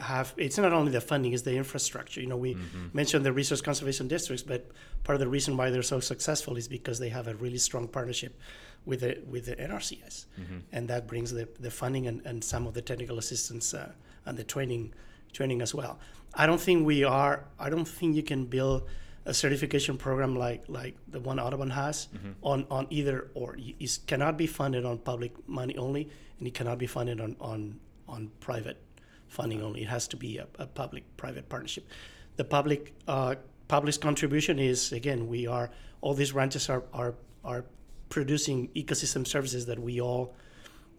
have. 0.00 0.34
It's 0.36 0.58
not 0.58 0.72
only 0.72 0.92
the 0.92 1.00
funding; 1.00 1.32
it's 1.32 1.42
the 1.42 1.56
infrastructure. 1.56 2.20
You 2.20 2.26
know, 2.26 2.36
we 2.36 2.54
mm-hmm. 2.54 2.88
mentioned 2.92 3.24
the 3.24 3.32
resource 3.32 3.60
conservation 3.60 4.08
districts, 4.08 4.42
but 4.42 4.70
part 5.04 5.14
of 5.14 5.20
the 5.20 5.28
reason 5.28 5.56
why 5.56 5.70
they're 5.70 5.82
so 5.82 6.00
successful 6.00 6.56
is 6.56 6.68
because 6.68 6.98
they 6.98 7.08
have 7.08 7.28
a 7.28 7.34
really 7.34 7.58
strong 7.58 7.88
partnership 7.88 8.38
with 8.84 9.00
the 9.00 9.18
with 9.28 9.46
the 9.46 9.56
NRCS, 9.56 10.26
mm-hmm. 10.40 10.58
and 10.72 10.88
that 10.88 11.06
brings 11.06 11.30
the, 11.32 11.48
the 11.58 11.70
funding 11.70 12.06
and, 12.06 12.24
and 12.24 12.42
some 12.42 12.66
of 12.66 12.74
the 12.74 12.82
technical 12.82 13.18
assistance 13.18 13.74
uh, 13.74 13.92
and 14.26 14.38
the 14.38 14.44
training 14.44 14.92
training 15.32 15.62
as 15.62 15.74
well. 15.74 15.98
I 16.34 16.46
don't 16.46 16.60
think 16.60 16.86
we 16.86 17.04
are. 17.04 17.44
I 17.58 17.70
don't 17.70 17.86
think 17.86 18.16
you 18.16 18.22
can 18.22 18.46
build 18.46 18.88
a 19.26 19.34
certification 19.34 19.96
program 19.96 20.34
like 20.36 20.64
like 20.68 20.96
the 21.08 21.20
one 21.20 21.38
Audubon 21.38 21.70
has 21.70 22.08
mm-hmm. 22.14 22.32
on 22.42 22.66
on 22.70 22.86
either 22.90 23.30
or. 23.34 23.56
It 23.58 23.98
cannot 24.06 24.36
be 24.36 24.46
funded 24.46 24.84
on 24.84 24.98
public 24.98 25.32
money 25.48 25.76
only, 25.76 26.08
and 26.38 26.46
it 26.46 26.54
cannot 26.54 26.78
be 26.78 26.86
funded 26.86 27.20
on 27.20 27.36
on 27.40 27.80
on 28.08 28.30
private 28.40 28.78
funding 29.30 29.62
only. 29.62 29.82
It 29.82 29.88
has 29.88 30.06
to 30.08 30.16
be 30.16 30.38
a, 30.38 30.46
a 30.58 30.66
public-private 30.66 31.48
partnership. 31.48 31.88
The 32.36 32.44
public 32.44 32.92
uh, 33.08 33.36
public's 33.68 33.98
contribution 33.98 34.58
is 34.58 34.92
again 34.92 35.28
we 35.28 35.46
are 35.46 35.70
all 36.02 36.14
these 36.14 36.32
ranches 36.34 36.68
are 36.68 36.82
are 36.92 37.14
are 37.44 37.64
producing 38.08 38.68
ecosystem 38.74 39.26
services 39.26 39.66
that 39.66 39.78
we 39.78 40.00
all 40.00 40.34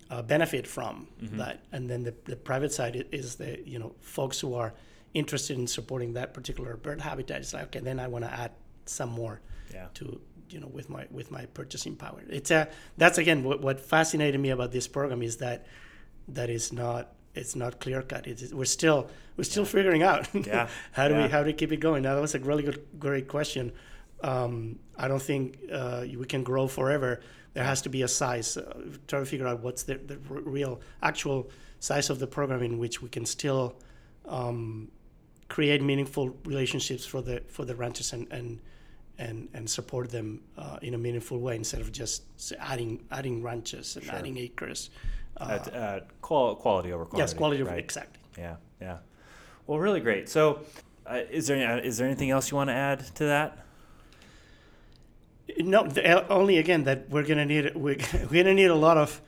uh, 0.09 0.21
benefit 0.21 0.65
from 0.67 1.07
Mm-hmm. 1.21 1.37
that 1.37 1.59
and 1.71 1.89
then 1.89 2.03
the, 2.03 2.13
the 2.25 2.35
private 2.35 2.71
side 2.71 3.05
is 3.11 3.35
the 3.35 3.59
you 3.65 3.77
know 3.79 3.93
folks 4.01 4.39
who 4.39 4.55
are 4.55 4.73
interested 5.13 5.57
in 5.57 5.67
supporting 5.67 6.13
that 6.13 6.33
particular 6.33 6.75
bird 6.77 7.01
habitat 7.01 7.37
it's 7.41 7.53
like 7.53 7.63
okay 7.65 7.79
then 7.79 7.99
i 7.99 8.07
want 8.07 8.23
to 8.25 8.31
add 8.31 8.51
some 8.85 9.09
more 9.09 9.39
Yeah. 9.73 9.87
to 9.95 10.19
you 10.49 10.59
know 10.61 10.67
with 10.67 10.89
my 10.89 11.05
with 11.11 11.31
my 11.31 11.45
purchasing 11.47 11.95
power 11.95 12.21
it's 12.29 12.51
a 12.51 12.67
that's 12.97 13.17
again 13.17 13.43
what, 13.43 13.61
what 13.61 13.79
fascinated 13.79 14.39
me 14.39 14.49
about 14.51 14.71
this 14.71 14.87
program 14.87 15.21
is 15.21 15.37
that 15.37 15.65
that 16.29 16.49
is 16.49 16.71
not 16.73 17.03
it's 17.35 17.55
not 17.55 17.79
clear 17.79 18.01
cut 18.01 18.27
it's, 18.27 18.53
we're 18.53 18.65
still 18.65 19.07
we're 19.37 19.43
still 19.43 19.65
figuring 19.65 20.03
out 20.03 20.27
Yeah. 20.33 20.67
how 20.91 21.07
do 21.07 21.13
Yeah. 21.15 21.23
we 21.23 21.29
how 21.29 21.39
do 21.41 21.47
we 21.47 21.53
keep 21.53 21.71
it 21.71 21.77
going 21.77 22.03
now 22.03 22.15
that 22.15 22.21
was 22.21 22.35
a 22.35 22.39
really 22.39 22.63
good 22.63 22.81
great 22.99 23.27
question 23.27 23.71
um, 24.23 24.77
i 24.97 25.07
don't 25.07 25.21
think 25.21 25.57
uh, 25.71 26.03
we 26.17 26.25
can 26.25 26.43
grow 26.43 26.67
forever 26.67 27.21
there 27.53 27.63
has 27.63 27.81
to 27.81 27.89
be 27.89 28.01
a 28.03 28.07
size 28.07 28.57
uh, 28.57 28.63
try 29.07 29.19
to 29.19 29.25
figure 29.25 29.47
out 29.47 29.61
what's 29.61 29.83
the, 29.83 29.95
the 29.95 30.17
r- 30.29 30.41
real 30.41 30.79
actual 31.01 31.49
size 31.79 32.09
of 32.09 32.19
the 32.19 32.27
program 32.27 32.61
in 32.63 32.77
which 32.77 33.01
we 33.01 33.09
can 33.09 33.25
still 33.25 33.75
um, 34.27 34.89
create 35.49 35.81
meaningful 35.81 36.29
relationships 36.45 37.05
for 37.05 37.21
the 37.21 37.41
for 37.47 37.65
the 37.65 37.75
ranchers 37.75 38.13
and 38.13 38.27
and 38.31 38.59
and, 39.17 39.49
and 39.53 39.69
support 39.69 40.09
them 40.09 40.41
uh, 40.57 40.79
in 40.81 40.93
a 40.95 40.97
meaningful 40.97 41.37
way 41.39 41.55
instead 41.55 41.79
of 41.81 41.91
just 41.91 42.23
adding 42.59 43.03
adding 43.11 43.43
ranches 43.43 43.95
and 43.95 44.05
Sure. 44.05 44.15
adding 44.15 44.37
acres. 44.37 44.89
Uh, 45.37 45.47
At, 45.59 45.73
uh, 45.75 45.99
qual- 46.21 46.55
quality 46.55 46.91
over 46.93 47.05
quantity. 47.05 47.21
yes, 47.31 47.33
quality 47.33 47.63
right? 47.63 47.79
exactly. 47.79 48.19
Yeah, 48.37 48.55
yeah. 48.79 48.97
Well, 49.67 49.79
really 49.79 49.99
great. 50.01 50.29
So, 50.29 50.61
uh, 51.07 51.21
is 51.31 51.47
there 51.47 51.79
is 51.79 51.97
there 51.97 52.07
anything 52.07 52.29
else 52.29 52.51
you 52.51 52.57
want 52.57 52.69
to 52.69 52.73
add 52.73 52.99
to 53.15 53.25
that? 53.25 53.57
No, 55.59 55.85
the, 55.87 56.07
uh, 56.07 56.25
only 56.29 56.57
again 56.57 56.83
that 56.85 57.09
we're 57.09 57.23
gonna 57.23 57.45
need 57.45 57.75
we're, 57.75 57.97
we're 58.29 58.43
gonna 58.43 58.53
need 58.53 58.65
a 58.71 58.75
lot 58.75 58.97
of. 58.97 59.21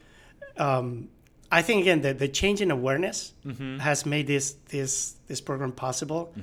Um, 0.57 1.09
I 1.51 1.61
think 1.61 1.81
again 1.81 2.01
that 2.01 2.17
the 2.19 2.27
change 2.27 2.61
in 2.61 2.71
awareness 2.71 3.33
Mm-hmm. 3.45 3.79
has 3.79 4.05
made 4.05 4.27
this 4.27 4.53
this 4.69 5.15
this 5.27 5.41
program 5.41 5.71
possible, 5.71 6.33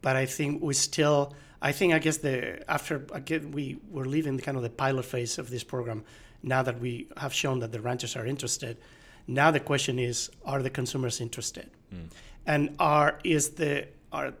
but 0.00 0.16
I 0.16 0.26
think 0.26 0.62
we 0.62 0.74
still. 0.74 1.34
I 1.60 1.70
think 1.72 1.92
I 1.94 1.98
guess 2.00 2.16
the 2.18 2.68
after 2.70 3.06
again 3.12 3.52
we 3.52 3.78
we're 3.90 4.04
leaving 4.06 4.38
kind 4.38 4.56
of 4.56 4.62
the 4.64 4.70
pilot 4.70 5.04
phase 5.04 5.38
of 5.38 5.48
this 5.50 5.62
program. 5.64 6.04
Now 6.42 6.62
that 6.62 6.80
we 6.80 7.08
have 7.16 7.32
shown 7.32 7.60
that 7.60 7.72
the 7.72 7.80
ranchers 7.80 8.16
are 8.16 8.26
interested, 8.26 8.76
now 9.26 9.50
the 9.50 9.60
question 9.60 9.98
is: 9.98 10.30
Are 10.44 10.62
the 10.62 10.70
consumers 10.70 11.20
interested? 11.20 11.70
And 12.46 12.74
are 12.78 13.18
is 13.22 13.50
the 13.50 13.86
are 14.10 14.34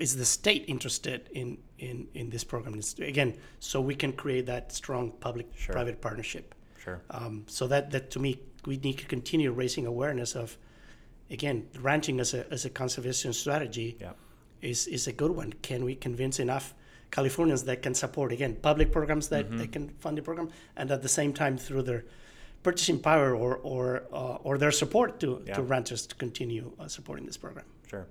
is 0.00 0.16
the 0.16 0.24
state 0.24 0.64
interested 0.66 1.28
in 1.32 1.58
in 1.78 2.08
in 2.14 2.30
this 2.30 2.42
program? 2.44 2.74
It's, 2.74 2.98
again, 2.98 3.36
so 3.60 3.80
we 3.80 3.94
can 3.94 4.12
create 4.12 4.46
that 4.46 4.72
strong 4.72 5.12
public-private 5.20 6.00
partnership. 6.00 6.54
Sure. 6.82 7.00
Um, 7.10 7.44
so 7.46 7.66
that 7.68 7.90
that 7.92 8.10
to 8.10 8.18
me, 8.18 8.40
we 8.66 8.76
need 8.78 8.98
to 8.98 9.06
continue 9.06 9.52
raising 9.52 9.86
awareness 9.86 10.34
of, 10.34 10.58
again, 11.30 11.68
ranching 11.80 12.18
as 12.20 12.34
a 12.34 12.50
as 12.52 12.64
a 12.64 12.70
conservation 12.70 13.32
strategy 13.32 13.96
Yeah. 14.00 14.12
is 14.60 14.86
is 14.88 15.06
a 15.06 15.12
good 15.12 15.30
one. 15.30 15.52
Can 15.62 15.84
we 15.84 15.94
convince 15.94 16.40
enough 16.40 16.74
Californians 17.18 17.62
that 17.64 17.78
can 17.86 17.94
support 17.94 18.32
again 18.32 18.52
public 18.68 18.88
programs 18.92 19.28
that 19.28 19.44
Mm-hmm. 19.46 19.58
they 19.60 19.68
can 19.76 19.84
fund 20.02 20.18
the 20.18 20.22
program, 20.22 20.48
and 20.76 20.90
at 20.90 21.00
the 21.02 21.08
same 21.20 21.32
time 21.32 21.56
through 21.66 21.82
their 21.90 22.02
purchasing 22.62 22.98
power 23.10 23.28
or 23.42 23.52
or 23.74 23.84
uh, 24.20 24.46
or 24.46 24.58
their 24.58 24.72
support 24.72 25.20
to 25.20 25.28
Yeah. 25.46 25.54
to 25.56 25.62
ranchers 25.62 26.06
to 26.10 26.14
continue 26.24 26.64
uh, 26.80 26.88
supporting 26.88 27.26
this 27.26 27.36
program. 27.38 27.66
Sure. 27.90 28.06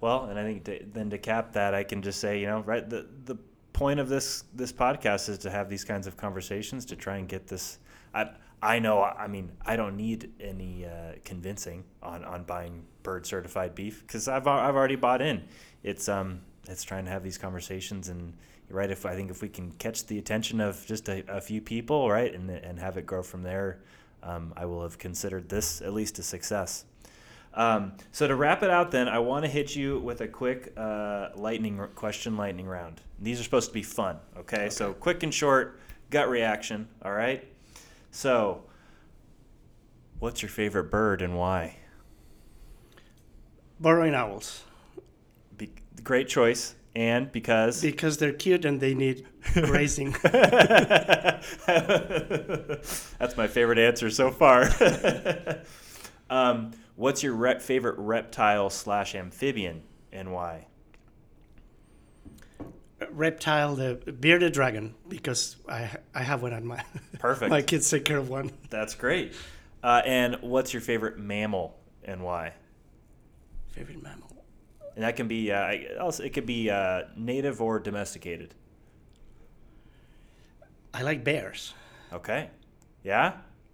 Well, 0.00 0.18
and 0.28 0.38
I 0.38 0.42
think 0.44 0.64
to, 0.64 0.72
then 0.92 1.10
to 1.10 1.18
cap 1.18 1.52
that, 1.52 1.74
I 1.80 1.84
can 1.90 2.02
just 2.02 2.20
say, 2.20 2.32
you 2.40 2.46
know, 2.46 2.60
right, 2.72 2.88
the 2.94 3.06
the 3.30 3.36
point 3.72 3.98
of 4.00 4.08
this 4.08 4.44
this 4.60 4.72
podcast 4.72 5.28
is 5.28 5.38
to 5.38 5.50
have 5.50 5.68
these 5.68 5.84
kinds 5.92 6.06
of 6.06 6.16
conversations 6.16 6.84
to 6.86 6.96
try 6.96 7.16
and 7.20 7.28
get 7.28 7.46
this. 7.46 7.78
I 8.14 8.22
I 8.74 8.78
know. 8.78 9.02
I 9.02 9.26
mean, 9.34 9.46
I 9.72 9.76
don't 9.76 9.96
need 9.96 10.30
any 10.40 10.86
uh, 10.86 10.90
convincing 11.24 11.84
on, 12.02 12.24
on 12.24 12.44
buying 12.44 12.84
bird 13.02 13.26
certified 13.26 13.74
beef 13.74 13.96
because 14.06 14.28
I've 14.28 14.46
I've 14.46 14.76
already 14.76 14.96
bought 14.96 15.22
in. 15.22 15.42
It's 15.82 16.08
um 16.08 16.40
it's 16.68 16.82
trying 16.82 17.04
to 17.04 17.10
have 17.10 17.22
these 17.22 17.38
conversations 17.38 18.08
and 18.08 18.34
right. 18.70 18.90
If 18.90 19.06
I 19.06 19.14
think 19.14 19.30
if 19.30 19.42
we 19.42 19.48
can 19.48 19.70
catch 19.72 20.06
the 20.06 20.18
attention 20.18 20.60
of 20.60 20.84
just 20.86 21.08
a, 21.08 21.24
a 21.28 21.40
few 21.40 21.60
people, 21.60 22.10
right, 22.10 22.32
and 22.34 22.50
and 22.50 22.78
have 22.78 22.96
it 22.96 23.06
grow 23.06 23.22
from 23.22 23.42
there, 23.42 23.80
um, 24.22 24.52
I 24.56 24.64
will 24.66 24.82
have 24.82 24.98
considered 24.98 25.48
this 25.48 25.80
at 25.82 25.92
least 25.92 26.18
a 26.18 26.22
success. 26.22 26.84
Um, 27.54 27.92
so 28.10 28.26
to 28.26 28.34
wrap 28.34 28.62
it 28.62 28.70
out, 28.70 28.90
then 28.90 29.08
I 29.08 29.20
want 29.20 29.44
to 29.44 29.50
hit 29.50 29.76
you 29.76 30.00
with 30.00 30.20
a 30.20 30.28
quick 30.28 30.72
uh, 30.76 31.28
lightning 31.36 31.80
question, 31.94 32.36
lightning 32.36 32.66
round. 32.66 33.00
These 33.20 33.38
are 33.38 33.44
supposed 33.44 33.68
to 33.68 33.74
be 33.74 33.82
fun, 33.82 34.18
okay? 34.36 34.70
So 34.70 34.92
quick 34.92 35.22
and 35.22 35.32
short, 35.32 35.78
gut 36.10 36.28
reaction. 36.28 36.88
All 37.02 37.12
right. 37.12 37.46
So, 38.10 38.64
what's 40.18 40.42
your 40.42 40.48
favorite 40.48 40.90
bird 40.90 41.22
and 41.22 41.36
why? 41.36 41.76
Burrowing 43.80 44.14
owls 44.14 44.64
great 46.02 46.28
choice, 46.28 46.74
and 46.94 47.30
because 47.32 47.80
because 47.80 48.18
they're 48.18 48.32
cute 48.32 48.64
and 48.64 48.80
they 48.80 48.94
need 48.94 49.26
grazing. 49.52 50.12
that's 50.22 51.46
my 53.36 53.46
favorite 53.48 53.78
answer 53.78 54.10
so 54.10 54.30
far. 54.30 54.68
um, 56.30 56.72
what's 56.96 57.22
your 57.22 57.34
rep- 57.34 57.62
favorite 57.62 57.98
reptile 57.98 58.70
slash 58.70 59.14
amphibian 59.14 59.82
and 60.12 60.32
why? 60.32 60.66
Reptile, 63.10 63.74
the 63.74 63.96
bearded 64.20 64.52
dragon, 64.52 64.94
because 65.08 65.56
I 65.68 65.90
I 66.14 66.22
have 66.22 66.42
one 66.42 66.54
on 66.54 66.64
my 66.66 66.82
Perfect. 67.18 67.50
my 67.58 67.62
kids 67.62 67.90
take 67.90 68.04
care 68.04 68.18
of 68.18 68.28
one. 68.28 68.52
That's 68.70 68.94
great. 68.94 69.34
Uh, 69.82 70.00
and 70.06 70.36
what's 70.40 70.72
your 70.72 70.80
favorite 70.80 71.18
mammal 71.18 71.76
and 72.04 72.22
why? 72.22 72.54
Favorite 73.68 74.02
mammal. 74.02 74.23
And 74.94 75.04
that 75.04 75.16
can 75.16 75.26
be 75.28 75.50
uh, 75.50 76.00
also 76.00 76.22
it 76.22 76.32
could 76.32 76.46
be 76.46 76.70
uh, 76.70 77.02
native 77.16 77.60
or 77.60 77.78
domesticated. 77.80 78.54
I 80.92 81.02
like 81.02 81.24
bears. 81.24 81.74
Okay. 82.12 82.48
Yeah. 83.02 83.32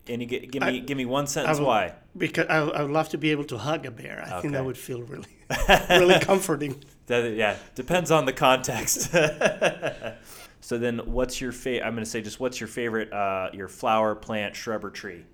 And 0.09 0.23
you 0.23 0.27
get, 0.27 0.51
give 0.51 0.63
me 0.63 0.79
I- 0.79 0.79
give 0.79 0.97
me 0.97 1.05
one 1.05 1.27
sentence 1.27 1.59
will- 1.59 1.67
why. 1.67 1.95
Because 2.17 2.47
I, 2.49 2.57
I 2.59 2.83
would 2.83 2.91
love 2.91 3.11
to 3.11 3.19
be 3.19 3.31
able 3.31 3.45
to 3.45 3.59
hug 3.59 3.87
a 3.87 3.91
bear. 3.93 4.25
I 4.27 4.41
think 4.41 4.55
that 4.55 4.65
would 4.65 4.77
feel 4.79 5.03
really, 5.03 5.29
really 5.91 6.19
comforting. 6.19 6.83
That, 7.07 7.35
yeah, 7.35 7.57
depends 7.77 8.11
on 8.11 8.25
the 8.25 8.33
context. 8.33 9.13
so 10.61 10.77
then, 10.77 10.99
what's 11.05 11.41
your 11.41 11.53
favorite? 11.53 11.87
I'm 11.87 11.95
going 11.95 12.05
to 12.05 12.11
say 12.11 12.21
just 12.21 12.41
what's 12.41 12.59
your 12.61 12.67
favorite 12.67 13.13
uh, 13.13 13.51
your 13.53 13.69
flower, 13.69 14.17
plant, 14.17 14.57
shrub, 14.57 14.85
or 14.85 14.91
tree? 14.91 15.25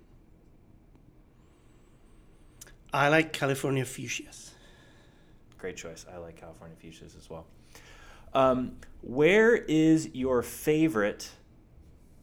I 2.92 3.08
like 3.08 3.32
California 3.32 3.84
fuchsias. 3.84 4.50
Great 5.58 5.76
choice. 5.76 6.04
I 6.12 6.18
like 6.18 6.36
California 6.36 6.76
fuchsias 6.82 7.16
as 7.16 7.28
well. 7.30 7.46
Um, 8.34 8.76
where 9.02 9.54
is 9.56 10.10
your 10.14 10.42
favorite 10.42 11.30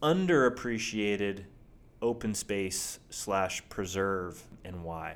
underappreciated 0.01 1.45
open 2.01 2.35
space 2.35 2.99
slash 3.09 3.67
preserve 3.69 4.43
and 4.63 4.83
why? 4.83 5.15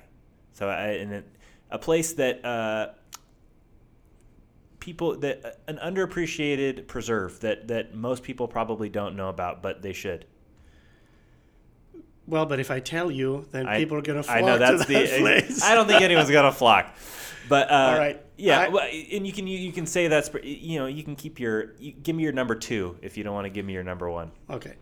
So, 0.53 0.67
I, 0.67 0.87
and 0.93 1.13
it, 1.13 1.25
a 1.69 1.77
place 1.77 2.13
that 2.13 2.43
uh, 2.43 2.89
people 4.79 5.17
that 5.17 5.59
an 5.67 5.77
underappreciated 5.77 6.87
preserve 6.87 7.39
that 7.41 7.67
that 7.67 7.93
most 7.93 8.23
people 8.23 8.47
probably 8.47 8.89
don't 8.89 9.15
know 9.15 9.29
about, 9.29 9.61
but 9.61 9.81
they 9.81 9.93
should. 9.93 10.25
Well, 12.25 12.45
but 12.45 12.59
if 12.59 12.71
I 12.71 12.79
tell 12.79 13.11
you, 13.11 13.45
then 13.51 13.67
I- 13.67 13.77
people 13.77 13.97
are 13.97 14.01
gonna 14.01 14.23
flock 14.23 14.37
I 14.37 14.41
know 14.41 14.57
that's 14.57 14.85
to 14.85 14.93
that 14.93 15.09
the. 15.11 15.19
place. 15.19 15.61
I 15.63 15.75
don't 15.75 15.87
think 15.87 16.01
anyone's 16.01 16.31
gonna 16.31 16.51
flock, 16.51 16.95
but 17.49 17.69
uh, 17.71 17.73
All 17.73 17.97
right. 17.99 18.21
Yeah, 18.37 18.59
I- 18.61 18.69
well, 18.69 18.87
and 19.11 19.25
you 19.25 19.33
can 19.33 19.47
you, 19.47 19.57
you 19.57 19.71
can 19.71 19.85
say 19.85 20.07
that's 20.07 20.29
you 20.43 20.79
know 20.79 20.85
you 20.87 21.03
can 21.03 21.15
keep 21.15 21.39
your 21.39 21.73
you, 21.79 21.91
give 21.91 22.15
me 22.15 22.23
your 22.23 22.33
number 22.33 22.55
two 22.55 22.97
if 23.01 23.17
you 23.17 23.23
don't 23.23 23.33
want 23.33 23.45
to 23.45 23.49
give 23.49 23.65
me 23.65 23.73
your 23.73 23.83
number 23.83 24.09
one. 24.09 24.31
Okay, 24.49 24.75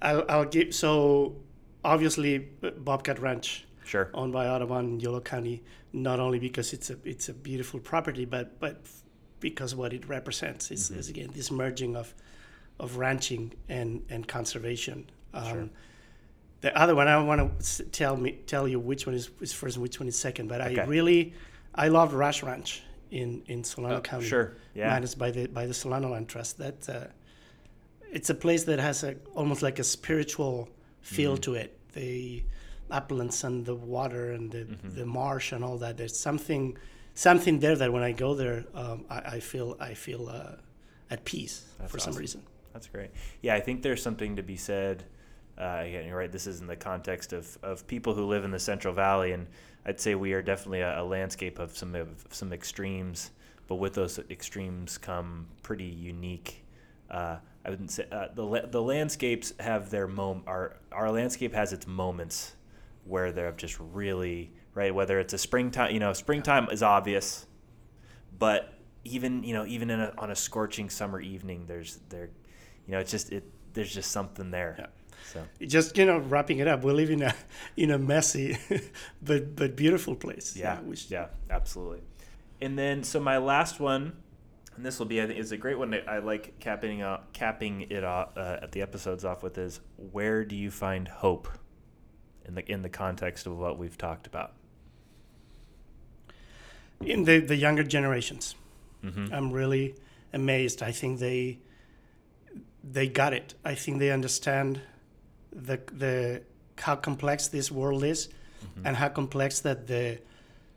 I'll, 0.00 0.24
I'll 0.28 0.44
give. 0.44 0.74
So 0.74 1.36
obviously, 1.84 2.38
Bobcat 2.38 3.18
Ranch, 3.18 3.66
Sure. 3.84 4.10
owned 4.14 4.32
by 4.32 4.46
Audubon 4.48 4.84
in 4.94 5.00
Yolo 5.00 5.20
County, 5.20 5.62
not 5.92 6.20
only 6.20 6.38
because 6.38 6.72
it's 6.72 6.90
a 6.90 6.96
it's 7.04 7.28
a 7.28 7.34
beautiful 7.34 7.80
property, 7.80 8.24
but 8.24 8.58
but 8.60 8.80
because 9.40 9.74
what 9.74 9.92
it 9.92 10.08
represents 10.08 10.70
is, 10.70 10.88
Mm-hmm. 10.88 11.00
is 11.00 11.08
again 11.10 11.30
this 11.34 11.50
merging 11.50 11.96
of 11.96 12.14
of 12.80 12.96
ranching 12.96 13.52
and 13.68 14.02
and 14.08 14.26
conservation. 14.26 15.10
Um, 15.34 15.44
Sure. 15.44 15.68
The 16.62 16.78
other 16.78 16.94
one 16.94 17.08
I 17.08 17.20
want 17.20 17.60
to 17.60 17.82
tell 17.86 18.16
me 18.16 18.38
tell 18.46 18.68
you 18.68 18.78
which 18.78 19.04
one 19.04 19.16
is, 19.16 19.28
is 19.40 19.52
first 19.52 19.76
and 19.76 19.82
which 19.82 19.98
one 19.98 20.08
is 20.08 20.16
second, 20.16 20.46
but 20.48 20.60
Okay. 20.60 20.80
I 20.80 20.84
really 20.84 21.34
I 21.74 21.88
love 21.88 22.14
Rush 22.14 22.42
Ranch 22.42 22.82
in 23.10 23.42
in 23.46 23.64
Solano 23.64 23.96
Oh, 23.96 24.00
County. 24.00 24.26
sure. 24.26 24.56
Yeah. 24.74 24.88
managed 24.88 25.18
by 25.18 25.30
the 25.30 25.46
by 25.48 25.66
the 25.66 25.74
Solano 25.74 26.08
Land 26.10 26.28
Trust. 26.28 26.58
That 26.58 26.88
uh, 26.88 27.06
it's 28.12 28.30
a 28.30 28.34
place 28.34 28.64
that 28.64 28.78
has 28.78 29.04
a 29.04 29.16
almost 29.34 29.62
like 29.62 29.78
a 29.78 29.84
spiritual 29.84 30.68
feel 31.00 31.32
Mm-hmm. 31.32 31.40
to 31.42 31.54
it. 31.54 31.78
The 31.92 32.42
uplands 32.90 33.44
and 33.44 33.64
the 33.64 33.74
water 33.74 34.32
and 34.32 34.50
the, 34.50 34.58
Mm-hmm. 34.64 34.94
the 34.96 35.06
marsh 35.06 35.52
and 35.52 35.64
all 35.64 35.78
that. 35.78 35.96
There's 35.96 36.18
something 36.18 36.76
something 37.14 37.58
there 37.60 37.76
that 37.76 37.92
when 37.92 38.02
I 38.02 38.12
go 38.12 38.34
there, 38.34 38.64
um, 38.74 39.04
I, 39.10 39.18
I 39.36 39.40
feel 39.40 39.76
I 39.80 39.94
feel 39.94 40.28
uh, 40.28 40.56
at 41.10 41.24
peace 41.24 41.64
That's 41.78 41.90
for 41.92 41.98
some 41.98 42.14
reason. 42.14 42.42
That's 42.72 42.88
great. 42.88 43.10
Yeah, 43.42 43.54
I 43.54 43.60
think 43.60 43.82
there's 43.82 44.02
something 44.02 44.36
to 44.36 44.42
be 44.42 44.56
said. 44.56 45.04
Uh, 45.58 45.82
again, 45.84 46.06
you're 46.06 46.16
right. 46.16 46.32
This 46.32 46.46
is 46.46 46.62
in 46.62 46.66
the 46.66 46.76
context 46.76 47.34
of, 47.34 47.58
of 47.62 47.86
people 47.86 48.14
who 48.14 48.24
live 48.24 48.44
in 48.44 48.50
the 48.50 48.58
Central 48.58 48.94
Valley, 48.94 49.32
and 49.32 49.46
I'd 49.84 50.00
say 50.00 50.14
we 50.14 50.32
are 50.32 50.42
definitely 50.42 50.80
a, 50.80 51.02
a 51.02 51.04
landscape 51.04 51.58
of 51.58 51.76
some 51.76 51.94
of 51.94 52.24
some 52.30 52.52
extremes. 52.52 53.30
But 53.68 53.76
with 53.76 53.94
those 53.94 54.18
extremes 54.30 54.98
come 54.98 55.46
pretty 55.62 55.84
unique. 55.84 56.64
Uh, 57.10 57.38
I 57.64 57.70
wouldn't 57.70 57.90
say 57.90 58.06
uh, 58.10 58.28
the 58.34 58.68
the 58.70 58.82
landscapes 58.82 59.52
have 59.60 59.90
their 59.90 60.08
mom. 60.08 60.42
Our 60.46 60.76
our 60.90 61.10
landscape 61.10 61.54
has 61.54 61.72
its 61.72 61.86
moments 61.86 62.54
where 63.04 63.32
they're 63.32 63.52
just 63.52 63.78
really 63.78 64.52
right. 64.74 64.94
Whether 64.94 65.20
it's 65.20 65.32
a 65.32 65.38
springtime, 65.38 65.92
you 65.92 66.00
know, 66.00 66.12
springtime 66.12 66.68
is 66.70 66.82
obvious, 66.82 67.46
but 68.38 68.74
even 69.04 69.44
you 69.44 69.54
know 69.54 69.64
even 69.66 69.90
in 69.90 70.00
a, 70.00 70.12
on 70.18 70.30
a 70.30 70.36
scorching 70.36 70.90
summer 70.90 71.20
evening, 71.20 71.64
there's 71.66 72.00
there, 72.08 72.30
you 72.86 72.92
know, 72.92 72.98
it's 72.98 73.10
just 73.10 73.30
it. 73.32 73.44
There's 73.74 73.94
just 73.94 74.10
something 74.10 74.50
there. 74.50 74.76
Yeah. 74.78 74.86
So 75.32 75.42
Just 75.66 75.96
you 75.96 76.04
know, 76.04 76.18
wrapping 76.18 76.58
it 76.58 76.68
up, 76.68 76.84
we 76.84 76.92
live 76.92 77.10
in 77.10 77.22
a 77.22 77.34
in 77.76 77.90
a 77.90 77.98
messy, 77.98 78.58
but 79.22 79.56
but 79.56 79.76
beautiful 79.76 80.14
place. 80.14 80.54
yeah, 80.56 80.80
which- 80.80 81.10
yeah, 81.10 81.28
absolutely. 81.50 82.02
And 82.60 82.78
then 82.78 83.02
so 83.02 83.18
my 83.20 83.38
last 83.38 83.80
one, 83.80 84.12
and 84.76 84.84
this 84.86 84.98
will 84.98 85.06
be 85.06 85.20
I 85.22 85.26
think 85.26 85.38
is 85.38 85.50
a 85.52 85.56
great 85.56 85.78
one. 85.78 85.90
That 85.90 86.08
I 86.08 86.18
like 86.18 86.58
capping 86.60 87.02
uh, 87.02 87.20
capping 87.32 87.82
it 87.90 88.04
off, 88.04 88.36
uh, 88.36 88.58
at 88.62 88.72
the 88.72 88.82
episodes 88.82 89.24
off 89.24 89.42
with 89.42 89.56
is 89.58 89.80
where 89.96 90.44
do 90.44 90.54
you 90.54 90.70
find 90.70 91.08
hope 91.08 91.48
in 92.44 92.54
the 92.54 92.70
in 92.70 92.82
the 92.82 92.88
context 92.90 93.46
of 93.46 93.56
what 93.58 93.78
we've 93.78 93.96
talked 93.98 94.26
about. 94.26 94.52
in 97.00 97.24
the 97.24 97.40
the 97.40 97.56
younger 97.56 97.82
generations. 97.82 98.54
Mm-hmm. 99.04 99.34
I'm 99.34 99.50
really 99.52 99.94
amazed. 100.32 100.82
I 100.82 100.92
think 100.92 101.18
they 101.18 101.58
they 102.84 103.08
got 103.08 103.32
it. 103.32 103.54
I 103.64 103.74
think 103.74 103.98
they 103.98 104.10
understand 104.10 104.80
the 105.52 105.80
the 105.92 106.42
how 106.78 106.96
complex 106.96 107.48
this 107.48 107.70
world 107.70 108.04
is 108.04 108.28
Mm-hmm. 108.62 108.86
and 108.86 108.96
how 108.96 109.08
complex 109.08 109.58
that 109.60 109.88
the 109.88 110.20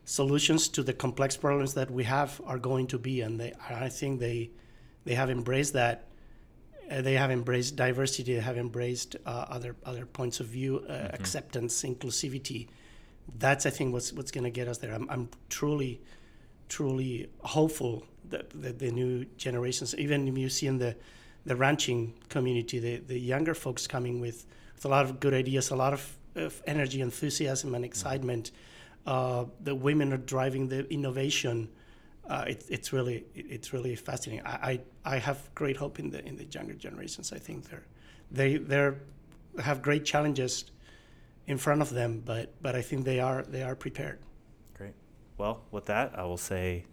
solutions 0.04 0.68
to 0.68 0.82
the 0.82 0.92
complex 0.92 1.36
problems 1.36 1.74
that 1.74 1.88
we 1.88 2.02
have 2.02 2.40
are 2.44 2.58
going 2.58 2.88
to 2.88 2.98
be. 2.98 3.20
And 3.20 3.38
they 3.38 3.52
I 3.70 3.88
think 3.88 4.18
they 4.18 4.50
they 5.04 5.14
have 5.14 5.30
embraced 5.30 5.72
that 5.74 6.04
uh, 6.90 7.00
they 7.00 7.14
have 7.14 7.30
embraced 7.30 7.76
diversity 7.76 8.34
they 8.34 8.40
have 8.40 8.56
embraced 8.56 9.14
uh, 9.24 9.46
other 9.48 9.76
other 9.84 10.04
points 10.04 10.40
of 10.40 10.46
view 10.46 10.84
uh, 10.88 11.10
acceptance 11.12 11.82
inclusivity. 11.84 12.66
That's 13.38 13.66
I 13.66 13.70
think 13.70 13.92
what's 13.92 14.12
what's 14.12 14.32
going 14.32 14.44
to 14.44 14.50
get 14.50 14.66
us 14.66 14.78
there. 14.78 14.92
I'm, 14.92 15.08
I'm 15.08 15.28
truly 15.48 16.00
truly 16.68 17.28
hopeful 17.40 18.04
that, 18.30 18.50
that 18.62 18.78
the 18.78 18.90
new 18.90 19.24
generations, 19.36 19.94
even 19.96 20.26
if 20.28 20.36
you 20.36 20.48
see 20.48 20.66
in 20.66 20.78
the, 20.78 20.96
the 21.44 21.54
ranching 21.54 22.14
community, 22.28 22.78
the, 22.78 22.96
the 22.96 23.18
younger 23.18 23.54
folks 23.54 23.86
coming 23.86 24.20
with, 24.20 24.46
with 24.76 24.84
a 24.84 24.88
lot 24.88 25.04
of 25.04 25.18
good 25.18 25.34
ideas, 25.34 25.70
a 25.70 25.76
lot 25.76 25.92
of, 25.92 26.16
of 26.36 26.62
energy, 26.66 27.00
enthusiasm, 27.00 27.74
and 27.74 27.84
excitement. 27.84 28.52
Uh, 29.06 29.46
the 29.60 29.74
women 29.74 30.12
are 30.12 30.18
driving 30.18 30.68
the 30.68 30.86
innovation. 30.92 31.68
Uh, 32.28 32.44
it, 32.48 32.64
it's 32.68 32.92
really 32.92 33.24
it's 33.34 33.72
really 33.72 33.96
fascinating. 33.96 34.44
I, 34.46 34.80
I, 35.04 35.14
I 35.14 35.18
have 35.18 35.38
great 35.54 35.76
hope 35.76 35.98
in 35.98 36.10
the 36.10 36.24
in 36.26 36.36
the 36.36 36.44
younger 36.44 36.74
generations. 36.74 37.32
I 37.32 37.38
think 37.38 37.68
they're 37.68 37.86
they 38.30 38.56
they're 38.56 38.96
have 39.62 39.80
great 39.80 40.04
challenges 40.04 40.64
in 41.46 41.56
front 41.56 41.80
of 41.82 41.90
them, 41.90 42.22
but 42.24 42.52
but 42.60 42.74
I 42.74 42.82
think 42.82 43.04
they 43.04 43.20
are 43.20 43.42
they 43.42 43.62
are 43.62 43.76
prepared. 43.76 44.18
Great. 44.74 44.94
Well, 45.38 45.62
with 45.70 45.86
that, 45.86 46.18
I 46.18 46.24
will 46.24 46.36
say 46.36 46.84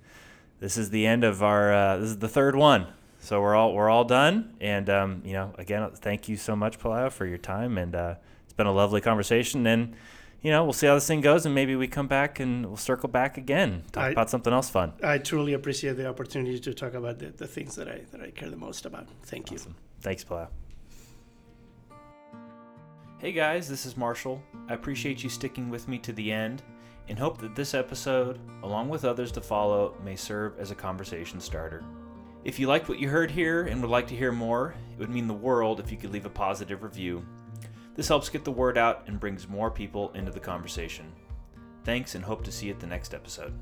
this 0.60 0.78
is 0.78 0.92
the 0.92 1.06
end 1.06 1.24
of 1.24 1.44
our. 1.44 1.74
Uh, 1.74 1.98
this 1.98 2.10
is 2.10 2.20
the 2.20 2.30
third 2.30 2.56
one, 2.56 2.88
so 3.24 3.39
we're 3.41 3.55
all 3.55 3.74
we're 3.74 3.89
all 3.89 4.03
done. 4.03 4.53
And 4.59 4.89
um, 4.89 5.21
you 5.26 5.34
know, 5.34 5.53
again, 5.57 5.89
thank 5.95 6.28
you 6.28 6.36
so 6.36 6.55
much, 6.55 6.78
Pelayo, 6.78 7.11
for 7.11 7.26
your 7.26 7.38
time, 7.38 7.78
and 7.78 7.95
uh, 7.95 8.15
it's 8.43 8.53
been 8.53 8.67
a 8.67 8.74
lovely 8.74 8.99
conversation. 9.01 9.65
And 9.65 9.95
you 10.41 10.51
know, 10.51 10.65
we'll 10.65 10.74
see 10.74 10.88
how 10.88 10.95
this 10.95 11.07
thing 11.07 11.21
goes, 11.21 11.45
and 11.45 11.55
maybe 11.55 11.78
we 11.78 11.88
come 11.88 12.07
back 12.07 12.41
and 12.41 12.65
we'll 12.65 12.76
circle 12.76 13.07
back 13.07 13.38
again, 13.38 13.84
talk 13.93 14.03
I- 14.03 14.09
about 14.09 14.30
something 14.30 14.51
else 14.51 14.69
fun. 14.69 14.91
I 15.01 15.17
truly 15.19 15.53
appreciate 15.53 15.95
the 15.95 16.07
opportunity 16.07 16.59
to 16.59 16.74
talk 16.74 16.93
about 16.95 17.19
the, 17.19 17.28
the 17.28 17.47
things 17.47 17.76
that 17.76 17.88
I 17.88 18.01
that 18.11 18.21
I 18.21 18.30
care 18.32 18.49
the 18.49 18.57
most 18.57 18.86
about. 18.86 19.07
Thank 19.24 19.51
you. 19.51 19.59
Thanks, 20.01 20.24
Pelayo. 20.26 20.49
Hey 23.19 23.32
guys, 23.32 23.69
this 23.69 23.86
is 23.86 23.95
Marshall. 23.95 24.43
I 24.67 24.74
appreciate 24.74 25.24
you 25.24 25.30
sticking 25.30 25.69
with 25.69 25.88
me 25.88 25.97
to 25.99 26.11
the 26.11 26.30
end 26.30 26.61
and 27.07 27.17
hope 27.17 27.38
that 27.39 27.55
this 27.55 27.74
episode, 27.74 28.38
along 28.63 28.89
with 28.89 29.05
others 29.05 29.32
to 29.34 29.41
follow, 29.41 29.95
may 30.03 30.17
serve 30.17 30.59
as 30.59 30.71
a 30.71 30.76
conversation 30.76 31.39
starter. 31.39 31.86
If 32.44 32.60
you 32.60 32.68
liked 32.68 32.89
what 32.89 33.00
you 33.00 33.08
heard 33.08 33.32
here 33.32 33.64
and 33.64 33.82
would 33.82 33.89
like 33.89 34.08
to 34.08 34.16
hear 34.16 34.34
more, 34.34 34.76
it 34.91 35.00
would 35.00 35.10
mean 35.10 35.28
the 35.28 35.34
world 35.34 35.80
if 35.80 35.91
you 35.91 35.98
could 35.98 36.12
leave 36.12 36.26
a 36.26 36.30
positive 36.30 36.84
review. 36.84 37.26
This 37.96 38.10
helps 38.10 38.28
get 38.28 38.44
the 38.44 38.52
word 38.52 38.78
out 38.78 39.04
and 39.08 39.20
brings 39.20 39.48
more 39.48 39.72
people 39.72 40.12
into 40.12 40.32
the 40.32 40.41
conversation. 40.41 41.10
Thanks 41.86 42.16
and 42.16 42.24
hope 42.24 42.44
to 42.44 42.52
see 42.52 42.68
you 42.68 42.74
at 42.74 42.82
the 42.82 42.88
next 42.88 43.14
episode. 43.14 43.54